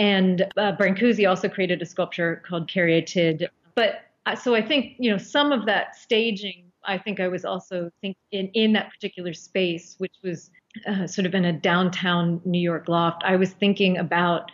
and 0.00 0.46
uh, 0.56 0.74
Brancusi 0.76 1.28
also 1.28 1.46
created 1.46 1.82
a 1.82 1.84
sculpture 1.84 2.42
called 2.48 2.70
Caryatid. 2.70 3.46
But 3.74 4.00
uh, 4.24 4.34
so 4.34 4.54
I 4.54 4.62
think, 4.66 4.94
you 4.98 5.10
know, 5.10 5.18
some 5.18 5.52
of 5.52 5.66
that 5.66 5.94
staging, 5.94 6.64
I 6.84 6.96
think 6.96 7.20
I 7.20 7.28
was 7.28 7.44
also 7.44 7.90
think 8.00 8.16
in, 8.32 8.48
in 8.54 8.72
that 8.72 8.90
particular 8.90 9.34
space, 9.34 9.96
which 9.98 10.14
was 10.22 10.50
uh, 10.88 11.06
sort 11.06 11.26
of 11.26 11.34
in 11.34 11.44
a 11.44 11.52
downtown 11.52 12.40
New 12.46 12.62
York 12.62 12.88
loft, 12.88 13.22
I 13.26 13.36
was 13.36 13.50
thinking 13.50 13.98
about 13.98 14.50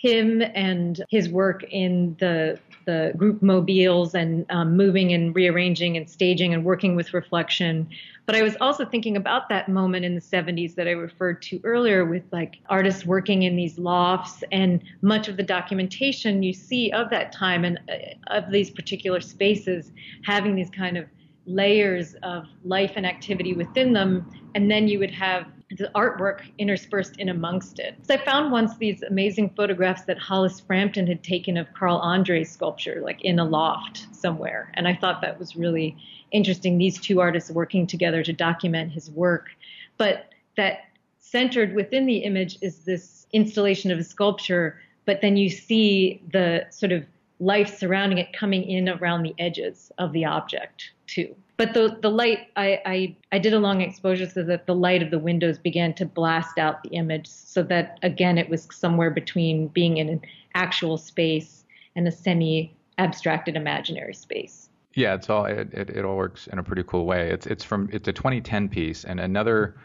him 0.00 0.42
and 0.54 1.04
his 1.10 1.28
work 1.28 1.62
in 1.64 2.16
the 2.20 2.58
the 2.86 3.12
group 3.16 3.42
mobiles 3.42 4.14
and 4.14 4.46
um, 4.48 4.74
moving 4.74 5.12
and 5.12 5.34
rearranging 5.36 5.98
and 5.98 6.08
staging 6.08 6.54
and 6.54 6.64
working 6.64 6.96
with 6.96 7.12
reflection. 7.12 7.86
But 8.24 8.34
I 8.34 8.42
was 8.42 8.56
also 8.60 8.86
thinking 8.86 9.16
about 9.16 9.50
that 9.50 9.68
moment 9.68 10.06
in 10.06 10.14
the 10.14 10.20
70s 10.20 10.74
that 10.76 10.88
I 10.88 10.92
referred 10.92 11.42
to 11.42 11.60
earlier 11.62 12.06
with 12.06 12.22
like 12.32 12.56
artists 12.70 13.04
working 13.04 13.42
in 13.42 13.56
these 13.56 13.78
lofts 13.78 14.42
and 14.50 14.82
much 15.02 15.28
of 15.28 15.36
the 15.36 15.42
documentation 15.42 16.42
you 16.42 16.54
see 16.54 16.90
of 16.92 17.10
that 17.10 17.32
time 17.32 17.64
and 17.64 17.78
uh, 17.90 18.34
of 18.34 18.50
these 18.50 18.70
particular 18.70 19.20
spaces 19.20 19.92
having 20.24 20.54
these 20.54 20.70
kind 20.70 20.96
of 20.96 21.06
layers 21.44 22.14
of 22.22 22.46
life 22.64 22.92
and 22.96 23.04
activity 23.04 23.52
within 23.52 23.92
them. 23.92 24.30
And 24.54 24.70
then 24.70 24.88
you 24.88 24.98
would 24.98 25.10
have 25.10 25.46
the 25.76 25.90
artwork 25.94 26.42
interspersed 26.58 27.16
in 27.18 27.28
amongst 27.28 27.78
it. 27.78 27.94
So 28.02 28.14
I 28.14 28.18
found 28.18 28.50
once 28.50 28.76
these 28.78 29.02
amazing 29.02 29.50
photographs 29.50 30.02
that 30.02 30.18
Hollis 30.18 30.60
Frampton 30.60 31.06
had 31.06 31.22
taken 31.22 31.56
of 31.56 31.72
Carl 31.74 31.98
Andre's 31.98 32.50
sculpture, 32.50 33.00
like 33.04 33.22
in 33.22 33.38
a 33.38 33.44
loft 33.44 34.06
somewhere. 34.12 34.72
And 34.74 34.88
I 34.88 34.94
thought 34.96 35.20
that 35.22 35.38
was 35.38 35.54
really 35.54 35.96
interesting, 36.32 36.78
these 36.78 37.00
two 37.00 37.20
artists 37.20 37.50
working 37.50 37.86
together 37.86 38.22
to 38.24 38.32
document 38.32 38.92
his 38.92 39.10
work. 39.10 39.50
But 39.96 40.26
that 40.56 40.80
centered 41.18 41.74
within 41.74 42.06
the 42.06 42.18
image 42.18 42.58
is 42.60 42.80
this 42.80 43.26
installation 43.32 43.92
of 43.92 43.98
a 43.98 44.04
sculpture, 44.04 44.80
but 45.04 45.20
then 45.20 45.36
you 45.36 45.48
see 45.48 46.20
the 46.32 46.66
sort 46.70 46.90
of 46.90 47.04
life 47.38 47.78
surrounding 47.78 48.18
it 48.18 48.32
coming 48.32 48.64
in 48.64 48.88
around 48.88 49.22
the 49.22 49.34
edges 49.38 49.92
of 49.98 50.12
the 50.12 50.24
object 50.24 50.90
too. 51.06 51.34
But 51.60 51.74
the 51.74 51.98
the 52.00 52.10
light 52.10 52.48
I, 52.56 52.80
I 52.86 53.16
I 53.32 53.38
did 53.38 53.52
a 53.52 53.58
long 53.58 53.82
exposure 53.82 54.26
so 54.26 54.42
that 54.44 54.64
the 54.64 54.74
light 54.74 55.02
of 55.02 55.10
the 55.10 55.18
windows 55.18 55.58
began 55.58 55.92
to 55.96 56.06
blast 56.06 56.56
out 56.56 56.82
the 56.82 56.88
image 56.88 57.26
so 57.26 57.62
that 57.64 57.98
again 58.02 58.38
it 58.38 58.48
was 58.48 58.66
somewhere 58.72 59.10
between 59.10 59.68
being 59.68 59.98
in 59.98 60.08
an 60.08 60.22
actual 60.54 60.96
space 60.96 61.66
and 61.94 62.08
a 62.08 62.12
semi 62.12 62.74
abstracted 62.96 63.56
imaginary 63.56 64.14
space. 64.14 64.70
Yeah, 64.94 65.12
it's 65.12 65.28
all 65.28 65.44
it, 65.44 65.74
it, 65.74 65.90
it 65.90 66.02
all 66.02 66.16
works 66.16 66.46
in 66.46 66.58
a 66.58 66.62
pretty 66.62 66.82
cool 66.82 67.04
way. 67.04 67.28
It's 67.30 67.46
it's 67.46 67.62
from 67.62 67.90
it's 67.92 68.08
a 68.08 68.12
2010 68.14 68.70
piece 68.70 69.04
and 69.04 69.20
another 69.20 69.76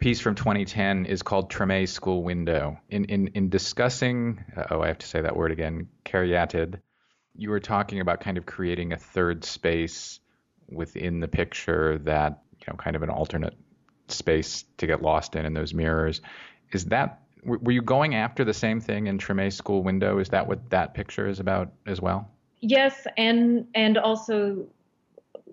piece 0.00 0.18
from 0.18 0.34
2010 0.34 1.06
is 1.06 1.22
called 1.22 1.52
Treme 1.52 1.88
School 1.88 2.24
Window. 2.24 2.80
In 2.90 3.04
in 3.04 3.28
in 3.28 3.48
discussing 3.48 4.44
oh 4.72 4.80
I 4.80 4.88
have 4.88 4.98
to 4.98 5.06
say 5.06 5.20
that 5.20 5.36
word 5.36 5.52
again, 5.52 5.86
caryatid 6.04 6.80
you 7.36 7.50
were 7.50 7.60
talking 7.60 8.00
about 8.00 8.20
kind 8.20 8.36
of 8.38 8.44
creating 8.44 8.92
a 8.92 8.98
third 8.98 9.44
space 9.44 10.18
within 10.74 11.20
the 11.20 11.28
picture 11.28 11.98
that 11.98 12.42
you 12.58 12.66
know 12.68 12.76
kind 12.76 12.96
of 12.96 13.02
an 13.02 13.10
alternate 13.10 13.54
space 14.08 14.64
to 14.78 14.86
get 14.86 15.02
lost 15.02 15.36
in 15.36 15.46
in 15.46 15.54
those 15.54 15.72
mirrors 15.72 16.20
is 16.72 16.86
that 16.86 17.22
were 17.44 17.72
you 17.72 17.82
going 17.82 18.14
after 18.14 18.44
the 18.44 18.54
same 18.54 18.80
thing 18.80 19.08
in 19.08 19.18
Treme 19.18 19.52
School 19.52 19.82
Window? 19.82 20.18
Is 20.18 20.28
that 20.28 20.46
what 20.46 20.70
that 20.70 20.94
picture 20.94 21.26
is 21.26 21.40
about 21.40 21.72
as 21.86 22.00
well? 22.00 22.30
Yes, 22.60 23.06
and 23.16 23.66
and 23.74 23.98
also 23.98 24.64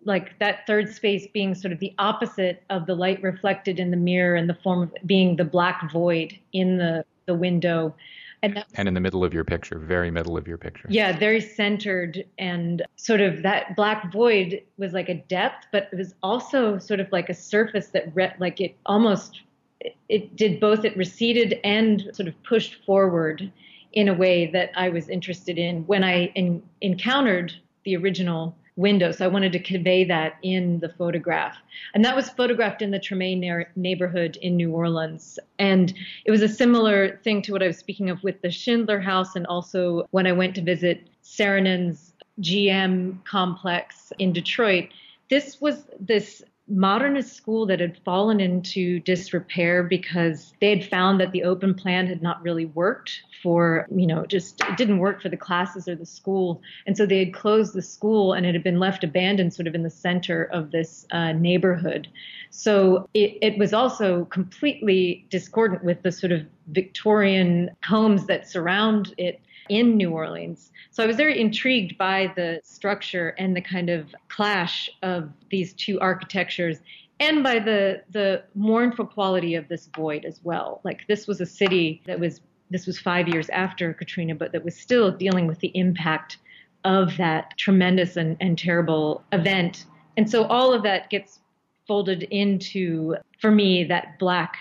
like 0.05 0.37
that 0.39 0.65
third 0.67 0.93
space 0.93 1.27
being 1.33 1.55
sort 1.55 1.71
of 1.71 1.79
the 1.79 1.93
opposite 1.97 2.63
of 2.69 2.85
the 2.85 2.95
light 2.95 3.21
reflected 3.21 3.79
in 3.79 3.91
the 3.91 3.97
mirror 3.97 4.35
in 4.35 4.47
the 4.47 4.53
form 4.53 4.83
of 4.83 4.93
being 5.05 5.35
the 5.35 5.43
black 5.43 5.91
void 5.91 6.37
in 6.53 6.77
the 6.77 7.03
the 7.25 7.33
window 7.33 7.93
and, 8.41 8.63
and 8.75 8.87
in 8.87 8.93
the 8.93 8.99
middle 8.99 9.23
of 9.23 9.33
your 9.33 9.43
picture, 9.43 9.79
very 9.79 10.11
middle 10.11 10.37
of 10.37 10.47
your 10.47 10.57
picture. 10.57 10.87
Yeah, 10.89 11.17
very 11.17 11.41
centered 11.41 12.23
and 12.37 12.83
sort 12.95 13.21
of 13.21 13.41
that 13.43 13.75
black 13.75 14.11
void 14.11 14.61
was 14.77 14.93
like 14.93 15.09
a 15.09 15.15
depth, 15.15 15.67
but 15.71 15.89
it 15.91 15.97
was 15.97 16.15
also 16.23 16.77
sort 16.77 16.99
of 16.99 17.11
like 17.11 17.29
a 17.29 17.33
surface 17.33 17.87
that 17.87 18.15
re- 18.15 18.33
like 18.39 18.61
it 18.61 18.75
almost 18.85 19.41
it, 19.79 19.95
it 20.07 20.35
did 20.35 20.59
both. 20.59 20.85
It 20.85 20.95
receded 20.95 21.59
and 21.63 22.09
sort 22.13 22.27
of 22.27 22.43
pushed 22.43 22.83
forward 22.85 23.51
in 23.93 24.07
a 24.07 24.13
way 24.13 24.47
that 24.51 24.71
I 24.75 24.89
was 24.89 25.09
interested 25.09 25.57
in 25.57 25.85
when 25.87 26.03
I 26.03 26.27
in, 26.35 26.61
encountered 26.81 27.53
the 27.83 27.95
original 27.97 28.55
window. 28.79 29.11
So 29.11 29.25
I 29.25 29.27
wanted 29.27 29.51
to 29.51 29.59
convey 29.59 30.05
that 30.05 30.37
in 30.41 30.79
the 30.79 30.89
photograph. 30.89 31.57
And 31.93 32.03
that 32.05 32.15
was 32.15 32.29
photographed 32.29 32.81
in 32.81 32.91
the 32.91 32.99
Treme 32.99 33.65
neighborhood 33.75 34.37
in 34.41 34.55
New 34.55 34.71
Orleans. 34.71 35.37
And 35.59 35.93
it 36.25 36.31
was 36.31 36.41
a 36.41 36.47
similar 36.47 37.17
thing 37.23 37.41
to 37.43 37.51
what 37.51 37.61
I 37.61 37.67
was 37.67 37.77
speaking 37.77 38.09
of 38.09 38.23
with 38.23 38.41
the 38.41 38.49
Schindler 38.49 38.99
House 38.99 39.35
and 39.35 39.45
also 39.47 40.07
when 40.11 40.25
I 40.25 40.31
went 40.31 40.55
to 40.55 40.61
visit 40.61 41.09
Saarinen's 41.23 42.13
GM 42.39 43.23
complex 43.25 44.13
in 44.17 44.31
Detroit. 44.31 44.89
This 45.29 45.59
was 45.59 45.83
this 45.99 46.41
modernist 46.69 47.35
school 47.35 47.65
that 47.65 47.79
had 47.79 47.97
fallen 48.05 48.39
into 48.39 48.99
disrepair 48.99 49.83
because 49.83 50.53
they 50.61 50.69
had 50.69 50.87
found 50.87 51.19
that 51.19 51.31
the 51.31 51.43
open 51.43 51.73
plan 51.73 52.07
had 52.07 52.21
not 52.21 52.41
really 52.41 52.65
worked 52.65 53.23
for, 53.41 53.87
you 53.93 54.05
know, 54.05 54.25
just 54.25 54.61
it 54.61 54.77
didn't 54.77 54.99
work 54.99 55.21
for 55.21 55.29
the 55.29 55.37
classes 55.37 55.87
or 55.87 55.95
the 55.95 56.05
school. 56.05 56.61
And 56.85 56.95
so 56.95 57.05
they 57.05 57.19
had 57.19 57.33
closed 57.33 57.73
the 57.73 57.81
school 57.81 58.33
and 58.33 58.45
it 58.45 58.53
had 58.53 58.63
been 58.63 58.79
left 58.79 59.03
abandoned 59.03 59.53
sort 59.53 59.67
of 59.67 59.75
in 59.75 59.83
the 59.83 59.89
center 59.89 60.43
of 60.45 60.71
this 60.71 61.05
uh, 61.11 61.31
neighborhood. 61.33 62.07
So 62.51 63.07
it, 63.13 63.37
it 63.41 63.57
was 63.57 63.73
also 63.73 64.25
completely 64.25 65.25
discordant 65.29 65.83
with 65.83 66.01
the 66.01 66.11
sort 66.11 66.31
of 66.31 66.45
Victorian 66.67 67.71
homes 67.83 68.25
that 68.27 68.49
surround 68.49 69.13
it 69.17 69.41
in 69.69 69.95
New 69.95 70.11
Orleans. 70.11 70.71
So 70.91 71.03
I 71.03 71.07
was 71.07 71.15
very 71.15 71.39
intrigued 71.39 71.97
by 71.97 72.33
the 72.35 72.59
structure 72.63 73.29
and 73.37 73.55
the 73.55 73.61
kind 73.61 73.89
of 73.89 74.13
clash 74.27 74.89
of 75.01 75.29
these 75.49 75.73
two 75.73 75.99
architectures 75.99 76.79
and 77.19 77.43
by 77.43 77.59
the 77.59 78.03
the 78.11 78.43
mournful 78.55 79.05
quality 79.05 79.55
of 79.55 79.67
this 79.67 79.89
void 79.95 80.25
as 80.25 80.39
well. 80.43 80.81
Like 80.83 81.05
this 81.07 81.27
was 81.27 81.41
a 81.41 81.45
city 81.45 82.01
that 82.05 82.19
was 82.19 82.41
this 82.71 82.85
was 82.85 82.99
5 82.99 83.27
years 83.27 83.49
after 83.49 83.93
Katrina 83.93 84.35
but 84.35 84.51
that 84.51 84.63
was 84.63 84.75
still 84.75 85.11
dealing 85.11 85.47
with 85.47 85.59
the 85.59 85.71
impact 85.75 86.37
of 86.85 87.17
that 87.17 87.57
tremendous 87.57 88.15
and, 88.15 88.37
and 88.39 88.57
terrible 88.57 89.23
event. 89.31 89.85
And 90.17 90.29
so 90.29 90.45
all 90.45 90.73
of 90.73 90.83
that 90.83 91.09
gets 91.09 91.39
folded 91.87 92.23
into 92.23 93.15
for 93.39 93.51
me 93.51 93.83
that 93.85 94.19
black 94.19 94.57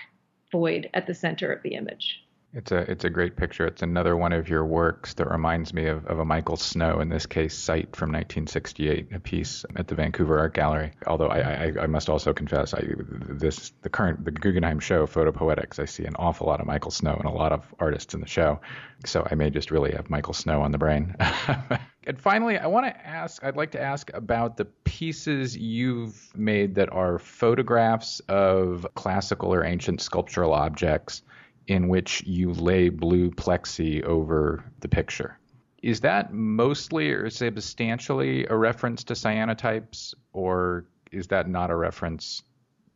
void 0.51 0.89
at 0.93 1.05
the 1.07 1.13
center 1.13 1.51
of 1.51 1.61
the 1.63 1.75
image. 1.75 2.23
It's 2.51 2.71
a 2.71 2.77
it's 2.89 3.03
a 3.03 3.11
great 3.11 3.35
picture. 3.35 3.67
It's 3.67 3.83
another 3.83 4.17
one 4.17 4.33
of 4.33 4.49
your 4.49 4.65
works 4.65 5.13
that 5.15 5.29
reminds 5.29 5.71
me 5.71 5.85
of, 5.85 6.07
of 6.07 6.17
a 6.17 6.25
Michael 6.25 6.57
Snow, 6.57 6.99
in 6.99 7.07
this 7.07 7.27
case, 7.27 7.55
Sight 7.55 7.95
from 7.95 8.09
1968, 8.09 9.13
a 9.13 9.19
piece 9.19 9.65
at 9.75 9.87
the 9.87 9.93
Vancouver 9.93 10.39
Art 10.39 10.55
Gallery. 10.55 10.91
Although 11.05 11.27
I, 11.27 11.39
I, 11.39 11.73
I 11.81 11.85
must 11.85 12.09
also 12.09 12.33
confess, 12.33 12.73
I, 12.73 12.83
this 13.29 13.71
the 13.83 13.89
current 13.89 14.25
the 14.25 14.31
Guggenheim 14.31 14.79
show, 14.79 15.05
Photo-Poetics, 15.05 15.77
I 15.77 15.85
see 15.85 16.05
an 16.05 16.15
awful 16.15 16.47
lot 16.47 16.59
of 16.59 16.65
Michael 16.65 16.89
Snow 16.89 17.13
and 17.13 17.25
a 17.25 17.31
lot 17.31 17.51
of 17.51 17.71
artists 17.79 18.15
in 18.15 18.19
the 18.19 18.27
show. 18.27 18.59
So 19.05 19.27
I 19.29 19.35
may 19.35 19.51
just 19.51 19.69
really 19.69 19.91
have 19.91 20.09
Michael 20.09 20.33
Snow 20.33 20.63
on 20.63 20.71
the 20.71 20.79
brain. 20.79 21.15
and 22.07 22.19
finally, 22.19 22.57
I 22.57 22.65
want 22.65 22.87
to 22.87 23.07
ask. 23.07 23.43
I'd 23.43 23.57
like 23.57 23.71
to 23.71 23.81
ask 23.81 24.09
about 24.15 24.57
the 24.57 24.65
pieces 24.65 25.55
you've 25.55 26.35
made 26.35 26.73
that 26.75 26.91
are 26.91 27.19
photographs 27.19 28.21
of 28.21 28.87
classical 28.95 29.53
or 29.53 29.63
ancient 29.63 30.01
sculptural 30.01 30.51
objects 30.53 31.21
in 31.69 31.87
which 31.87 32.23
you 32.25 32.51
lay 32.51 32.89
blue 32.89 33.29
plexi 33.29 34.03
over 34.03 34.63
the 34.79 34.87
picture. 34.87 35.37
Is 35.83 36.01
that 36.01 36.33
mostly 36.33 37.11
or 37.11 37.29
substantially 37.29 38.45
a 38.47 38.55
reference 38.55 39.03
to 39.05 39.13
cyanotypes, 39.13 40.13
or 40.33 40.85
is 41.11 41.27
that 41.27 41.47
not 41.47 41.69
a 41.69 41.75
reference 41.75 42.41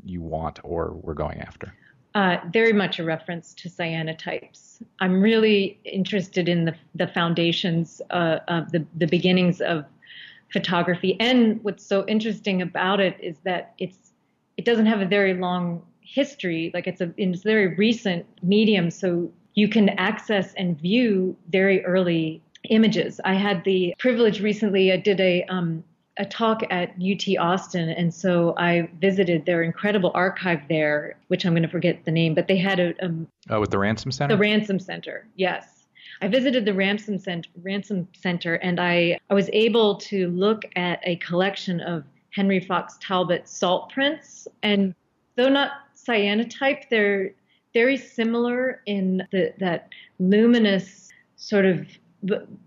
you 0.03 0.21
want 0.21 0.59
or 0.63 0.93
we're 1.01 1.13
going 1.13 1.39
after? 1.39 1.73
Uh, 2.15 2.37
very 2.51 2.73
much 2.73 2.99
a 2.99 3.03
reference 3.03 3.53
to 3.53 3.69
cyanotypes. 3.69 4.81
I'm 4.99 5.21
really 5.21 5.79
interested 5.85 6.49
in 6.49 6.65
the, 6.65 6.75
the 6.95 7.07
foundations 7.07 8.01
uh, 8.09 8.39
of 8.47 8.71
the, 8.71 8.85
the 8.97 9.07
beginnings 9.07 9.61
of 9.61 9.85
photography. 10.51 11.15
And 11.19 11.63
what's 11.63 11.85
so 11.85 12.05
interesting 12.07 12.61
about 12.61 12.99
it 12.99 13.17
is 13.19 13.37
that 13.43 13.73
it's 13.77 13.97
it 14.57 14.65
doesn't 14.65 14.85
have 14.85 15.01
a 15.01 15.05
very 15.05 15.33
long 15.33 15.81
history. 16.05 16.71
Like 16.73 16.87
it's 16.87 17.01
a 17.01 17.13
it's 17.17 17.41
a 17.41 17.43
very 17.43 17.75
recent 17.75 18.25
medium, 18.41 18.91
so 18.91 19.31
you 19.55 19.67
can 19.67 19.89
access 19.89 20.53
and 20.55 20.79
view 20.79 21.35
very 21.49 21.85
early 21.85 22.41
images. 22.69 23.19
I 23.23 23.33
had 23.33 23.63
the 23.63 23.93
privilege 23.99 24.41
recently. 24.41 24.91
I 24.91 24.97
did 24.97 25.19
a 25.19 25.43
um, 25.45 25.83
a 26.17 26.25
talk 26.25 26.61
at 26.69 26.91
UT 27.01 27.37
Austin, 27.39 27.89
and 27.89 28.13
so 28.13 28.53
I 28.57 28.89
visited 28.99 29.45
their 29.45 29.63
incredible 29.63 30.11
archive 30.13 30.61
there, 30.69 31.17
which 31.27 31.45
I'm 31.45 31.53
going 31.53 31.63
to 31.63 31.69
forget 31.69 32.05
the 32.05 32.11
name, 32.11 32.35
but 32.35 32.47
they 32.47 32.57
had 32.57 32.79
a, 32.79 32.93
a 33.03 33.11
oh 33.49 33.59
with 33.59 33.71
the 33.71 33.79
Ransom 33.79 34.11
Center. 34.11 34.35
The 34.35 34.39
Ransom 34.39 34.79
Center, 34.79 35.27
yes. 35.35 35.85
I 36.21 36.27
visited 36.27 36.65
the 36.65 36.73
Ransom 36.73 37.17
Center, 37.17 37.49
Ransom 37.61 38.07
Center, 38.13 38.55
and 38.55 38.79
I 38.79 39.19
I 39.29 39.33
was 39.33 39.49
able 39.51 39.95
to 39.95 40.29
look 40.29 40.63
at 40.75 40.99
a 41.03 41.15
collection 41.17 41.81
of 41.81 42.03
Henry 42.29 42.59
Fox 42.59 42.97
Talbot 43.01 43.47
salt 43.47 43.91
prints, 43.91 44.47
and 44.61 44.93
though 45.35 45.49
not 45.49 45.71
cyanotype, 46.07 46.89
they're 46.89 47.33
very 47.73 47.97
similar 47.97 48.81
in 48.85 49.27
the, 49.31 49.53
that 49.59 49.89
luminous 50.19 51.09
sort 51.35 51.65
of 51.65 51.87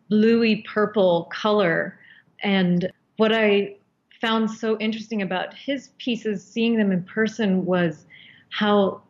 bluey 0.09 0.65
purple 0.67 1.25
color. 1.33 1.99
And 2.43 2.91
what 3.17 3.33
I 3.33 3.77
found 4.21 4.51
so 4.51 4.79
interesting 4.79 5.23
about 5.23 5.55
his 5.55 5.91
pieces, 5.99 6.45
seeing 6.45 6.77
them 6.77 6.93
in 6.93 7.03
person, 7.05 7.65
was 7.65 8.07
how 8.51 9.03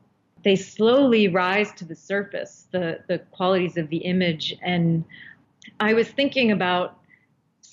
they 0.45 0.57
slowly 0.57 1.29
rise 1.29 1.73
to 1.73 1.85
the 1.85 1.95
surface, 1.95 2.69
the, 2.71 3.01
the 3.09 3.19
qualities 3.31 3.77
of 3.77 3.89
the 3.89 3.99
image. 3.99 4.55
And 4.63 5.05
I 5.81 5.95
was 5.95 6.09
thinking 6.09 6.53
about 6.53 7.01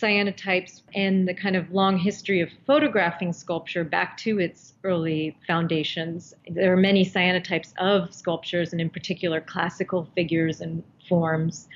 cyanotypes 0.04 0.82
and 0.94 1.26
the 1.28 1.34
kind 1.34 1.56
of 1.56 1.72
long 1.72 1.98
history 1.98 2.42
of 2.42 2.50
photographing 2.68 3.32
sculpture 3.32 3.86
back 3.86 4.18
to 4.18 4.38
its 4.38 4.74
early 4.84 5.38
foundations. 5.48 6.34
There 6.50 6.74
are 6.74 6.78
many 6.78 7.06
cyanotypes 7.06 7.74
of 7.78 8.14
sculptures, 8.14 8.74
and 8.74 8.82
in 8.82 8.90
particular, 8.90 9.40
classical 9.40 10.10
figures 10.14 10.60
and 10.60 10.84
forms. 11.08 11.70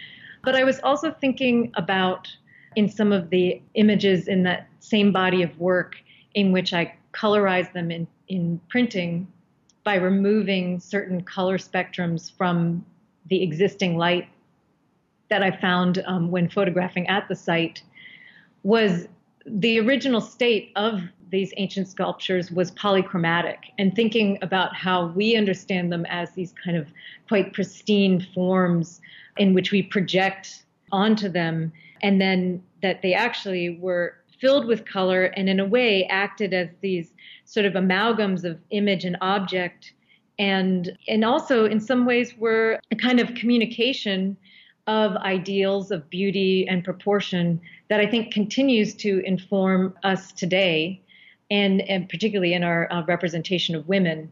But 0.43 0.55
I 0.55 0.65
was 0.65 0.81
also 0.81 1.11
thinking 1.11 1.71
about 1.75 2.27
in 2.75 2.89
some 2.89 3.13
of 3.13 3.29
the 3.29 3.61
images 3.75 4.27
in 4.27 4.43
that 4.43 4.67
same 4.79 5.13
body 5.13 5.41
of 5.41 5.57
work 5.57 5.95
in 6.33 6.51
which 6.51 6.73
I 6.73 6.93
colorize 7.13 7.71
them 7.71 7.91
in, 7.91 8.07
in 8.27 8.59
printing 8.67 9.27
by 9.85 9.95
removing 9.95 10.81
certain 10.81 11.21
color 11.23 11.57
spectrums 11.57 12.31
from 12.37 12.85
the 13.29 13.41
existing 13.41 13.97
light 13.97 14.27
that 15.29 15.43
I 15.43 15.51
found 15.51 16.03
um, 16.05 16.29
when 16.29 16.49
photographing 16.49 17.07
at 17.07 17.27
the 17.29 17.35
site 17.35 17.83
was 18.63 19.07
the 19.45 19.79
original 19.79 20.21
state 20.21 20.71
of 20.75 21.01
these 21.29 21.53
ancient 21.57 21.87
sculptures 21.87 22.51
was 22.51 22.71
polychromatic 22.71 23.57
and 23.77 23.95
thinking 23.95 24.37
about 24.41 24.75
how 24.75 25.07
we 25.07 25.35
understand 25.35 25.91
them 25.91 26.05
as 26.07 26.31
these 26.31 26.53
kind 26.63 26.77
of 26.77 26.87
quite 27.27 27.53
pristine 27.53 28.25
forms 28.33 29.01
in 29.37 29.53
which 29.53 29.71
we 29.71 29.81
project 29.81 30.63
onto 30.91 31.27
them. 31.29 31.71
And 32.01 32.21
then 32.21 32.63
that 32.81 33.01
they 33.01 33.13
actually 33.13 33.77
were 33.79 34.15
filled 34.39 34.65
with 34.65 34.85
color 34.85 35.25
and 35.25 35.49
in 35.49 35.59
a 35.59 35.65
way 35.65 36.05
acted 36.05 36.53
as 36.53 36.69
these 36.81 37.13
sort 37.45 37.65
of 37.65 37.73
amalgams 37.73 38.43
of 38.43 38.59
image 38.69 39.03
and 39.03 39.17
object. 39.21 39.93
And 40.39 40.95
and 41.07 41.25
also 41.25 41.65
in 41.65 41.79
some 41.79 42.05
ways 42.05 42.37
were 42.37 42.79
a 42.91 42.95
kind 42.95 43.19
of 43.19 43.33
communication 43.33 44.37
of 44.85 45.17
ideals 45.17 45.91
of 45.91 46.09
beauty 46.09 46.65
and 46.67 46.83
proportion 46.83 47.59
that 47.89 47.99
I 47.99 48.07
think 48.07 48.33
continues 48.33 48.93
to 48.95 49.21
inform 49.25 49.95
us 50.03 50.31
today, 50.31 51.01
and, 51.49 51.81
and 51.81 52.09
particularly 52.09 52.53
in 52.53 52.63
our 52.63 52.91
uh, 52.91 53.03
representation 53.05 53.75
of 53.75 53.87
women. 53.87 54.31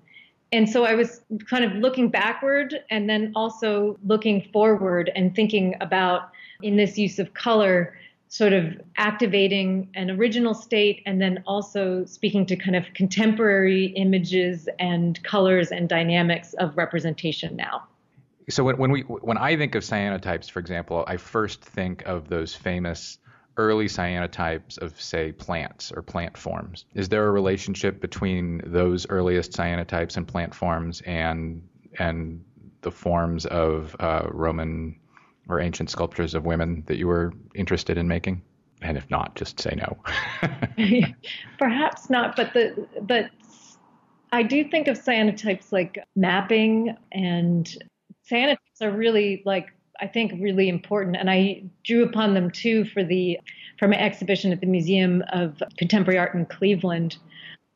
And 0.51 0.69
so 0.69 0.85
I 0.85 0.95
was 0.95 1.21
kind 1.49 1.63
of 1.63 1.73
looking 1.73 2.09
backward 2.09 2.75
and 2.89 3.09
then 3.09 3.31
also 3.35 3.97
looking 4.05 4.47
forward 4.53 5.11
and 5.15 5.35
thinking 5.35 5.75
about, 5.81 6.31
in 6.61 6.77
this 6.77 6.97
use 6.97 7.19
of 7.19 7.33
color, 7.33 7.97
sort 8.27 8.53
of 8.53 8.81
activating 8.97 9.89
an 9.95 10.09
original 10.11 10.53
state 10.53 11.01
and 11.05 11.21
then 11.21 11.43
also 11.45 12.05
speaking 12.05 12.45
to 12.45 12.55
kind 12.55 12.75
of 12.75 12.85
contemporary 12.93 13.85
images 13.95 14.67
and 14.79 15.21
colors 15.23 15.71
and 15.71 15.87
dynamics 15.87 16.53
of 16.55 16.75
representation 16.75 17.55
now 17.55 17.83
so 18.49 18.63
when, 18.63 18.77
when 18.77 18.91
we 18.91 19.01
when 19.01 19.37
I 19.37 19.55
think 19.57 19.75
of 19.75 19.83
cyanotypes, 19.83 20.49
for 20.49 20.59
example, 20.59 21.03
I 21.07 21.17
first 21.17 21.63
think 21.63 22.03
of 22.05 22.29
those 22.29 22.53
famous 22.53 23.17
early 23.57 23.85
cyanotypes 23.85 24.77
of 24.79 24.99
say 24.99 25.31
plants 25.31 25.91
or 25.91 26.01
plant 26.01 26.37
forms. 26.37 26.85
Is 26.93 27.09
there 27.09 27.27
a 27.27 27.31
relationship 27.31 28.01
between 28.01 28.61
those 28.65 29.07
earliest 29.09 29.51
cyanotypes 29.51 30.17
and 30.17 30.27
plant 30.27 30.53
forms 30.53 31.01
and 31.01 31.61
and 31.99 32.43
the 32.81 32.91
forms 32.91 33.45
of 33.47 33.95
uh, 33.99 34.27
Roman 34.31 34.99
or 35.47 35.59
ancient 35.59 35.89
sculptures 35.89 36.33
of 36.33 36.45
women 36.45 36.83
that 36.87 36.97
you 36.97 37.07
were 37.07 37.33
interested 37.53 37.97
in 37.97 38.07
making? 38.07 38.41
And 38.81 38.97
if 38.97 39.09
not, 39.09 39.35
just 39.35 39.59
say 39.59 39.75
no. 39.75 39.97
Perhaps 41.57 42.09
not, 42.09 42.35
but 42.35 42.53
the 42.53 42.87
but 43.01 43.29
I 44.31 44.43
do 44.43 44.65
think 44.65 44.87
of 44.87 45.01
cyanotypes 45.01 45.71
like 45.71 45.97
mapping 46.15 46.95
and 47.11 47.73
cyanotypes 48.29 48.81
are 48.81 48.91
really 48.91 49.41
like 49.45 49.74
I 49.99 50.07
think 50.07 50.33
really 50.39 50.69
important, 50.69 51.17
and 51.17 51.29
I 51.29 51.63
drew 51.83 52.03
upon 52.03 52.33
them 52.33 52.51
too 52.51 52.85
for 52.85 53.03
the 53.03 53.39
for 53.77 53.87
my 53.87 53.97
exhibition 53.97 54.51
at 54.51 54.61
the 54.61 54.67
Museum 54.67 55.23
of 55.29 55.61
Contemporary 55.77 56.17
Art 56.17 56.33
in 56.33 56.45
Cleveland. 56.45 57.17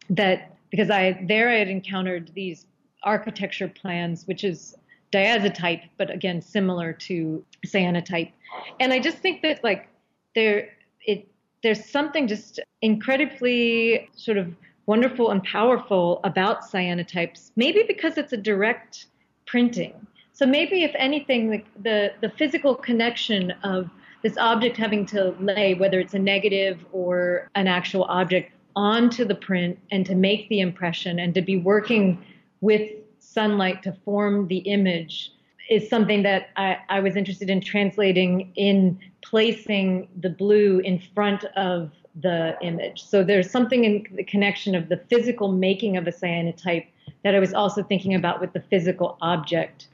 That 0.10 0.56
because 0.72 0.90
I 0.90 1.24
there 1.28 1.50
I 1.50 1.56
had 1.56 1.70
encountered 1.70 2.32
these 2.34 2.66
architecture 3.04 3.68
plans, 3.68 4.28
which 4.28 4.44
is 4.44 4.76
diazotype, 5.12 5.84
but 5.98 6.10
again 6.10 6.42
similar 6.42 6.94
to 6.94 7.44
cyanotype, 7.66 8.32
and 8.80 8.94
I 8.94 9.00
just 9.00 9.18
think 9.18 9.42
that 9.44 9.64
like 9.64 9.88
there 10.36 10.70
it 11.06 11.28
there's 11.64 11.86
something 11.86 12.28
just 12.28 12.60
incredibly 12.82 14.10
sort 14.16 14.38
of 14.38 14.54
wonderful 14.86 15.30
and 15.30 15.44
powerful 15.44 16.20
about 16.24 16.64
cyanotypes. 16.64 17.52
Maybe 17.56 17.84
because 17.88 18.18
it's 18.18 18.34
a 18.34 18.38
direct 18.38 19.06
printing 19.46 19.94
so 20.40 20.46
maybe, 20.46 20.86
if 20.86 20.94
anything, 20.96 21.50
the, 21.50 21.64
the, 21.82 22.14
the 22.22 22.30
physical 22.30 22.74
connection 22.74 23.52
of 23.62 23.90
this 24.24 24.38
object 24.38 24.78
having 24.78 25.06
to 25.08 25.36
lay, 25.42 25.74
whether 25.74 26.00
it's 26.00 26.14
a 26.14 26.20
negative 26.20 26.86
or 26.94 27.50
an 27.56 27.68
actual 27.68 28.06
object, 28.06 28.54
onto 28.74 29.26
the 29.26 29.36
print 29.36 29.78
and 29.92 30.06
to 30.06 30.16
make 30.16 30.48
the 30.48 30.62
impression 30.62 31.20
and 31.20 31.34
to 31.34 31.42
be 31.42 31.58
working 31.58 32.24
with 32.62 32.90
sunlight 33.20 33.84
to 33.84 33.92
form 34.06 34.48
the 34.48 34.60
image 34.60 35.34
is 35.70 35.90
something 35.90 36.24
that 36.24 36.52
I, 36.56 36.78
I, 36.88 37.02
was 37.02 37.18
interested 37.18 37.50
in 37.50 37.60
translating 37.60 38.54
in 38.56 38.98
placing 39.22 40.08
the 40.22 40.30
blue 40.30 40.80
in 40.80 41.02
front 41.14 41.44
of 41.58 41.92
the 42.22 42.56
image. 42.62 43.04
So 43.04 43.26
there's 43.26 43.52
something 43.52 43.84
in 43.84 44.06
the 44.16 44.24
connection 44.24 44.74
of 44.74 44.88
the 44.88 45.02
physical 45.10 45.52
making 45.52 45.98
of 45.98 46.08
a 46.08 46.12
cyanotype 46.12 46.88
that 47.26 47.36
I 47.36 47.40
was 47.40 47.54
also 47.54 47.84
thinking 47.84 48.16
about 48.16 48.40
with 48.40 48.54
the 48.54 48.62
physical 48.62 49.18
object 49.22 49.90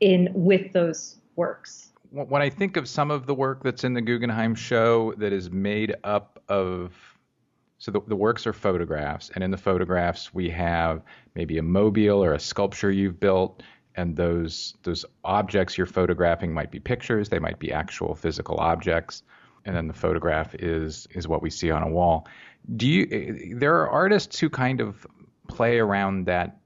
in 0.00 0.30
with 0.34 0.72
those 0.72 1.18
works. 1.36 1.92
When 2.10 2.42
I 2.42 2.50
think 2.50 2.76
of 2.76 2.88
some 2.88 3.10
of 3.10 3.26
the 3.26 3.34
work 3.34 3.62
that's 3.64 3.82
in 3.82 3.94
the 3.94 4.00
Guggenheim 4.00 4.54
show 4.54 5.14
that 5.16 5.32
is 5.32 5.50
made 5.50 5.96
up 6.04 6.42
of 6.48 6.92
so 7.78 7.90
the, 7.90 8.00
the, 8.06 8.16
works 8.16 8.46
are 8.46 8.54
photographs, 8.54 9.30
and 9.34 9.44
in 9.44 9.50
the 9.50 9.58
photographs 9.58 10.32
we 10.32 10.48
have 10.50 11.02
maybe 11.34 11.58
a 11.58 11.62
mobile 11.62 12.24
or 12.24 12.32
a 12.32 12.40
sculpture 12.40 12.90
you've 12.90 13.20
built, 13.20 13.62
and 13.96 14.16
those 14.16 14.74
those 14.84 15.04
objects 15.24 15.76
you're 15.76 15.86
photographing 15.86 16.54
might 16.54 16.70
be 16.70 16.80
pictures, 16.80 17.28
they 17.28 17.38
might 17.38 17.58
be 17.58 17.72
actual 17.72 18.14
physical 18.14 18.56
objects, 18.56 19.22
and 19.64 19.76
then 19.76 19.88
the 19.88 19.94
photograph 19.94 20.54
is 20.54 21.06
is 21.10 21.28
what 21.28 21.42
we 21.42 21.50
see 21.50 21.70
on 21.70 21.82
a 21.82 21.88
wall. 21.88 22.26
Do 22.76 22.88
you? 22.88 23.08
Eh, 23.10 23.54
there 23.58 23.74
are 23.76 23.90
artists 23.90 24.38
who 24.38 24.48
kind 24.48 24.80
of 24.80 25.06
play 25.48 25.78
around 25.78 26.26
that 26.26 26.58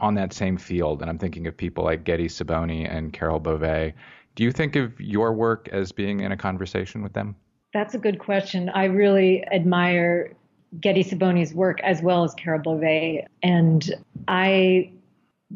on 0.00 0.14
that 0.14 0.32
same 0.32 0.56
field, 0.56 1.02
and 1.02 1.10
I'm 1.10 1.18
thinking 1.18 1.46
of 1.46 1.56
people 1.56 1.84
like 1.84 2.04
Gedi 2.04 2.28
Sibony 2.28 2.90
and 2.90 3.12
Carol 3.12 3.40
Bove. 3.40 3.92
Do 4.34 4.44
you 4.44 4.52
think 4.52 4.76
of 4.76 4.98
your 5.00 5.32
work 5.32 5.68
as 5.70 5.92
being 5.92 6.20
in 6.20 6.32
a 6.32 6.36
conversation 6.36 7.02
with 7.02 7.12
them? 7.12 7.36
That's 7.72 7.94
a 7.94 7.98
good 7.98 8.18
question. 8.18 8.68
I 8.70 8.84
really 8.84 9.44
admire 9.52 10.32
Gedi 10.80 11.04
Sibony's 11.04 11.54
work 11.54 11.80
as 11.82 12.02
well 12.02 12.24
as 12.24 12.34
Carol 12.34 12.60
Bove, 12.60 13.24
and 13.42 13.94
I 14.28 14.90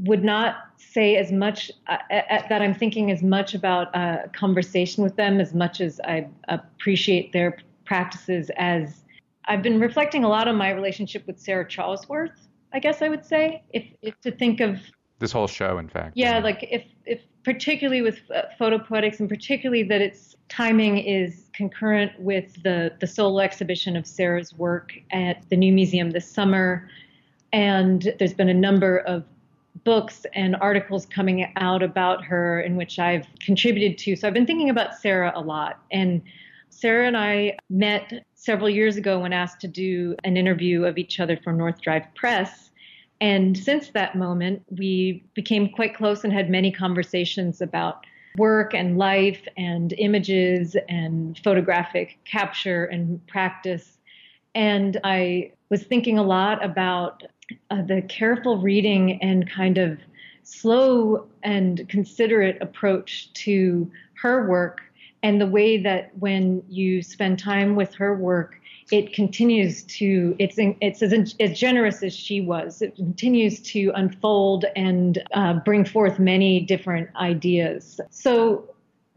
would 0.03 0.25
not 0.25 0.57
say 0.77 1.17
as 1.17 1.31
much 1.31 1.71
uh, 1.87 1.99
uh, 2.11 2.15
uh, 2.31 2.49
that 2.49 2.61
I'm 2.61 2.75
thinking 2.75 3.11
as 3.11 3.23
much 3.23 3.55
about 3.55 3.95
a 3.95 4.29
conversation 4.33 5.05
with 5.05 5.17
them 5.17 5.41
as 5.41 5.55
much 5.55 5.81
as 5.81 6.01
I 6.05 6.27
appreciate 6.49 7.33
their 7.33 7.59
practices 7.85 8.51
as 8.57 9.05
I've 9.47 9.63
been 9.63 9.79
reflecting 9.79 10.25
a 10.25 10.29
lot 10.29 10.49
on 10.49 10.57
my 10.57 10.71
relationship 10.71 11.27
with 11.27 11.39
Sarah 11.39 11.67
Charlesworth, 11.67 12.39
I 12.75 12.81
guess 12.81 13.01
I 13.01 13.09
would 13.09 13.25
say, 13.25 13.63
if, 13.73 13.85
if 14.03 14.21
to 14.23 14.33
think 14.33 14.61
of 14.61 14.81
this 15.21 15.33
whole 15.33 15.47
show, 15.47 15.79
in 15.79 15.89
fact. 15.89 16.17
Yeah, 16.17 16.39
yeah. 16.39 16.45
like 16.45 16.67
if, 16.71 16.85
if 17.07 17.21
particularly 17.45 18.03
with 18.03 18.21
uh, 18.35 18.43
Photo-Poetics 18.59 19.21
and 19.21 19.29
particularly 19.29 19.85
that 19.85 20.01
its 20.01 20.35
timing 20.49 20.99
is 20.99 21.51
concurrent 21.55 22.13
with 22.19 22.63
the, 22.63 22.93
the 23.01 23.07
solo 23.07 23.41
exhibition 23.41 23.97
of 23.97 24.07
Sarah's 24.07 24.53
work 24.55 24.93
at 25.13 25.49
the 25.51 25.57
New 25.57 25.73
Museum 25.73 26.11
this 26.11 26.29
summer. 26.29 26.89
And 27.53 28.13
there's 28.19 28.35
been 28.35 28.49
a 28.49 28.55
number 28.55 28.99
of 28.99 29.25
books 29.85 30.27
and 30.35 30.57
articles 30.57 31.07
coming 31.07 31.53
out 31.57 31.83
about 31.83 32.25
her 32.25 32.61
in 32.61 32.77
which 32.77 32.99
I've 32.99 33.27
contributed 33.41 33.99
to. 33.99 34.17
So 34.17 34.27
I've 34.27 34.35
been 34.35 34.47
thinking 34.47 34.71
about 34.71 34.95
Sarah 34.95 35.33
a 35.35 35.41
lot. 35.41 35.81
And 35.93 36.23
Sarah 36.71 37.07
and 37.07 37.17
I 37.17 37.57
met 37.71 38.25
several 38.35 38.69
years 38.69 38.97
ago 38.97 39.21
when 39.21 39.33
asked 39.33 39.61
to 39.61 39.69
do 39.69 40.17
an 40.25 40.37
interview 40.37 40.85
of 40.85 40.99
each 40.99 41.21
other 41.21 41.37
for 41.37 41.53
North 41.53 41.81
Drive 41.81 42.03
Press. 42.15 42.64
And 43.21 43.57
since 43.57 43.91
that 43.91 44.17
moment, 44.17 44.63
we 44.71 45.25
became 45.35 45.71
quite 45.71 45.95
close 45.95 46.25
and 46.25 46.33
had 46.33 46.51
many 46.51 46.71
conversations 46.71 47.61
about 47.61 48.05
work 48.37 48.75
and 48.75 48.99
life 48.99 49.47
and 49.57 49.93
images 49.95 50.77
and 50.89 51.39
photographic 51.39 52.19
capture 52.25 52.87
and 52.87 53.25
practice. 53.27 53.99
And 54.55 54.99
I 55.05 55.53
was 55.71 55.85
thinking 55.85 56.19
a 56.19 56.23
lot 56.23 56.65
about 56.65 57.23
uh, 57.71 57.83
the 57.83 58.03
careful 58.03 58.59
reading 58.59 59.23
and 59.23 59.49
kind 59.49 59.79
of 59.79 59.99
slow 60.43 61.27
and 61.43 61.89
considerate 61.89 62.59
approach 62.61 63.33
to 63.35 63.91
her 64.15 64.49
work 64.49 64.81
and 65.23 65.41
the 65.41 65.47
way 65.47 65.79
that 65.79 66.11
when 66.19 66.63
you 66.69 67.03
spend 67.03 67.39
time 67.39 67.77
with 67.77 67.95
her 67.95 68.15
work 68.15 68.61
it 68.91 69.13
continues 69.13 69.83
to 69.85 70.37
it's 70.39 70.57
it's 70.59 71.03
as, 71.03 71.35
as 71.41 71.59
generous 71.59 72.03
as 72.03 72.15
she 72.15 72.41
was 72.41 72.83
it 72.83 72.95
continues 72.97 73.61
to 73.61 73.91
unfold 73.95 74.65
and 74.77 75.23
uh, 75.33 75.55
bring 75.55 75.85
forth 75.85 76.19
many 76.19 76.61
different 76.61 77.09
ideas 77.17 78.01
so 78.11 78.69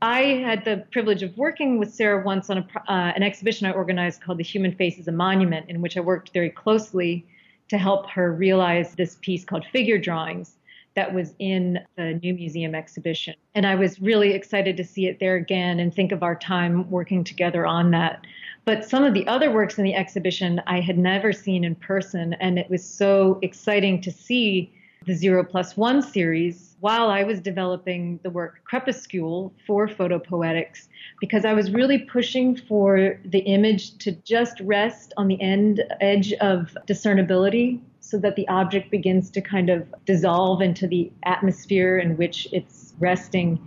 I 0.02 0.22
had 0.46 0.64
the 0.64 0.86
privilege 0.92 1.24
of 1.24 1.36
working 1.38 1.80
with 1.80 1.92
Sarah 1.92 2.24
once 2.24 2.52
on 2.52 2.60
a, 2.60 2.68
uh, 2.88 3.14
an 3.16 3.24
exhibition 3.24 3.66
I 3.66 3.72
organized 3.72 4.22
called 4.22 4.38
The 4.38 4.44
Human 4.44 4.76
Face 4.76 5.00
is 5.00 5.08
a 5.08 5.12
Monument, 5.12 5.68
in 5.70 5.82
which 5.82 5.98
I 5.98 6.02
worked 6.02 6.34
very 6.34 6.52
closely 6.52 7.26
to 7.70 7.80
help 7.80 8.08
her 8.12 8.32
realize 8.32 8.94
this 8.94 9.18
piece 9.22 9.44
called 9.44 9.66
Figure 9.66 9.98
Drawings 9.98 10.58
that 10.96 11.14
was 11.14 11.36
in 11.40 11.80
the 11.96 12.20
new 12.24 12.34
museum 12.34 12.74
exhibition. 12.74 13.36
And 13.54 13.68
I 13.68 13.76
was 13.76 14.02
really 14.02 14.34
excited 14.34 14.78
to 14.78 14.84
see 14.84 15.06
it 15.06 15.20
there 15.20 15.36
again 15.36 15.80
and 15.80 15.94
think 15.94 16.12
of 16.12 16.24
our 16.24 16.36
time 16.36 16.90
working 16.90 17.24
together 17.24 17.66
on 17.66 17.92
that. 17.92 18.26
But 18.68 18.84
some 18.84 19.06
of 19.06 19.14
the 19.14 19.26
other 19.28 19.50
works 19.50 19.78
in 19.78 19.86
the 19.86 19.96
exhibition 19.96 20.62
I 20.68 20.82
had 20.82 20.98
never 20.98 21.32
seen 21.32 21.64
in 21.64 21.76
person, 21.76 22.34
and 22.34 22.60
it 22.60 22.70
was 22.70 22.84
so 22.84 23.40
exciting 23.42 24.02
to 24.02 24.12
see 24.12 24.74
the 25.06 25.14
Zero 25.14 25.46
Plus 25.46 25.78
One 25.78 26.02
series 26.02 26.76
while 26.82 27.10
I 27.10 27.24
was 27.24 27.40
developing 27.40 28.20
the 28.24 28.30
work 28.30 28.60
Crepuscule 28.66 29.54
for 29.66 29.88
Photo-Poetics, 29.88 30.90
because 31.22 31.46
I 31.46 31.54
was 31.54 31.72
really 31.72 32.00
pushing 32.00 32.58
for 32.58 33.18
the 33.24 33.40
image 33.40 33.98
to 34.00 34.12
just 34.12 34.60
rest 34.60 35.14
on 35.16 35.30
the 35.30 35.42
end 35.42 35.82
edge 36.02 36.34
of 36.34 36.78
discernibility 36.86 37.82
so 38.02 38.18
that 38.18 38.36
the 38.36 38.50
object 38.50 38.92
begins 38.92 39.30
to 39.30 39.40
kind 39.40 39.70
of 39.70 39.88
dissolve 40.04 40.62
into 40.62 40.88
the 40.88 41.10
atmosphere 41.24 42.00
in 42.00 42.18
which 42.18 42.50
it's 42.52 42.94
resting. 43.00 43.58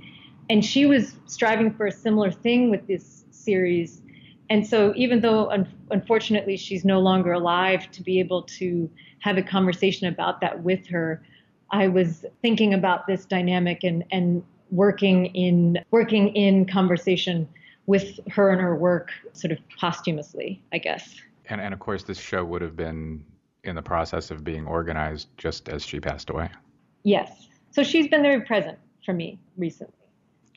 And 0.51 0.63
she 0.63 0.85
was 0.85 1.15
striving 1.25 1.73
for 1.73 1.87
a 1.87 1.93
similar 1.93 2.31
thing 2.31 2.69
with 2.69 2.87
this 2.87 3.25
series. 3.31 4.00
And 4.51 4.67
so, 4.67 4.93
even 4.97 5.21
though 5.21 5.49
un- 5.51 5.73
unfortunately 5.91 6.57
she's 6.57 6.85
no 6.85 6.99
longer 6.99 7.33
alive 7.33 7.91
to 7.93 8.03
be 8.03 8.19
able 8.19 8.43
to 8.43 8.91
have 9.21 9.39
a 9.39 9.43
conversation 9.43 10.09
about 10.09 10.41
that 10.41 10.63
with 10.63 10.87
her, 10.89 11.23
I 11.71 11.87
was 11.87 12.27
thinking 12.43 12.75
about 12.75 13.07
this 13.07 13.25
dynamic 13.25 13.85
and, 13.85 14.05
and 14.11 14.43
working 14.71 15.27
in 15.27 15.79
working 15.93 16.35
in 16.35 16.67
conversation 16.67 17.49
with 17.87 18.19
her 18.29 18.51
and 18.51 18.61
her 18.61 18.77
work 18.77 19.11
sort 19.33 19.53
of 19.53 19.59
posthumously, 19.79 20.61
I 20.73 20.79
guess. 20.79 21.15
And, 21.49 21.61
and 21.61 21.73
of 21.73 21.81
course, 21.81 22.03
this 22.03 22.19
show 22.19 22.45
would 22.45 22.63
have 22.63 22.77
been 22.77 23.25
in 23.65 23.77
the 23.77 23.83
process 23.83 24.31
of 24.31 24.43
being 24.43 24.67
organized 24.67 25.29
just 25.37 25.69
as 25.69 25.85
she 25.85 26.01
passed 26.01 26.31
away. 26.31 26.51
Yes. 27.05 27.49
So 27.71 27.83
she's 27.83 28.09
been 28.09 28.23
very 28.23 28.41
present 28.43 28.79
for 29.05 29.13
me 29.13 29.39
recently. 29.57 29.95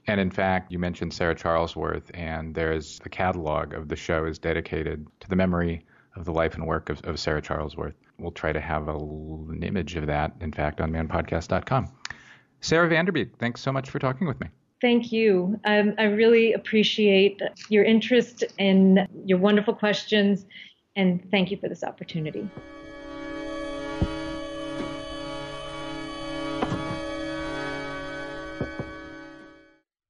And 0.07 0.19
in 0.19 0.31
fact, 0.31 0.71
you 0.71 0.79
mentioned 0.79 1.13
Sarah 1.13 1.35
Charlesworth, 1.35 2.11
and 2.13 2.53
there's 2.53 2.99
the 2.99 3.09
catalog 3.09 3.73
of 3.73 3.87
the 3.87 3.95
show 3.95 4.25
is 4.25 4.37
dedicated 4.37 5.07
to 5.21 5.29
the 5.29 5.35
memory 5.35 5.85
of 6.15 6.25
the 6.25 6.31
life 6.31 6.55
and 6.55 6.67
work 6.67 6.89
of, 6.89 7.01
of 7.03 7.19
Sarah 7.19 7.41
Charlesworth. 7.41 7.93
We'll 8.19 8.31
try 8.31 8.53
to 8.53 8.59
have 8.59 8.87
a, 8.87 8.95
an 8.95 9.63
image 9.63 9.95
of 9.95 10.07
that, 10.07 10.33
in 10.41 10.51
fact, 10.51 10.81
on 10.81 10.91
manpodcast.com. 10.91 11.91
Sara 12.61 12.89
VanDerBeek, 12.89 13.37
thanks 13.39 13.61
so 13.61 13.71
much 13.71 13.89
for 13.89 13.99
talking 13.99 14.27
with 14.27 14.39
me. 14.39 14.47
Thank 14.81 15.11
you. 15.11 15.59
Um, 15.63 15.95
I 15.97 16.03
really 16.03 16.53
appreciate 16.53 17.41
your 17.69 17.85
interest 17.85 18.43
and 18.59 19.07
your 19.25 19.37
wonderful 19.37 19.73
questions, 19.73 20.45
and 20.95 21.25
thank 21.31 21.51
you 21.51 21.57
for 21.57 21.69
this 21.69 21.83
opportunity. 21.83 22.49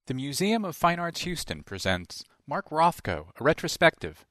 The 0.05 0.13
Museum 0.13 0.65
of 0.65 0.75
Fine 0.75 0.99
Arts 0.99 1.21
Houston 1.21 1.63
presents 1.63 2.25
Mark 2.45 2.69
Rothko, 2.71 3.27
a 3.39 3.43
retrospective, 3.43 4.25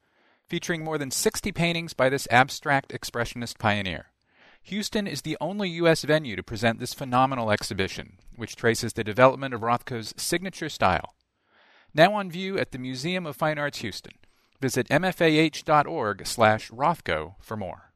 featuring 0.47 0.85
more 0.85 0.99
than 0.99 1.11
60 1.11 1.51
paintings 1.51 1.95
by 1.95 2.11
this 2.11 2.29
abstract 2.31 2.91
expressionist 2.93 3.59
pioneer. 3.59 4.09
Houston 4.65 5.07
is 5.07 5.23
the 5.23 5.39
only 5.41 5.71
U.S. 5.71 6.03
venue 6.03 6.37
to 6.37 6.43
present 6.43 6.79
this 6.79 6.93
phenomenal 6.93 7.51
exhibition, 7.51 8.19
which 8.37 8.55
traces 8.55 8.93
the 8.93 9.03
development 9.03 9.55
of 9.55 9.63
Rothko's 9.63 10.13
signature 10.19 10.69
style. 10.69 11.15
Now 11.95 12.13
on 12.13 12.31
view 12.31 12.59
at 12.59 12.73
the 12.73 12.79
Museum 12.79 13.25
of 13.25 13.35
Fine 13.35 13.59
Arts 13.59 13.79
Houston. 13.79 14.19
Visit 14.61 14.91
mfah.org 14.91 16.27
slash 16.27 16.71
Rothko 16.71 17.37
for 17.41 17.57
more. 17.57 17.92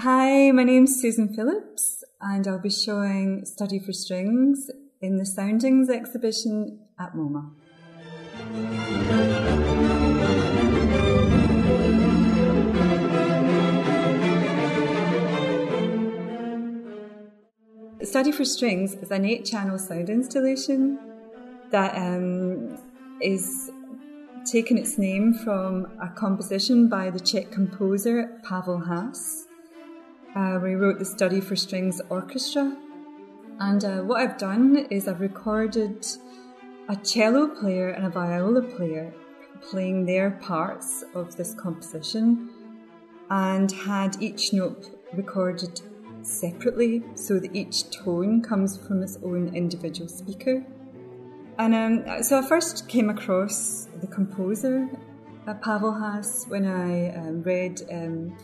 Hi, 0.00 0.50
my 0.50 0.62
name's 0.62 1.00
Susan 1.00 1.34
Philipsz, 1.34 2.04
and 2.20 2.46
I'll 2.46 2.58
be 2.58 2.68
showing 2.68 3.46
Study 3.46 3.78
for 3.78 3.94
Strings 3.94 4.70
in 5.00 5.16
the 5.16 5.24
Soundings 5.24 5.88
exhibition 5.88 6.80
at 7.00 7.14
MoMA. 7.14 7.50
Study 18.02 18.32
for 18.32 18.44
Strings 18.44 18.92
is 18.96 19.10
an 19.10 19.24
eight 19.24 19.46
channel 19.46 19.78
sound 19.78 20.10
installation 20.10 20.98
that 21.70 21.96
um, 21.96 22.76
is 23.22 23.70
taken 24.44 24.76
its 24.76 24.98
name 24.98 25.32
from 25.32 25.86
a 26.02 26.10
composition 26.10 26.86
by 26.86 27.08
the 27.08 27.18
Czech 27.18 27.50
composer 27.50 28.38
Pavel 28.46 28.78
Haas 28.78 29.45
uh, 30.36 30.58
we 30.62 30.74
wrote 30.74 30.98
the 30.98 31.04
Study 31.04 31.40
for 31.40 31.56
Strings 31.56 32.00
Orchestra. 32.10 32.76
And 33.58 33.82
uh, 33.84 34.02
what 34.02 34.20
I've 34.20 34.36
done 34.36 34.86
is 34.90 35.08
I've 35.08 35.20
recorded 35.20 36.06
a 36.90 36.96
cello 36.96 37.48
player 37.48 37.88
and 37.88 38.06
a 38.06 38.10
viola 38.10 38.60
player 38.60 39.14
playing 39.62 40.04
their 40.04 40.32
parts 40.32 41.04
of 41.14 41.34
this 41.36 41.54
composition 41.54 42.50
and 43.30 43.72
had 43.72 44.22
each 44.22 44.52
note 44.52 45.00
recorded 45.14 45.80
separately 46.20 47.02
so 47.14 47.38
that 47.38 47.56
each 47.56 47.90
tone 47.90 48.42
comes 48.42 48.76
from 48.76 49.02
its 49.02 49.16
own 49.24 49.56
individual 49.56 50.08
speaker. 50.08 50.62
And 51.58 51.74
um, 51.74 52.22
so 52.22 52.38
I 52.38 52.46
first 52.46 52.88
came 52.90 53.08
across 53.08 53.88
the 54.02 54.06
composer 54.06 54.90
at 55.46 55.62
Pavel 55.62 55.92
Haas 55.92 56.44
when 56.48 56.66
I 56.66 57.16
um, 57.16 57.42
read 57.42 57.80
um, 57.90 58.36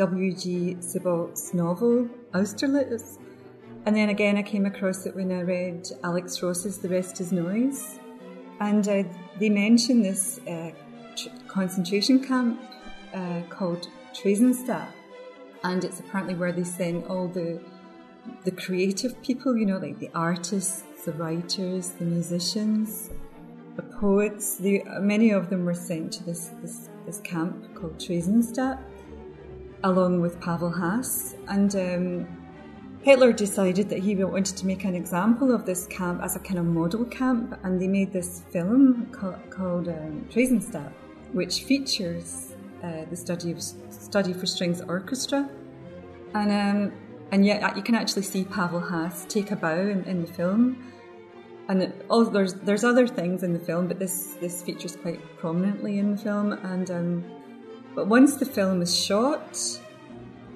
W.G. 0.00 0.78
Sebald's 0.80 1.52
novel 1.52 2.08
Austerlitz. 2.32 3.18
And 3.84 3.94
then 3.94 4.08
again, 4.08 4.38
I 4.38 4.42
came 4.42 4.64
across 4.64 5.04
it 5.04 5.14
when 5.14 5.30
I 5.30 5.42
read 5.42 5.86
Alex 6.02 6.42
Ross's 6.42 6.78
The 6.78 6.88
Rest 6.88 7.20
is 7.20 7.32
Noise. 7.32 8.00
And 8.60 8.88
uh, 8.88 9.02
they 9.38 9.50
mention 9.50 10.00
this 10.00 10.40
uh, 10.48 10.70
tr- 11.14 11.28
concentration 11.48 12.24
camp 12.24 12.62
uh, 13.12 13.42
called 13.50 13.88
Theresienstadt. 14.14 14.88
And 15.64 15.84
it's 15.84 16.00
apparently 16.00 16.34
where 16.34 16.52
they 16.52 16.64
send 16.64 17.04
all 17.04 17.28
the 17.28 17.60
the 18.44 18.52
creative 18.52 19.20
people, 19.22 19.54
you 19.54 19.66
know, 19.66 19.76
like 19.76 19.98
the 19.98 20.10
artists, 20.14 20.82
the 21.04 21.12
writers, 21.12 21.90
the 21.90 22.06
musicians, 22.06 23.10
the 23.76 23.82
poets. 23.82 24.56
The, 24.56 24.82
many 25.00 25.30
of 25.30 25.50
them 25.50 25.66
were 25.66 25.74
sent 25.74 26.12
to 26.14 26.24
this, 26.24 26.52
this, 26.62 26.88
this 27.04 27.20
camp 27.20 27.74
called 27.74 27.98
Theresienstadt, 27.98 28.78
along 29.84 30.20
with 30.20 30.40
Pavel 30.40 30.70
Haas. 30.70 31.34
And 31.48 31.74
um, 31.76 32.40
Hitler 33.02 33.32
decided 33.32 33.88
that 33.88 34.00
he 34.00 34.14
wanted 34.14 34.56
to 34.56 34.66
make 34.66 34.84
an 34.84 34.94
example 34.94 35.54
of 35.54 35.64
this 35.64 35.86
camp 35.86 36.22
as 36.22 36.36
a 36.36 36.38
kind 36.38 36.58
of 36.58 36.66
model 36.66 37.04
camp, 37.06 37.58
and 37.62 37.80
they 37.80 37.88
made 37.88 38.12
this 38.12 38.42
film 38.50 39.06
called, 39.10 39.88
um, 39.88 40.28
which 41.32 41.64
features 41.64 42.54
uh, 42.82 43.04
the 43.08 43.16
study 43.16 43.52
of 43.52 43.62
study 43.62 44.32
for 44.32 44.46
strings 44.46 44.82
orchestra. 44.82 45.48
And 46.34 46.50
um, 46.50 46.92
and 47.32 47.46
yet 47.46 47.62
uh, 47.62 47.72
you 47.74 47.82
can 47.82 47.94
actually 47.94 48.22
see 48.22 48.44
Pavel 48.44 48.80
Haas 48.80 49.24
take 49.28 49.50
a 49.50 49.56
bow 49.56 49.80
in, 49.80 50.04
in 50.04 50.20
the 50.20 50.26
film. 50.26 50.76
And 51.68 51.84
it, 51.84 52.04
oh, 52.10 52.24
there's 52.24 52.54
there's 52.54 52.84
other 52.84 53.06
things 53.06 53.42
in 53.42 53.52
the 53.52 53.58
film, 53.58 53.86
but 53.86 53.98
this 53.98 54.34
this 54.40 54.62
features 54.62 54.96
quite 54.96 55.20
prominently 55.38 55.98
in 55.98 56.10
the 56.10 56.16
film. 56.16 56.52
And 56.52 56.90
um, 56.90 57.24
but 57.94 58.06
once 58.06 58.36
the 58.36 58.46
film 58.46 58.82
is 58.82 58.96
shot, 58.96 59.58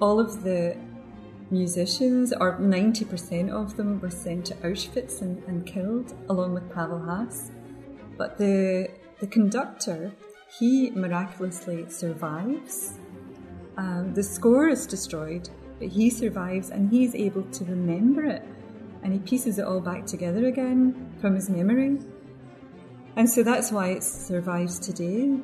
all 0.01 0.19
of 0.19 0.43
the 0.43 0.77
musicians, 1.51 2.33
or 2.33 2.57
ninety 2.59 3.05
percent 3.05 3.51
of 3.51 3.77
them, 3.77 3.99
were 4.01 4.09
sent 4.09 4.45
to 4.47 4.55
Auschwitz 4.55 5.21
and, 5.21 5.43
and 5.43 5.65
killed, 5.65 6.13
along 6.29 6.53
with 6.53 6.71
Pavel 6.73 6.99
Haas. 6.99 7.51
But 8.17 8.37
the 8.37 8.89
the 9.19 9.27
conductor, 9.27 10.11
he 10.59 10.91
miraculously 10.91 11.89
survives. 11.89 12.99
Um, 13.77 14.13
the 14.13 14.23
score 14.23 14.69
is 14.69 14.87
destroyed, 14.87 15.49
but 15.79 15.89
he 15.89 16.09
survives 16.09 16.69
and 16.69 16.89
he's 16.89 17.13
able 17.13 17.43
to 17.43 17.65
remember 17.65 18.25
it 18.25 18.43
and 19.03 19.13
he 19.13 19.19
pieces 19.19 19.59
it 19.59 19.65
all 19.65 19.79
back 19.79 20.05
together 20.05 20.47
again 20.47 21.13
from 21.21 21.35
his 21.35 21.49
memory. 21.49 21.99
And 23.15 23.29
so 23.29 23.43
that's 23.43 23.71
why 23.71 23.89
it 23.89 24.03
survives 24.03 24.79
today. 24.79 25.37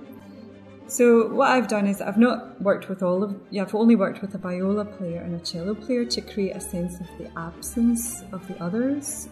So 0.91 1.29
what 1.29 1.49
I've 1.51 1.69
done 1.69 1.87
is 1.87 2.01
I've 2.01 2.17
not 2.17 2.61
worked 2.61 2.89
with 2.89 3.01
all 3.01 3.23
of 3.23 3.33
yeah, 3.49 3.61
I've 3.61 3.73
only 3.73 3.95
worked 3.95 4.21
with 4.21 4.35
a 4.35 4.37
viola 4.37 4.83
player 4.83 5.21
and 5.21 5.33
a 5.33 5.39
cello 5.39 5.73
player 5.73 6.03
to 6.03 6.19
create 6.19 6.53
a 6.53 6.59
sense 6.59 6.99
of 6.99 7.07
the 7.17 7.31
absence 7.39 8.23
of 8.33 8.45
the 8.49 8.61
others, 8.61 9.29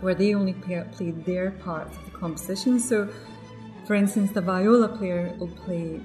where 0.00 0.14
they 0.14 0.34
only 0.34 0.54
play, 0.54 0.82
played 0.92 1.22
their 1.26 1.50
part 1.50 1.88
of 1.88 2.04
the 2.06 2.10
composition. 2.10 2.80
So 2.80 3.06
for 3.86 3.94
instance, 3.94 4.32
the 4.32 4.40
viola 4.40 4.88
player 4.88 5.36
will 5.38 5.48
play 5.48 6.00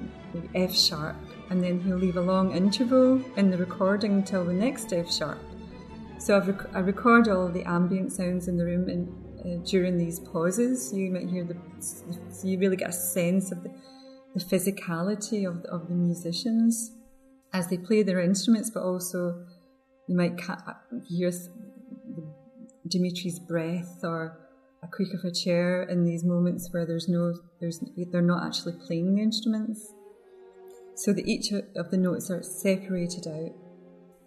F 0.54 0.76
sharp 0.76 1.16
and 1.50 1.64
then 1.64 1.80
he'll 1.80 1.95
leave 1.95 2.18
a 2.18 2.22
long 2.22 2.52
interval 2.52 3.24
in 3.38 3.52
the 3.52 3.58
recording 3.58 4.16
until 4.16 4.43
the 4.43 4.52
next 4.52 4.91
F 4.91 5.10
sharp. 5.10 5.39
So 6.18 6.36
I've 6.36 6.50
rec- 6.50 6.76
I 6.76 6.80
record 6.80 7.30
all 7.30 7.47
the 7.47 7.64
ambient 7.64 8.12
sounds 8.12 8.50
in 8.50 8.58
the 8.58 8.66
room 8.66 8.89
uh, 9.39 9.64
during 9.64 9.97
these 9.97 10.20
pauses, 10.20 10.93
you 10.93 11.10
might 11.10 11.30
hear 11.30 11.45
the, 11.45 11.56
you 12.43 12.60
really 12.60 12.76
get 12.76 12.89
a 12.89 12.91
sense 12.91 13.54
of 13.54 13.64
the, 13.64 13.72
the 14.34 14.40
physicality 14.40 15.48
of, 15.48 15.66
of 15.66 15.88
the 15.88 15.96
musicians 15.96 16.92
as 17.54 17.68
they 17.68 17.78
play 17.78 18.04
their 18.04 18.20
instruments, 18.20 18.70
but 18.70 18.84
also 18.84 19.46
you 20.08 20.16
might 20.16 20.40
hear 21.08 21.32
Dimitri's 22.88 23.40
breath 23.40 24.00
or 24.04 24.40
a 24.84 24.88
creak 24.88 25.14
of 25.14 25.24
a 25.24 25.32
chair 25.32 25.84
in 25.84 26.06
these 26.06 26.24
moments 26.24 26.70
where 26.72 26.86
there's 26.86 27.08
no, 27.08 27.34
there's, 27.60 27.84
they're 28.12 28.22
not 28.22 28.46
actually 28.46 28.74
playing 28.86 29.16
the 29.16 29.22
instruments 29.22 29.94
so 30.96 31.14
that 31.14 31.28
each 31.28 31.52
of 31.52 31.92
the 31.92 31.98
notes 31.98 32.30
are 32.30 32.44
separated 32.44 33.28
out. 33.28 33.56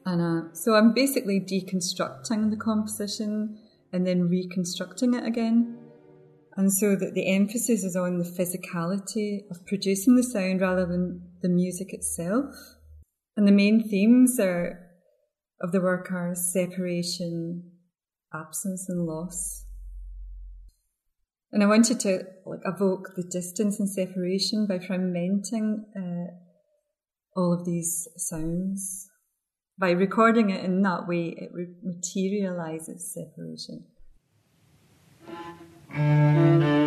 And 0.04 0.20
uh, 0.20 0.54
so 0.54 0.74
I'm 0.74 0.92
basically 0.92 1.38
deconstructing 1.40 2.50
the 2.50 2.56
composition 2.56 3.58
and 3.92 4.06
then 4.06 4.28
reconstructing 4.28 5.14
it 5.14 5.24
again. 5.24 5.78
And 6.56 6.72
so 6.72 6.96
that 6.96 7.14
the 7.14 7.34
emphasis 7.34 7.82
is 7.82 7.96
on 7.96 8.18
the 8.18 8.24
physicality 8.24 9.40
of 9.50 9.64
producing 9.66 10.16
the 10.16 10.22
sound 10.22 10.60
rather 10.60 10.84
than 10.84 11.30
the 11.40 11.48
music 11.48 11.92
itself. 11.92 12.54
And 13.36 13.48
the 13.48 13.52
main 13.52 13.88
themes 13.88 14.38
are 14.38 14.90
of 15.62 15.72
the 15.72 15.80
work 15.80 16.10
are 16.12 16.34
separation, 16.34 17.70
absence, 18.34 18.86
and 18.88 19.06
loss. 19.06 19.64
And 21.52 21.62
I 21.62 21.66
wanted 21.66 22.00
to 22.00 22.24
like 22.44 22.60
evoke 22.64 23.12
the 23.16 23.22
distance 23.22 23.78
and 23.78 23.88
separation 23.88 24.66
by 24.66 24.78
fragmenting 24.78 25.84
uh, 25.96 26.32
all 27.36 27.52
of 27.52 27.64
these 27.64 28.08
sounds. 28.16 29.08
By 29.78 29.90
recording 29.90 30.50
it 30.50 30.64
in 30.64 30.82
that 30.82 31.06
way, 31.06 31.34
it 31.36 31.50
materializes 31.82 33.14
separation. 33.14 33.86
When 35.94 36.81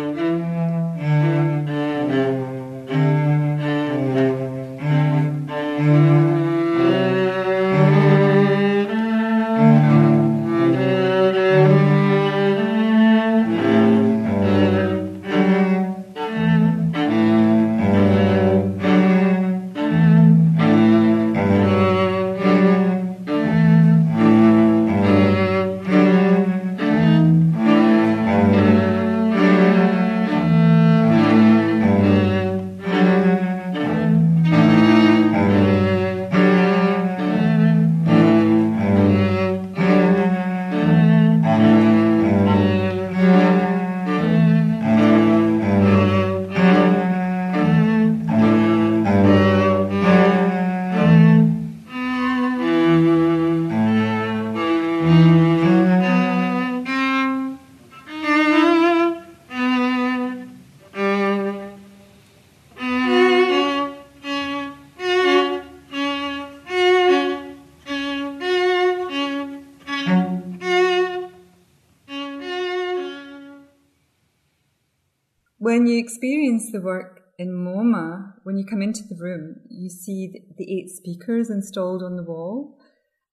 the 76.72 76.80
work 76.80 77.22
in 77.38 77.48
MoMA, 77.48 78.34
when 78.44 78.56
you 78.56 78.64
come 78.64 78.82
into 78.82 79.02
the 79.02 79.16
room, 79.16 79.56
you 79.68 79.90
see 79.90 80.32
the 80.56 80.72
eight 80.72 80.88
speakers 80.88 81.50
installed 81.50 82.02
on 82.02 82.16
the 82.16 82.22
wall. 82.22 82.78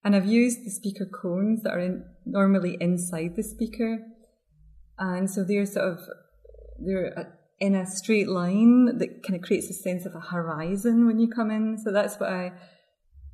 And 0.04 0.16
I've 0.16 0.26
used 0.26 0.66
the 0.66 0.70
speaker 0.70 1.06
cones 1.06 1.64
that 1.64 1.74
are 1.74 1.80
in, 1.80 2.06
normally 2.26 2.78
inside 2.82 3.36
the 3.36 3.44
speaker. 3.44 4.00
And 4.98 5.30
so 5.30 5.44
they're 5.44 5.66
sort 5.66 5.94
of, 5.94 6.00
they're 6.80 7.34
in 7.60 7.76
a 7.76 7.86
straight 7.86 8.28
line 8.28 8.98
that 8.98 9.24
kind 9.24 9.36
of 9.36 9.42
creates 9.42 9.70
a 9.70 9.74
sense 9.74 10.06
of 10.06 10.16
a 10.16 10.20
horizon 10.20 11.08
when 11.08 11.20
you 11.20 11.30
come 11.30 11.50
in. 11.50 11.78
So 11.78 11.92
that's 11.94 12.20
what 12.20 12.30
I, 12.30 12.52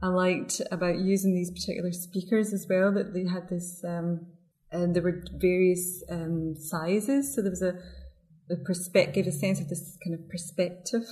I 0.03 0.07
liked 0.09 0.61
about 0.71 0.99
using 0.99 1.33
these 1.33 1.49
particular 1.49 1.91
speakers 1.91 2.53
as 2.53 2.67
well, 2.69 2.93
that 2.93 3.13
they 3.13 3.25
had 3.25 3.49
this, 3.49 3.83
um, 3.83 4.27
and 4.71 4.95
there 4.95 5.01
were 5.01 5.23
various 5.33 6.03
um, 6.11 6.53
sizes. 6.55 7.33
So 7.33 7.41
there 7.41 7.49
was 7.49 7.63
a, 7.63 7.73
the 8.49 8.57
perspective, 8.57 9.13
gave 9.13 9.27
a 9.27 9.31
sense 9.31 9.59
of 9.59 9.69
this 9.69 9.97
kind 10.03 10.19
of 10.19 10.27
perspective. 10.29 11.03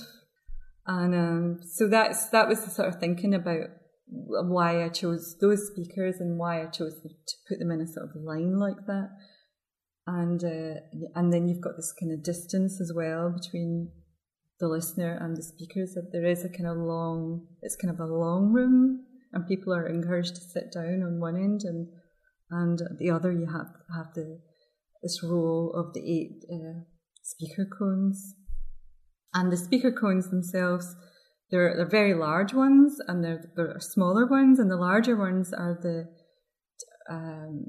And 0.86 1.14
um, 1.14 1.60
so 1.62 1.86
that's 1.86 2.28
that 2.30 2.48
was 2.48 2.64
the 2.64 2.70
sort 2.70 2.88
of 2.88 2.98
thinking 3.00 3.34
about 3.34 3.68
why 4.06 4.84
I 4.84 4.88
chose 4.88 5.36
those 5.40 5.68
speakers 5.68 6.16
and 6.18 6.38
why 6.38 6.62
I 6.62 6.66
chose 6.66 6.94
to 7.02 7.08
put 7.48 7.58
them 7.58 7.70
in 7.70 7.80
a 7.80 7.86
sort 7.86 8.06
of 8.06 8.22
line 8.22 8.58
like 8.58 8.86
that. 8.86 9.10
And 10.06 10.42
uh, 10.42 10.80
and 11.14 11.32
then 11.32 11.46
you've 11.46 11.60
got 11.60 11.76
this 11.76 11.94
kind 11.98 12.12
of 12.12 12.24
distance 12.24 12.80
as 12.80 12.92
well 12.94 13.30
between 13.30 13.90
the 14.58 14.68
listener 14.68 15.16
and 15.20 15.36
the 15.36 15.42
speakers 15.42 15.92
that 15.94 16.10
there 16.12 16.24
is 16.24 16.44
a 16.44 16.48
kind 16.48 16.66
of 16.66 16.78
long, 16.78 17.46
it's 17.62 17.76
kind 17.76 17.92
of 17.92 18.00
a 18.00 18.12
long 18.12 18.52
room, 18.52 19.04
and 19.32 19.46
people 19.46 19.72
are 19.72 19.86
encouraged 19.86 20.34
to 20.34 20.40
sit 20.40 20.72
down 20.72 21.02
on 21.02 21.20
one 21.20 21.36
end, 21.36 21.60
and 21.64 21.88
and 22.50 22.80
the 22.98 23.10
other 23.10 23.30
you 23.30 23.46
have 23.46 23.68
have 23.94 24.14
the 24.14 24.40
this 25.02 25.22
row 25.22 25.70
of 25.74 25.92
the 25.92 26.00
eight 26.00 26.44
uh, 26.50 26.80
speaker 27.30 27.66
cones, 27.78 28.34
and 29.34 29.52
the 29.52 29.56
speaker 29.56 29.92
cones 29.92 30.30
themselves. 30.30 30.94
They're, 31.50 31.74
they're 31.76 31.88
very 31.88 32.12
large 32.12 32.52
ones 32.52 32.98
and 33.08 33.24
there 33.24 33.40
are 33.56 33.80
smaller 33.80 34.26
ones, 34.26 34.58
and 34.58 34.70
the 34.70 34.76
larger 34.76 35.16
ones 35.16 35.52
are 35.52 35.78
the 35.80 36.06
um, 37.10 37.64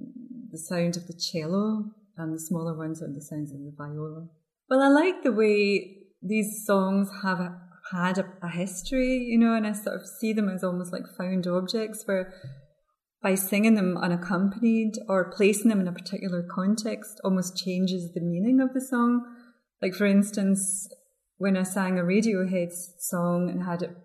the 0.51 0.57
sound 0.57 0.97
of 0.97 1.07
the 1.07 1.14
cello, 1.14 1.86
and 2.18 2.34
the 2.34 2.39
smaller 2.39 2.78
ones 2.78 3.01
are 3.01 3.14
the 3.14 3.22
sounds 3.22 3.53
of 3.53 3.60
the 3.60 3.74
viola. 3.78 4.28
Well, 4.70 4.82
I 4.82 4.89
like 4.89 5.24
the 5.24 5.32
way 5.32 5.97
these 6.22 6.66
songs 6.66 7.10
have 7.24 7.39
had 7.91 8.18
a, 8.18 8.26
a 8.43 8.49
history, 8.49 9.18
you 9.18 9.38
know, 9.38 9.55
and 9.55 9.66
I 9.66 9.72
sort 9.72 9.95
of 9.95 10.01
see 10.20 10.34
them 10.34 10.49
as 10.49 10.64
almost 10.64 10.91
like 10.91 11.03
found 11.18 11.47
objects 11.47 12.03
where 12.05 12.34
by 13.22 13.36
singing 13.36 13.76
them 13.76 13.97
unaccompanied 13.97 14.93
or 15.07 15.32
placing 15.32 15.70
them 15.70 15.82
in 15.82 15.88
a 15.88 15.93
particular 15.93 16.45
context 16.49 17.20
almost 17.24 17.57
changes 17.57 18.14
the 18.14 18.22
meaning 18.22 18.60
of 18.62 18.74
the 18.74 18.82
song. 18.82 19.26
Like, 19.82 19.93
for 19.93 20.05
instance, 20.05 20.88
when 21.38 21.55
I 21.55 21.63
sang 21.63 21.97
a 21.97 22.03
Radiohead 22.03 22.71
song 22.99 23.49
and 23.49 23.63
had 23.63 23.95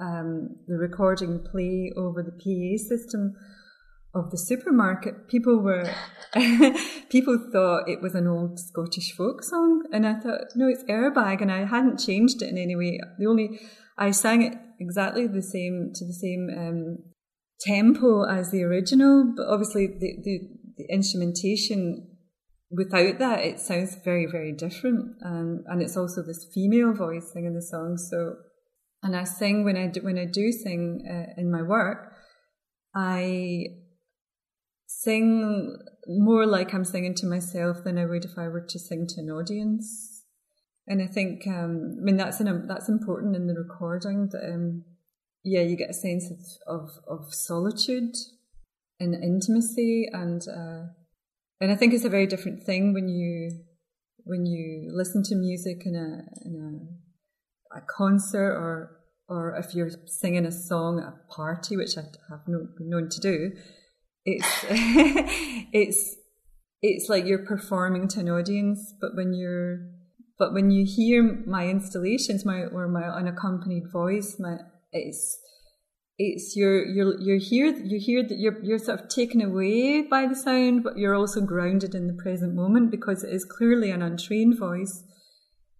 um, 0.00 0.56
the 0.66 0.76
recording 0.76 1.44
play 1.50 1.92
over 1.96 2.22
the 2.22 2.32
PA 2.32 2.82
system, 2.88 3.34
of 4.14 4.30
the 4.30 4.38
supermarket, 4.38 5.28
people 5.28 5.58
were 5.58 5.90
people 7.10 7.38
thought 7.52 7.88
it 7.88 8.00
was 8.00 8.14
an 8.14 8.28
old 8.28 8.60
Scottish 8.60 9.12
folk 9.16 9.42
song, 9.42 9.84
and 9.92 10.06
I 10.06 10.14
thought, 10.14 10.44
no, 10.54 10.68
it's 10.68 10.84
airbag, 10.84 11.42
and 11.42 11.50
I 11.50 11.64
hadn't 11.64 11.98
changed 11.98 12.40
it 12.40 12.48
in 12.48 12.56
any 12.56 12.76
way. 12.76 13.00
The 13.18 13.26
only 13.26 13.60
I 13.98 14.12
sang 14.12 14.42
it 14.42 14.54
exactly 14.78 15.26
the 15.26 15.42
same 15.42 15.90
to 15.94 16.06
the 16.06 16.12
same 16.12 16.48
um, 16.56 16.98
tempo 17.60 18.24
as 18.24 18.50
the 18.50 18.62
original, 18.62 19.32
but 19.36 19.46
obviously 19.46 19.88
the, 19.88 20.16
the, 20.22 20.40
the 20.78 20.86
instrumentation 20.92 22.13
without 22.76 23.18
that 23.18 23.40
it 23.40 23.60
sounds 23.60 23.96
very 24.04 24.26
very 24.26 24.52
different, 24.52 25.16
um, 25.24 25.64
and 25.66 25.82
it's 25.82 25.96
also 25.96 26.22
this 26.22 26.46
female 26.54 26.92
voice 26.92 27.30
singing 27.32 27.54
the 27.54 27.62
song. 27.62 27.96
So, 27.96 28.36
and 29.02 29.16
I 29.16 29.24
sing 29.24 29.64
when 29.64 29.76
I 29.76 29.88
do, 29.88 30.00
when 30.02 30.18
I 30.18 30.26
do 30.26 30.52
sing 30.52 31.06
uh, 31.08 31.40
in 31.40 31.50
my 31.50 31.62
work. 31.62 32.12
I 32.96 33.64
sing 34.86 35.76
more 36.06 36.46
like 36.46 36.72
I'm 36.72 36.84
singing 36.84 37.14
to 37.16 37.26
myself 37.26 37.78
than 37.84 37.98
I 37.98 38.06
would 38.06 38.24
if 38.24 38.38
I 38.38 38.48
were 38.48 38.64
to 38.68 38.78
sing 38.78 39.06
to 39.08 39.20
an 39.20 39.30
audience. 39.30 40.22
And 40.86 41.02
I 41.02 41.06
think, 41.06 41.46
um, 41.46 41.96
I 42.00 42.04
mean, 42.04 42.16
that's 42.16 42.40
an, 42.40 42.66
that's 42.68 42.88
important 42.88 43.36
in 43.36 43.46
the 43.46 43.54
recording. 43.54 44.28
That 44.32 44.44
um, 44.44 44.84
yeah, 45.42 45.62
you 45.62 45.76
get 45.76 45.90
a 45.90 45.94
sense 45.94 46.30
of 46.30 46.38
of, 46.66 46.90
of 47.08 47.34
solitude 47.34 48.14
and 49.00 49.14
intimacy, 49.14 50.08
and 50.12 50.42
uh, 50.42 50.92
and 51.60 51.72
I 51.72 51.76
think 51.76 51.94
it's 51.94 52.04
a 52.04 52.10
very 52.10 52.26
different 52.26 52.64
thing 52.64 52.92
when 52.92 53.08
you 53.08 53.50
when 54.24 54.46
you 54.46 54.90
listen 54.92 55.22
to 55.24 55.34
music 55.34 55.82
in 55.84 55.94
a 55.94 56.46
in 56.46 56.54
a, 57.72 57.78
a 57.78 57.82
concert 57.96 58.52
or 58.52 59.00
or 59.28 59.56
if 59.56 59.74
you're 59.74 59.90
singing 60.06 60.44
a 60.44 60.52
song 60.52 61.00
at 61.00 61.08
a 61.08 61.34
party, 61.34 61.76
which 61.76 61.96
I 61.96 62.02
have 62.30 62.44
been 62.44 62.90
known 62.90 63.08
to 63.08 63.20
do 63.20 63.52
it's 64.24 64.64
it's 65.72 66.16
it's 66.82 67.08
like 67.08 67.26
you're 67.26 67.46
performing 67.46 68.08
to 68.08 68.20
an 68.20 68.28
audience, 68.28 68.94
but 69.00 69.14
when 69.14 69.34
you're 69.34 69.78
but 70.38 70.52
when 70.52 70.70
you 70.70 70.84
hear 70.84 71.42
my 71.46 71.68
installations, 71.68 72.44
my 72.44 72.62
or 72.64 72.88
my 72.88 73.04
unaccompanied 73.04 73.90
voice, 73.92 74.36
my 74.38 74.56
it's 74.92 75.38
it's 76.16 76.54
you're 76.54 76.86
you're 76.86 77.20
you're 77.20 77.38
here 77.38 77.66
you 77.66 77.98
hear 77.98 78.22
that 78.22 78.38
you're 78.38 78.62
you're 78.62 78.78
sort 78.78 79.00
of 79.00 79.08
taken 79.08 79.40
away 79.40 80.02
by 80.02 80.26
the 80.26 80.36
sound, 80.36 80.84
but 80.84 80.96
you're 80.96 81.14
also 81.14 81.40
grounded 81.40 81.94
in 81.94 82.06
the 82.06 82.22
present 82.22 82.54
moment 82.54 82.90
because 82.90 83.24
it 83.24 83.32
is 83.32 83.44
clearly 83.44 83.90
an 83.90 84.02
untrained 84.02 84.58
voice, 84.58 85.02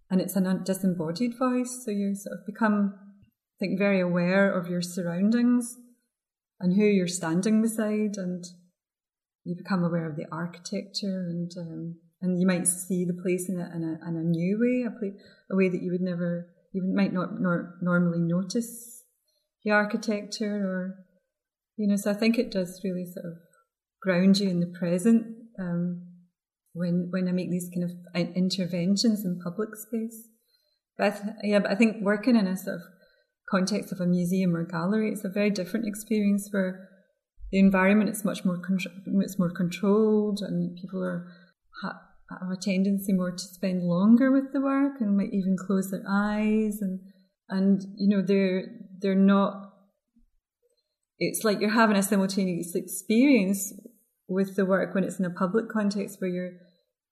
and 0.09 0.19
it's 0.19 0.35
an 0.35 0.63
disembodied 0.63 1.37
voice. 1.37 1.83
So 1.85 1.91
you 1.91 2.15
sort 2.15 2.39
of 2.39 2.45
become, 2.45 2.95
I 2.97 3.55
think, 3.59 3.79
very 3.79 4.01
aware 4.01 4.51
of 4.51 4.67
your 4.67 4.81
surroundings 4.81 5.77
and 6.59 6.75
who 6.75 6.83
you're 6.83 7.07
standing 7.07 7.61
beside, 7.61 8.17
and 8.17 8.43
you 9.45 9.55
become 9.55 9.85
aware 9.85 10.09
of 10.09 10.17
the 10.17 10.27
architecture, 10.33 11.27
and 11.29 11.51
um, 11.57 11.95
and 12.21 12.41
you 12.41 12.47
might 12.47 12.67
see 12.67 13.05
the 13.05 13.21
place 13.21 13.47
in 13.47 13.57
a, 13.57 13.71
in 13.73 13.83
a, 13.83 14.09
in 14.09 14.15
a 14.17 14.23
new 14.23 14.59
way, 14.59 14.83
a, 14.83 15.53
a 15.53 15.55
way 15.55 15.69
that 15.69 15.81
you 15.81 15.91
would 15.91 16.01
never, 16.01 16.49
you 16.73 16.83
might 16.93 17.13
not 17.13 17.39
nor, 17.39 17.75
normally 17.81 18.19
notice 18.19 18.94
the 19.65 19.71
architecture, 19.71 20.55
or 20.55 20.95
you 21.75 21.87
know. 21.87 21.97
So 21.97 22.11
I 22.11 22.13
think 22.13 22.37
it 22.37 22.51
does 22.51 22.79
really 22.83 23.05
sort 23.05 23.25
of 23.25 23.33
ground 24.01 24.39
you 24.39 24.49
in 24.49 24.61
the 24.61 24.73
present 24.79 25.25
um, 25.59 26.07
when 26.73 27.09
when 27.11 27.27
I 27.27 27.33
make 27.33 27.49
these 27.49 27.69
kind 27.73 27.83
of 27.83 28.35
interventions 28.35 29.25
in 29.25 29.41
public 29.43 29.69
space. 29.75 30.29
But 30.97 31.21
yeah, 31.43 31.59
but 31.59 31.71
I 31.71 31.75
think 31.75 31.97
working 32.01 32.37
in 32.37 32.47
a 32.47 32.55
sort 32.55 32.77
of 32.77 32.81
context 33.49 33.91
of 33.91 33.99
a 33.99 34.05
museum 34.05 34.55
or 34.55 34.63
gallery, 34.63 35.11
it's 35.11 35.25
a 35.25 35.29
very 35.29 35.49
different 35.49 35.87
experience 35.87 36.47
where 36.51 36.87
the 37.51 37.59
environment 37.59 38.09
is 38.09 38.25
much 38.25 38.43
more 38.43 38.61
it's 39.21 39.39
more 39.39 39.51
controlled 39.51 40.39
and 40.41 40.75
people 40.77 41.03
are 41.03 41.27
ha- 41.81 42.01
have 42.29 42.51
a 42.51 42.57
tendency 42.59 43.13
more 43.13 43.31
to 43.31 43.43
spend 43.43 43.83
longer 43.83 44.31
with 44.31 44.51
the 44.51 44.61
work 44.61 44.99
and 44.99 45.15
might 45.15 45.33
even 45.33 45.55
close 45.57 45.91
their 45.91 46.03
eyes 46.09 46.79
and 46.81 46.99
and 47.49 47.85
you 47.97 48.09
know 48.09 48.21
they're 48.21 48.63
they're 49.01 49.15
not 49.15 49.71
it's 51.17 51.43
like 51.43 51.61
you're 51.61 51.69
having 51.69 51.95
a 51.95 52.03
simultaneous 52.03 52.75
experience 52.75 53.73
with 54.27 54.55
the 54.55 54.65
work 54.65 54.93
when 54.93 55.03
it's 55.03 55.19
in 55.19 55.25
a 55.25 55.29
public 55.29 55.69
context 55.69 56.17
where 56.19 56.29
you're 56.29 56.51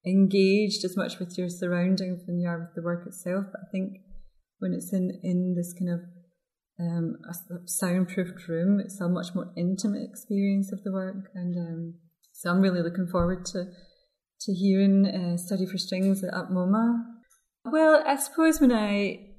engaged 0.05 0.83
as 0.83 0.97
much 0.97 1.19
with 1.19 1.37
your 1.37 1.47
surroundings 1.47 2.25
than 2.25 2.39
you 2.39 2.47
are 2.47 2.59
with 2.59 2.75
the 2.75 2.81
work 2.81 3.07
itself 3.07 3.45
but 3.51 3.61
i 3.61 3.71
think 3.71 3.93
when 4.59 4.73
it's 4.73 4.91
in 4.91 5.19
in 5.23 5.55
this 5.55 5.73
kind 5.73 5.89
of 5.89 5.99
um, 6.79 7.17
a 7.29 7.67
soundproofed 7.67 8.47
room. 8.47 8.79
It's 8.79 8.99
a 8.99 9.07
much 9.07 9.27
more 9.35 9.51
intimate 9.55 10.03
experience 10.09 10.71
of 10.71 10.83
the 10.83 10.91
work, 10.91 11.29
and 11.33 11.55
um, 11.55 11.93
so 12.31 12.49
I'm 12.49 12.61
really 12.61 12.81
looking 12.81 13.07
forward 13.07 13.45
to 13.47 13.65
to 14.41 14.53
hearing 14.53 15.05
uh, 15.05 15.37
Study 15.37 15.65
for 15.65 15.77
Strings 15.77 16.23
at 16.23 16.49
MoMA. 16.49 17.03
Well, 17.65 18.03
I 18.05 18.17
suppose 18.17 18.59
when 18.59 18.73
I 18.73 19.32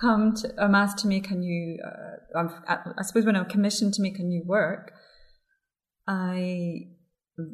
come 0.00 0.34
to, 0.36 0.52
I'm 0.58 0.74
asked 0.74 0.98
to 0.98 1.08
make 1.08 1.30
a 1.30 1.34
new, 1.34 1.78
uh, 1.84 2.48
I 2.66 3.02
suppose 3.02 3.24
when 3.24 3.36
I'm 3.36 3.46
commissioned 3.46 3.94
to 3.94 4.02
make 4.02 4.18
a 4.18 4.22
new 4.22 4.42
work, 4.44 4.92
I 6.06 6.88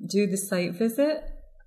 do 0.07 0.27
the 0.27 0.37
site 0.37 0.73
visit 0.73 1.23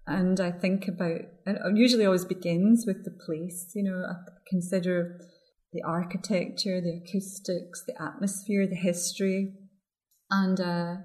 and 0.08 0.40
I 0.40 0.52
think 0.52 0.88
about, 0.88 1.22
it 1.46 1.76
usually 1.76 2.06
always 2.06 2.26
begins 2.26 2.86
with 2.88 3.04
the 3.06 3.12
place, 3.12 3.72
you 3.76 3.84
know, 3.84 4.04
I 4.10 4.16
consider 4.50 5.20
the 5.72 5.84
architecture, 5.84 6.82
the 6.82 7.02
acoustics, 7.04 7.84
the 7.86 8.02
atmosphere, 8.02 8.68
the 8.68 8.76
history, 8.76 9.54
and 10.32 10.60
uh, 10.60 10.96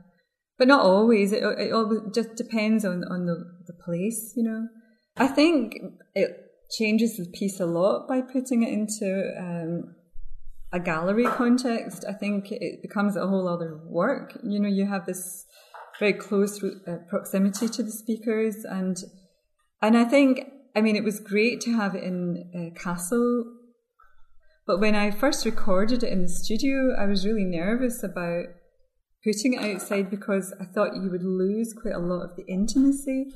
but 0.59 0.68
not 0.68 0.81
always. 0.81 1.33
It, 1.33 1.43
it 1.43 1.72
all 1.72 2.11
just 2.14 2.35
depends 2.37 2.85
on 2.85 3.05
on 3.05 3.27
the 3.27 3.45
the 3.66 3.75
place, 3.75 4.33
you 4.37 4.45
know. 4.45 4.68
I 5.16 5.27
think 5.27 5.77
it 6.14 6.43
changes 6.70 7.16
the 7.16 7.26
piece 7.26 7.60
a 7.60 7.66
lot 7.66 8.08
by 8.08 8.20
putting 8.20 8.62
it 8.62 8.72
into 8.72 9.32
um, 9.38 9.94
a 10.72 10.80
gallery 10.80 11.24
context. 11.24 12.04
I 12.08 12.12
think 12.12 12.50
it 12.50 12.82
becomes 12.82 13.16
a 13.16 13.26
whole 13.26 13.48
other 13.48 13.80
work. 13.86 14.38
You 14.42 14.58
know, 14.60 14.68
you 14.68 14.86
have 14.86 15.06
this 15.06 15.44
very 15.98 16.14
close 16.14 16.62
uh, 16.62 16.96
proximity 17.08 17.68
to 17.68 17.82
the 17.82 17.92
speakers, 17.92 18.64
and 18.64 18.96
and 19.80 19.96
I 19.96 20.04
think 20.04 20.40
I 20.74 20.80
mean 20.80 20.96
it 20.96 21.04
was 21.04 21.20
great 21.20 21.60
to 21.62 21.72
have 21.72 21.94
it 21.94 22.02
in 22.02 22.50
uh, 22.54 22.78
Kassel 22.78 23.44
but 24.66 24.80
when 24.80 24.94
I 24.94 25.10
first 25.10 25.44
recorded 25.44 26.02
it 26.02 26.10
in 26.10 26.22
the 26.22 26.28
studio, 26.28 26.94
I 26.98 27.04
was 27.04 27.26
really 27.26 27.44
nervous 27.44 28.02
about 28.02 28.46
putting 29.22 29.54
it 29.54 29.74
outside 29.74 30.10
because 30.10 30.54
I 30.58 30.64
thought 30.64 30.96
you 30.96 31.10
would 31.10 31.22
lose 31.22 31.74
quite 31.74 31.94
a 31.94 31.98
lot 31.98 32.22
of 32.22 32.36
the 32.36 32.46
intimacy. 32.46 33.26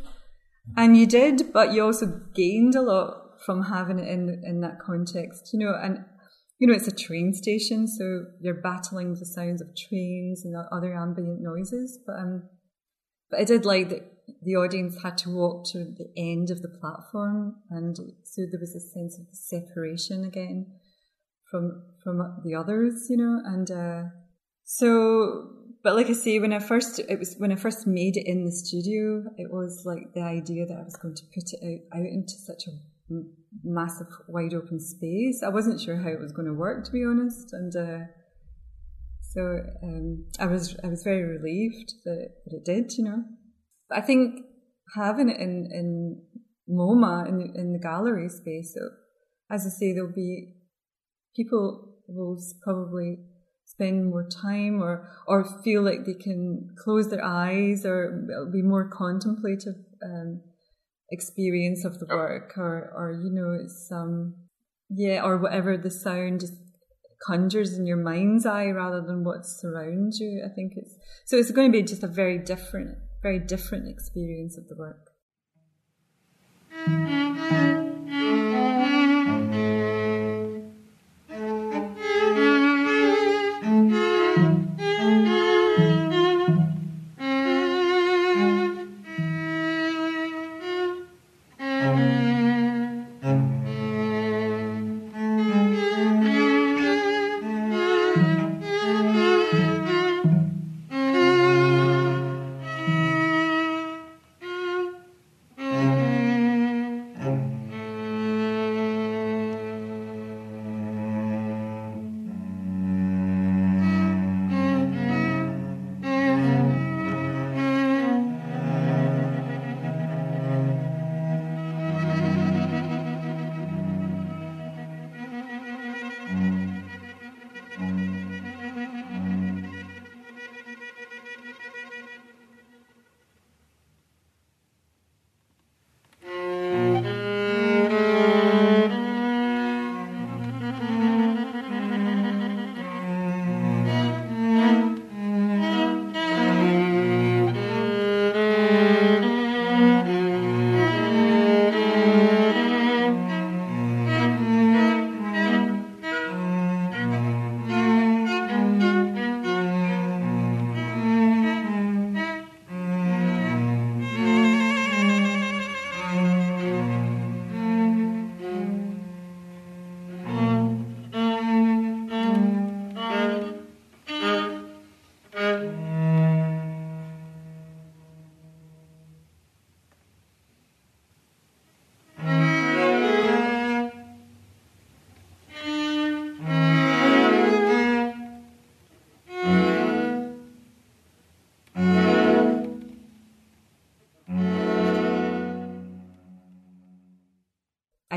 And 0.76 0.96
you 0.96 1.06
did, 1.06 1.52
but 1.52 1.72
you 1.72 1.84
also 1.84 2.06
gained 2.34 2.74
a 2.74 2.82
lot 2.82 3.40
from 3.44 3.64
having 3.64 3.98
it 3.98 4.08
in 4.08 4.42
in 4.44 4.60
that 4.60 4.78
context, 4.78 5.50
you 5.52 5.58
know. 5.58 5.74
And 5.74 6.04
you 6.58 6.66
know, 6.66 6.74
it's 6.74 6.88
a 6.88 6.94
train 6.94 7.32
station, 7.34 7.86
so 7.86 8.24
you're 8.40 8.54
battling 8.62 9.14
the 9.14 9.26
sounds 9.26 9.60
of 9.62 9.68
trains 9.76 10.44
and 10.44 10.56
other 10.72 10.94
ambient 10.94 11.40
noises. 11.40 11.98
But 12.06 12.16
um, 12.16 12.48
but 13.30 13.40
I 13.40 13.44
did 13.44 13.64
like 13.64 13.88
that 13.90 14.02
the 14.42 14.56
audience 14.56 15.02
had 15.02 15.16
to 15.18 15.30
walk 15.30 15.66
to 15.72 15.78
the 15.78 16.12
end 16.16 16.50
of 16.50 16.62
the 16.62 16.68
platform, 16.68 17.56
and 17.70 17.96
so 18.24 18.42
there 18.50 18.60
was 18.60 18.74
a 18.74 18.80
sense 18.80 19.18
of 19.18 19.26
separation 19.32 20.24
again 20.24 20.66
from 21.50 21.84
from 22.02 22.42
the 22.44 22.54
others, 22.54 23.06
you 23.08 23.16
know, 23.16 23.40
and 23.44 23.70
uh, 23.70 24.02
so. 24.64 25.54
But 25.88 25.96
like 25.96 26.10
I 26.10 26.12
say, 26.12 26.38
when 26.38 26.52
I 26.52 26.58
first 26.58 26.98
it 26.98 27.18
was 27.18 27.36
when 27.38 27.50
I 27.50 27.54
first 27.54 27.86
made 27.86 28.18
it 28.18 28.26
in 28.26 28.44
the 28.44 28.52
studio, 28.52 29.24
it 29.38 29.50
was 29.50 29.86
like 29.86 30.12
the 30.12 30.20
idea 30.20 30.66
that 30.66 30.76
I 30.76 30.82
was 30.82 30.96
going 30.96 31.14
to 31.14 31.22
put 31.34 31.50
it 31.50 31.60
out 31.64 31.98
out 31.98 32.06
into 32.06 32.34
such 32.34 32.64
a 32.66 32.72
massive 33.64 34.08
wide 34.28 34.52
open 34.52 34.80
space. 34.80 35.42
I 35.42 35.48
wasn't 35.48 35.80
sure 35.80 35.96
how 35.96 36.10
it 36.10 36.20
was 36.20 36.32
going 36.32 36.46
to 36.46 36.52
work, 36.52 36.84
to 36.84 36.92
be 36.92 37.06
honest, 37.06 37.54
and 37.54 37.74
uh, 37.74 38.04
so 39.32 39.60
um, 39.82 40.26
I 40.38 40.44
was 40.44 40.76
I 40.84 40.88
was 40.88 41.02
very 41.04 41.22
relieved 41.22 41.94
that, 42.04 42.32
that 42.44 42.56
it 42.58 42.66
did. 42.66 42.98
You 42.98 43.04
know, 43.04 43.24
but 43.88 43.96
I 43.96 44.02
think 44.02 44.44
having 44.94 45.30
it 45.30 45.40
in 45.40 45.70
in 45.72 46.22
MoMA 46.68 47.30
in 47.30 47.38
the, 47.38 47.58
in 47.58 47.72
the 47.72 47.78
gallery 47.78 48.28
space, 48.28 48.74
so 48.74 48.90
as 49.50 49.64
I 49.64 49.70
say, 49.70 49.94
there'll 49.94 50.12
be 50.12 50.52
people 51.34 51.94
will 52.08 52.38
probably 52.62 53.20
spend 53.68 54.06
more 54.06 54.26
time 54.26 54.82
or 54.82 55.08
or 55.26 55.44
feel 55.62 55.82
like 55.82 56.04
they 56.06 56.14
can 56.14 56.68
close 56.82 57.08
their 57.10 57.24
eyes 57.24 57.84
or 57.84 58.48
be 58.50 58.62
more 58.62 58.88
contemplative 58.88 59.76
um, 60.02 60.40
experience 61.10 61.84
of 61.84 61.98
the 61.98 62.06
oh. 62.10 62.16
work 62.16 62.54
or 62.56 62.90
or 62.96 63.12
you 63.12 63.30
know 63.30 63.52
it's 63.52 63.90
um 63.92 64.34
yeah 64.88 65.22
or 65.22 65.36
whatever 65.36 65.76
the 65.76 65.90
sound 65.90 66.40
just 66.40 66.54
conjures 67.26 67.76
in 67.76 67.84
your 67.84 67.96
mind's 67.96 68.46
eye 68.46 68.68
rather 68.68 69.02
than 69.02 69.22
what 69.24 69.44
surrounds 69.44 70.18
you 70.18 70.42
i 70.44 70.54
think 70.54 70.72
it's 70.76 70.96
so 71.26 71.36
it's 71.36 71.50
going 71.50 71.70
to 71.70 71.76
be 71.76 71.82
just 71.82 72.02
a 72.02 72.08
very 72.08 72.38
different 72.38 72.96
very 73.22 73.38
different 73.38 73.88
experience 73.88 74.56
of 74.56 74.66
the 74.68 74.76
work 74.76 75.08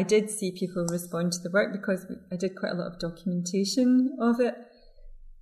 I 0.02 0.04
did 0.04 0.32
see 0.32 0.52
people 0.52 0.88
respond 0.90 1.32
to 1.34 1.40
the 1.44 1.52
work 1.52 1.72
because 1.72 2.08
I 2.32 2.36
did 2.36 2.56
quite 2.56 2.72
a 2.72 2.76
lot 2.76 2.92
of 2.92 3.00
documentation 3.00 4.18
of 4.20 4.40
it, 4.40 4.56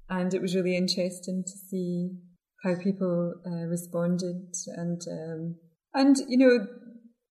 and 0.09 0.33
it 0.33 0.41
was 0.41 0.53
really 0.53 0.75
interesting 0.75 1.45
to 1.47 1.57
see 1.69 2.17
how 2.65 2.75
people 2.75 3.35
uh, 3.47 3.67
responded 3.67 4.53
and 4.75 5.01
um, 5.09 5.55
and 5.93 6.17
you 6.27 6.37
know 6.37 6.67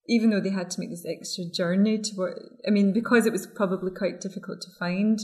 even 0.08 0.30
though 0.30 0.40
they 0.40 0.48
had 0.48 0.70
to 0.70 0.80
make 0.80 0.88
this 0.88 1.04
extra 1.06 1.44
journey 1.54 1.98
to 1.98 2.16
work, 2.16 2.38
I 2.66 2.70
mean 2.70 2.94
because 2.94 3.26
it 3.26 3.32
was 3.32 3.46
probably 3.46 3.90
quite 3.90 4.22
difficult 4.22 4.62
to 4.62 4.78
find 4.78 5.18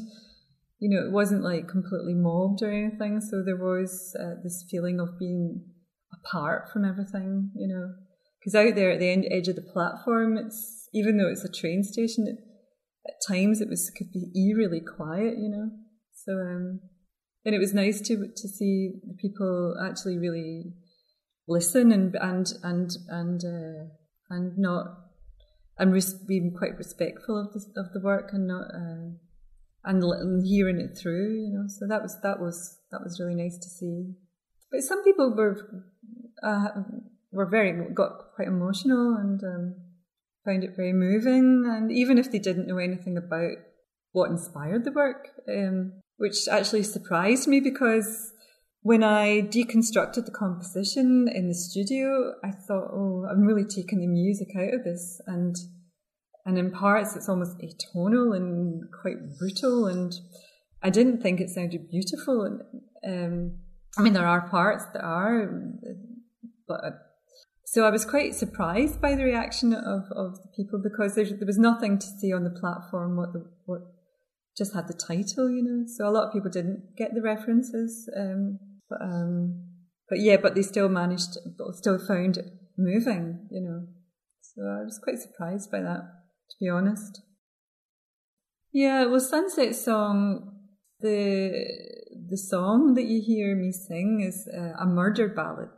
you 0.80 0.90
know 0.90 1.06
it 1.06 1.10
wasn't 1.10 1.42
like 1.42 1.68
completely 1.68 2.12
mobbed 2.12 2.60
or 2.62 2.70
anything 2.70 3.22
so 3.22 3.42
there 3.42 3.56
was 3.56 4.14
uh, 4.20 4.34
this 4.42 4.62
feeling 4.70 5.00
of 5.00 5.18
being 5.18 5.64
apart 6.12 6.68
from 6.70 6.84
everything 6.84 7.50
you 7.56 7.66
know 7.66 7.94
because 8.44 8.54
out 8.54 8.74
there 8.74 8.90
at 8.90 9.00
the 9.00 9.08
end 9.08 9.24
edge 9.30 9.48
of 9.48 9.56
the 9.56 9.62
platform 9.62 10.36
it's 10.36 10.84
even 10.94 11.18
though 11.18 11.28
it's 11.28 11.44
a 11.44 11.52
train 11.52 11.82
station, 11.82 12.26
it, 12.28 12.38
at 13.06 13.14
times 13.28 13.60
it 13.60 13.68
was 13.68 13.90
could 13.90 14.12
be 14.12 14.30
eerily 14.34 14.80
quiet, 14.80 15.34
you 15.36 15.50
know. 15.50 15.70
So 16.24 16.32
um, 16.32 16.80
and 17.44 17.54
it 17.54 17.58
was 17.58 17.74
nice 17.74 18.00
to 18.02 18.28
to 18.34 18.48
see 18.48 18.92
people 19.20 19.74
actually 19.84 20.16
really 20.16 20.72
listen 21.46 21.92
and 21.92 22.14
and 22.14 22.46
and 22.62 22.90
and 23.08 23.44
uh, 23.44 23.84
and 24.30 24.56
not 24.56 24.86
and 25.76 25.92
res- 25.92 26.14
being 26.14 26.54
quite 26.56 26.78
respectful 26.78 27.38
of 27.38 27.52
the 27.52 27.80
of 27.80 27.92
the 27.92 28.00
work 28.00 28.30
and 28.32 28.46
not 28.46 28.68
uh, 28.72 29.10
and, 29.84 30.02
and 30.02 30.46
hearing 30.46 30.80
it 30.80 30.96
through, 30.96 31.34
you 31.34 31.52
know. 31.52 31.64
So 31.66 31.86
that 31.88 32.02
was 32.02 32.16
that 32.22 32.40
was 32.40 32.78
that 32.92 33.00
was 33.02 33.18
really 33.20 33.34
nice 33.34 33.58
to 33.58 33.68
see. 33.68 34.14
But 34.70 34.82
some 34.82 35.02
people 35.02 35.34
were 35.36 35.84
uh, 36.42 36.68
were 37.34 37.46
very 37.46 37.72
got 37.94 38.34
quite 38.36 38.48
emotional 38.48 39.16
and. 39.16 39.42
Um, 39.42 39.74
found 40.44 40.64
it 40.64 40.76
very 40.76 40.92
moving. 40.92 41.64
And 41.66 41.90
even 41.90 42.18
if 42.18 42.30
they 42.30 42.38
didn't 42.38 42.66
know 42.66 42.78
anything 42.78 43.16
about 43.16 43.56
what 44.12 44.30
inspired 44.30 44.84
the 44.84 44.92
work, 44.92 45.28
um, 45.48 46.00
which 46.16 46.46
actually 46.50 46.82
surprised 46.82 47.48
me 47.48 47.60
because 47.60 48.32
when 48.82 49.02
I 49.02 49.40
deconstructed 49.42 50.26
the 50.26 50.30
composition 50.36 51.26
in 51.34 51.48
the 51.48 51.54
studio, 51.54 52.34
I 52.44 52.50
thought, 52.50 52.90
oh, 52.92 53.26
I'm 53.30 53.46
really 53.46 53.64
taking 53.64 54.00
the 54.00 54.06
music 54.06 54.48
out 54.56 54.74
of 54.74 54.84
this. 54.84 55.20
And 55.26 55.56
and 56.46 56.58
in 56.58 56.70
parts, 56.70 57.16
it's 57.16 57.28
almost 57.28 57.56
atonal 57.58 58.36
and 58.36 58.84
quite 59.00 59.16
brutal. 59.38 59.86
And 59.86 60.12
I 60.82 60.90
didn't 60.90 61.22
think 61.22 61.40
it 61.40 61.48
sounded 61.48 61.90
beautiful. 61.90 62.42
And 62.42 62.60
um, 63.02 63.58
I 63.96 64.02
mean, 64.02 64.12
there 64.12 64.26
are 64.26 64.46
parts 64.48 64.84
that 64.92 65.02
are, 65.02 65.48
but 66.68 67.13
so 67.64 67.84
I 67.84 67.90
was 67.90 68.04
quite 68.04 68.34
surprised 68.34 69.00
by 69.00 69.14
the 69.14 69.24
reaction 69.24 69.72
of, 69.72 70.04
of 70.14 70.36
the 70.42 70.48
people 70.56 70.80
because 70.82 71.14
there, 71.14 71.24
there 71.24 71.46
was 71.46 71.58
nothing 71.58 71.98
to 71.98 72.06
see 72.06 72.32
on 72.32 72.44
the 72.44 72.50
platform 72.50 73.16
what 73.16 73.32
the 73.32 73.50
what 73.64 73.80
just 74.56 74.74
had 74.74 74.86
the 74.86 74.94
title, 74.94 75.50
you 75.50 75.62
know. 75.62 75.84
So 75.86 76.08
a 76.08 76.12
lot 76.12 76.26
of 76.26 76.32
people 76.32 76.50
didn't 76.50 76.96
get 76.96 77.14
the 77.14 77.22
references, 77.22 78.08
um, 78.16 78.58
but 78.88 79.00
um, 79.00 79.64
but 80.08 80.20
yeah, 80.20 80.36
but 80.36 80.54
they 80.54 80.62
still 80.62 80.88
managed, 80.88 81.38
still 81.72 81.98
found 81.98 82.36
it 82.36 82.46
moving, 82.76 83.48
you 83.50 83.62
know. 83.62 83.86
So 84.42 84.62
I 84.62 84.84
was 84.84 85.00
quite 85.02 85.18
surprised 85.18 85.70
by 85.70 85.80
that, 85.80 86.02
to 86.50 86.56
be 86.60 86.68
honest. 86.68 87.22
Yeah, 88.72 89.06
well, 89.06 89.20
Sunset 89.20 89.74
Song, 89.74 90.52
the 91.00 91.64
the 92.28 92.36
song 92.36 92.94
that 92.94 93.04
you 93.04 93.22
hear 93.24 93.56
me 93.56 93.72
sing 93.72 94.22
is 94.26 94.48
uh, 94.54 94.82
a 94.82 94.86
murder 94.86 95.28
ballad 95.28 95.70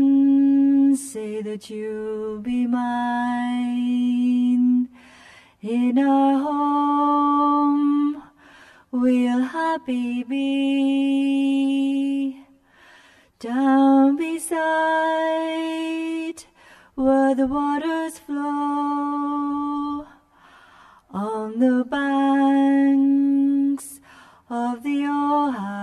say 0.96 1.40
that 1.40 1.70
you'll 1.70 2.40
be 2.40 2.66
mine 2.66 4.08
in 5.62 5.96
our 5.96 6.32
home. 6.40 8.20
We'll 8.90 9.42
happy 9.42 10.24
be 10.24 10.40
down 13.38 14.16
beside 14.16 14.58
where 16.96 17.36
the 17.36 17.46
waters 17.46 18.18
flow 18.18 20.08
on 21.12 21.60
the 21.60 21.84
banks 21.88 23.20
of 24.50 24.82
the 24.82 25.06
Ohio. 25.06 25.79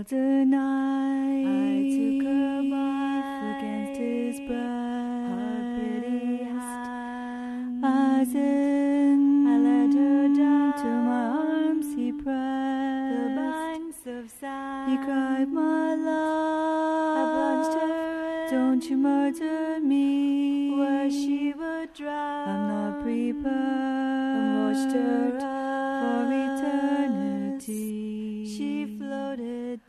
A 0.00 0.02
knife, 0.46 1.46
I 1.46 1.84
took 1.92 2.24
her 2.26 2.62
life 2.62 3.58
against 3.58 4.00
his 4.00 4.40
breast, 4.48 5.28
her 5.28 5.60
pretty 5.76 6.42
hand, 6.42 7.84
as 7.84 8.34
in 8.34 9.46
I 9.46 9.58
led 9.58 9.92
her 9.92 10.28
down 10.34 10.72
to 10.78 10.88
my 10.88 11.24
arms 11.26 11.94
he 11.94 12.12
pressed 12.12 13.12
the 13.14 13.28
banks 13.36 14.06
of 14.06 14.30
sand. 14.40 14.90
He 14.90 14.96
cried, 15.04 15.48
my 15.52 15.94
love, 15.94 17.18
I 17.18 17.22
plunged 17.34 17.74
her 17.78 18.46
in. 18.46 18.50
Don't 18.50 18.82
you 18.88 18.96
murder 18.96 19.80
me, 19.80 20.78
where 20.78 21.10
she 21.10 21.52
would 21.52 21.92
drown. 21.92 22.48
I'm 22.48 22.68
not 22.68 23.02
prepared. 23.02 23.44
I 23.44 24.72
watched 24.72 24.94
her 24.96 25.38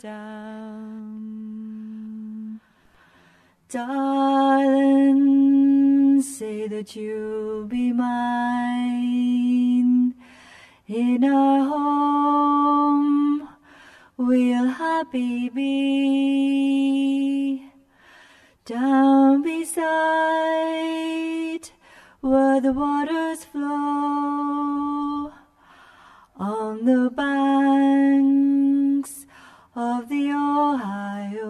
down. 0.02 1.39
Darling, 3.70 5.22
say 6.22 6.68
that 6.68 6.95
you'll 6.95 7.66
be 7.68 7.93
mine 7.93 8.95
in 10.88 11.24
our 11.24 11.60
home. 11.66 13.47
We'll 14.18 14.70
happy 14.70 15.49
be 15.49 16.41
down 18.66 19.43
beside 19.43 19.82
where 22.22 22.60
the 22.60 22.74
waters 22.74 23.45
flow 23.45 25.32
on 26.38 26.86
the 26.86 27.12
banks 27.16 28.41
of 28.41 28.51
the 30.12 30.30
Ohio. 30.34 31.47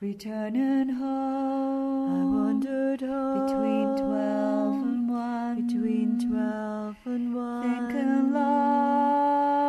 Returning 0.00 0.88
home, 0.88 2.08
I 2.10 2.24
wandered 2.24 3.02
home 3.02 3.44
between 3.44 3.96
twelve 3.96 4.76
and 4.82 5.10
one, 5.10 5.66
between 5.66 6.18
twelve 6.18 6.96
and 7.04 7.34
one, 7.34 7.62
thinking, 7.62 8.32
Lord, 8.32 8.44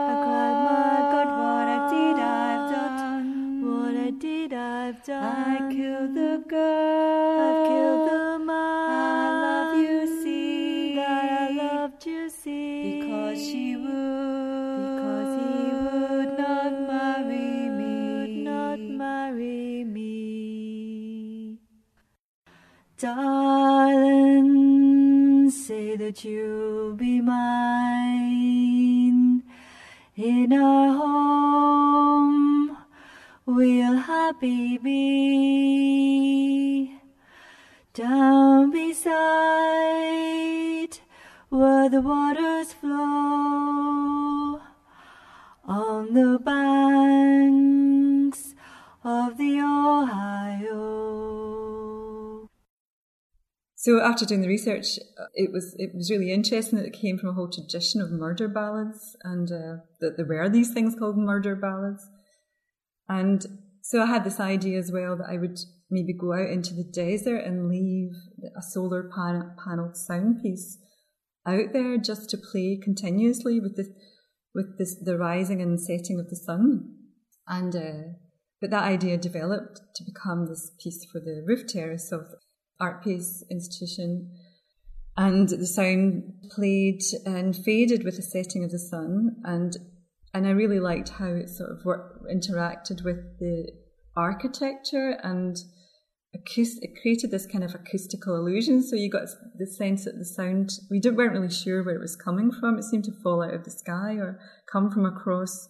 I 0.07 0.15
cried, 0.23 0.59
my 0.69 0.95
God, 1.11 1.29
what 1.41 1.67
a 1.75 1.79
deed 1.91 2.17
I've 2.23 2.65
done, 2.71 3.27
what 3.67 3.95
I 3.97 4.11
did 4.11 4.53
I've 4.53 5.03
done. 5.03 5.23
I 5.25 5.69
killed 5.73 6.13
the 6.15 6.41
girl, 6.47 7.39
I've 7.43 7.67
killed 7.67 8.07
the 8.09 8.39
man. 8.39 8.89
I 8.89 9.31
love 9.43 9.75
you, 9.81 10.23
see, 10.23 10.95
that 10.95 11.41
I 11.41 11.51
loved 11.51 12.05
you, 12.05 12.29
see, 12.29 13.01
because 13.01 13.37
she 13.37 13.66
Darling, 22.99 24.41
say 25.51 25.95
that 25.97 26.23
you'll 26.25 26.95
be 26.95 27.21
mine 27.21 28.23
in 30.15 30.51
our 30.51 30.93
home. 30.93 32.75
We'll 33.45 33.97
happy 33.97 34.79
be 34.79 34.97
down 37.93 38.71
beside 38.71 39.13
where 41.49 41.89
the 41.89 42.01
waters 42.01 42.73
flow 42.73 44.59
on 45.65 46.13
the 46.15 46.39
banks 46.43 47.75
of 49.03 49.37
the 49.37 49.59
Ohio. 49.61 51.26
So 53.87 54.01
after 54.01 54.25
doing 54.25 54.41
the 54.41 54.49
research, 54.49 54.99
uh, 55.17 55.27
it 55.33 55.53
was 55.53 55.73
it 55.79 55.91
was 55.95 56.11
really 56.11 56.33
interesting 56.33 56.77
that 56.77 56.85
it 56.85 56.91
came 56.91 57.17
from 57.17 57.29
a 57.29 57.33
whole 57.33 57.49
tradition 57.49 58.01
of 58.01 58.11
murder 58.11 58.49
ballads, 58.49 59.15
and 59.23 59.49
uh, 59.49 59.77
that 60.01 60.17
there 60.17 60.25
were 60.25 60.49
these 60.49 60.73
things 60.73 60.93
called 60.93 61.17
murder 61.17 61.55
ballads. 61.55 62.05
And 63.07 63.45
so 63.81 64.01
I 64.03 64.07
had 64.07 64.25
this 64.25 64.41
idea 64.41 64.77
as 64.77 64.91
well 64.91 65.15
that 65.15 65.29
I 65.29 65.37
would 65.37 65.57
maybe 65.89 66.11
go 66.11 66.33
out 66.33 66.49
into 66.49 66.73
the 66.73 66.83
desert 66.83 67.45
and 67.45 67.69
leave 67.69 68.11
a 68.57 68.61
solar 68.61 69.03
pan- 69.03 69.55
paneled 69.63 69.95
sound 69.95 70.41
piece 70.43 70.77
out 71.45 71.71
there 71.71 71.97
just 71.97 72.29
to 72.31 72.37
play 72.37 72.77
continuously 72.83 73.61
with 73.61 73.77
the 73.77 73.85
with 74.53 74.77
this, 74.77 74.97
the 75.01 75.17
rising 75.17 75.61
and 75.61 75.79
setting 75.79 76.19
of 76.19 76.29
the 76.29 76.35
sun. 76.35 76.93
And 77.47 77.73
uh, 77.73 78.17
but 78.59 78.69
that 78.69 78.83
idea 78.83 79.15
developed 79.15 79.79
to 79.95 80.03
become 80.03 80.45
this 80.45 80.71
piece 80.77 81.05
for 81.09 81.21
the 81.21 81.41
roof 81.47 81.67
terrace 81.67 82.11
of 82.11 82.25
Art 82.79 83.03
piece 83.03 83.43
Institution. 83.49 84.31
And 85.15 85.49
the 85.49 85.65
sound 85.65 86.33
played 86.51 87.01
and 87.25 87.55
faded 87.55 88.03
with 88.03 88.17
the 88.17 88.21
setting 88.21 88.63
of 88.63 88.71
the 88.71 88.79
sun, 88.79 89.37
and 89.43 89.75
and 90.33 90.45
I 90.45 90.51
really 90.51 90.79
liked 90.79 91.09
how 91.09 91.29
it 91.29 91.49
sort 91.49 91.71
of 91.71 91.79
interacted 92.31 93.03
with 93.03 93.39
the 93.39 93.71
architecture 94.15 95.17
and 95.23 95.57
acoust- 96.35 96.83
it 96.83 97.01
created 97.01 97.31
this 97.31 97.47
kind 97.47 97.63
of 97.63 97.73
acoustical 97.73 98.35
illusion. 98.35 98.83
So 98.83 98.95
you 98.95 99.09
got 99.09 99.29
the 99.57 99.65
sense 99.65 100.05
that 100.05 100.19
the 100.19 100.25
sound 100.25 100.69
we 100.91 100.99
didn't, 100.99 101.17
weren't 101.17 101.33
really 101.33 101.49
sure 101.49 101.83
where 101.83 101.95
it 101.95 102.01
was 102.01 102.15
coming 102.15 102.51
from. 102.51 102.77
It 102.77 102.83
seemed 102.83 103.05
to 103.05 103.21
fall 103.23 103.41
out 103.41 103.55
of 103.55 103.63
the 103.63 103.71
sky 103.71 104.17
or 104.17 104.39
come 104.71 104.91
from 104.91 105.07
across 105.07 105.67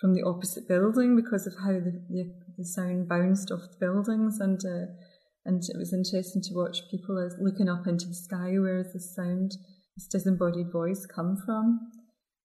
from 0.00 0.14
the 0.14 0.22
opposite 0.22 0.66
building 0.66 1.14
because 1.14 1.46
of 1.46 1.54
how 1.62 1.72
the, 1.72 2.02
the, 2.08 2.34
the 2.56 2.64
sound 2.64 3.08
bounced 3.08 3.52
off 3.52 3.60
the 3.60 3.86
buildings 3.86 4.40
and. 4.40 4.60
Uh, 4.64 4.86
and 5.48 5.62
it 5.62 5.78
was 5.78 5.94
interesting 5.94 6.42
to 6.42 6.54
watch 6.54 6.82
people 6.90 7.18
as 7.18 7.34
looking 7.40 7.68
up 7.68 7.86
into 7.86 8.06
the 8.06 8.14
sky 8.14 8.52
where 8.58 8.84
the 8.84 9.00
sound 9.00 9.52
this 9.96 10.06
disembodied 10.06 10.70
voice 10.70 11.06
come 11.06 11.36
from 11.44 11.80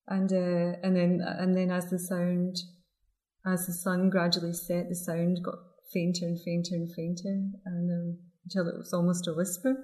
and 0.08 0.32
uh, 0.32 0.80
and 0.82 0.96
then 0.96 1.22
and 1.22 1.56
then 1.56 1.70
as 1.70 1.90
the 1.90 2.00
sound 2.00 2.56
as 3.46 3.68
the 3.68 3.74
sun 3.74 4.10
gradually 4.10 4.54
set 4.54 4.88
the 4.88 4.96
sound 4.96 5.40
got 5.44 5.60
fainter 5.94 6.26
and 6.26 6.40
fainter 6.42 6.76
and 6.76 6.90
fainter 6.96 7.44
and 7.66 7.92
um, 7.92 8.18
until 8.46 8.68
it 8.68 8.78
was 8.78 8.94
almost 8.94 9.28
a 9.28 9.34
whisper 9.34 9.76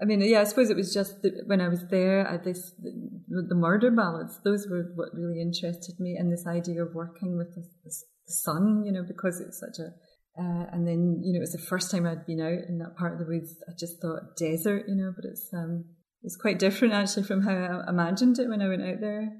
I 0.00 0.04
mean, 0.04 0.20
yeah, 0.20 0.42
I 0.42 0.44
suppose 0.44 0.70
it 0.70 0.76
was 0.76 0.94
just 0.94 1.22
that 1.22 1.32
when 1.46 1.60
I 1.60 1.66
was 1.66 1.84
there, 1.90 2.24
I, 2.24 2.36
this 2.36 2.72
the, 2.80 3.42
the 3.48 3.56
murder 3.56 3.90
ballads. 3.90 4.38
Those 4.44 4.68
were 4.70 4.92
what 4.94 5.08
really 5.12 5.40
interested 5.40 5.98
me, 5.98 6.14
and 6.16 6.30
this 6.30 6.46
idea 6.46 6.84
of 6.84 6.94
working 6.94 7.36
with 7.36 7.56
the, 7.56 7.62
the 7.84 7.92
sun, 8.26 8.84
you 8.86 8.92
know, 8.92 9.02
because 9.02 9.40
it's 9.40 9.58
such 9.58 9.84
a 9.84 9.90
uh, 10.38 10.66
and 10.72 10.86
then, 10.86 11.20
you 11.24 11.32
know, 11.32 11.38
it 11.38 11.40
was 11.40 11.52
the 11.52 11.58
first 11.58 11.90
time 11.90 12.06
I'd 12.06 12.24
been 12.24 12.40
out 12.40 12.68
in 12.68 12.78
that 12.78 12.96
part 12.96 13.12
of 13.12 13.18
the 13.18 13.26
woods. 13.26 13.56
I 13.68 13.72
just 13.76 14.00
thought 14.00 14.36
desert, 14.36 14.84
you 14.86 14.94
know, 14.94 15.12
but 15.14 15.24
it's 15.24 15.50
um, 15.52 15.84
it's 16.22 16.36
quite 16.36 16.58
different 16.58 16.94
actually 16.94 17.24
from 17.24 17.42
how 17.42 17.82
I 17.86 17.90
imagined 17.90 18.38
it 18.38 18.48
when 18.48 18.62
I 18.62 18.68
went 18.68 18.82
out 18.82 19.00
there. 19.00 19.32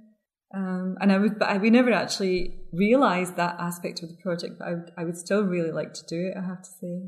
Um, 0.55 0.97
and 1.01 1.13
I 1.13 1.19
would, 1.19 1.39
but 1.39 1.49
I, 1.49 1.59
we 1.59 1.71
never 1.71 1.93
actually 1.93 2.59
realised 2.73 3.37
that 3.37 3.57
aspect 3.61 4.03
of 4.03 4.09
the 4.09 4.17
project. 4.23 4.55
But 4.59 4.69
I 4.69 4.71
would, 4.75 4.91
I 4.99 5.05
would 5.05 5.17
still 5.17 5.43
really 5.43 5.71
like 5.71 5.93
to 5.95 6.07
do 6.09 6.33
it. 6.33 6.35
I 6.37 6.45
have 6.45 6.63
to 6.63 6.71
say, 6.81 7.03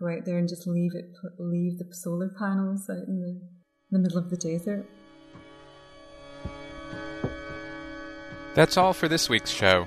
go 0.00 0.08
out 0.08 0.24
there 0.24 0.38
and 0.38 0.48
just 0.48 0.66
leave 0.66 0.92
it, 0.94 1.06
leave 1.38 1.78
the 1.78 1.86
solar 1.92 2.30
panels 2.38 2.88
out 2.88 3.08
in 3.08 3.20
the, 3.20 3.28
in 3.28 3.90
the 3.90 3.98
middle 3.98 4.18
of 4.18 4.30
the 4.30 4.36
desert. 4.36 4.86
That's 8.54 8.76
all 8.76 8.92
for 8.92 9.08
this 9.08 9.28
week's 9.28 9.50
show. 9.50 9.86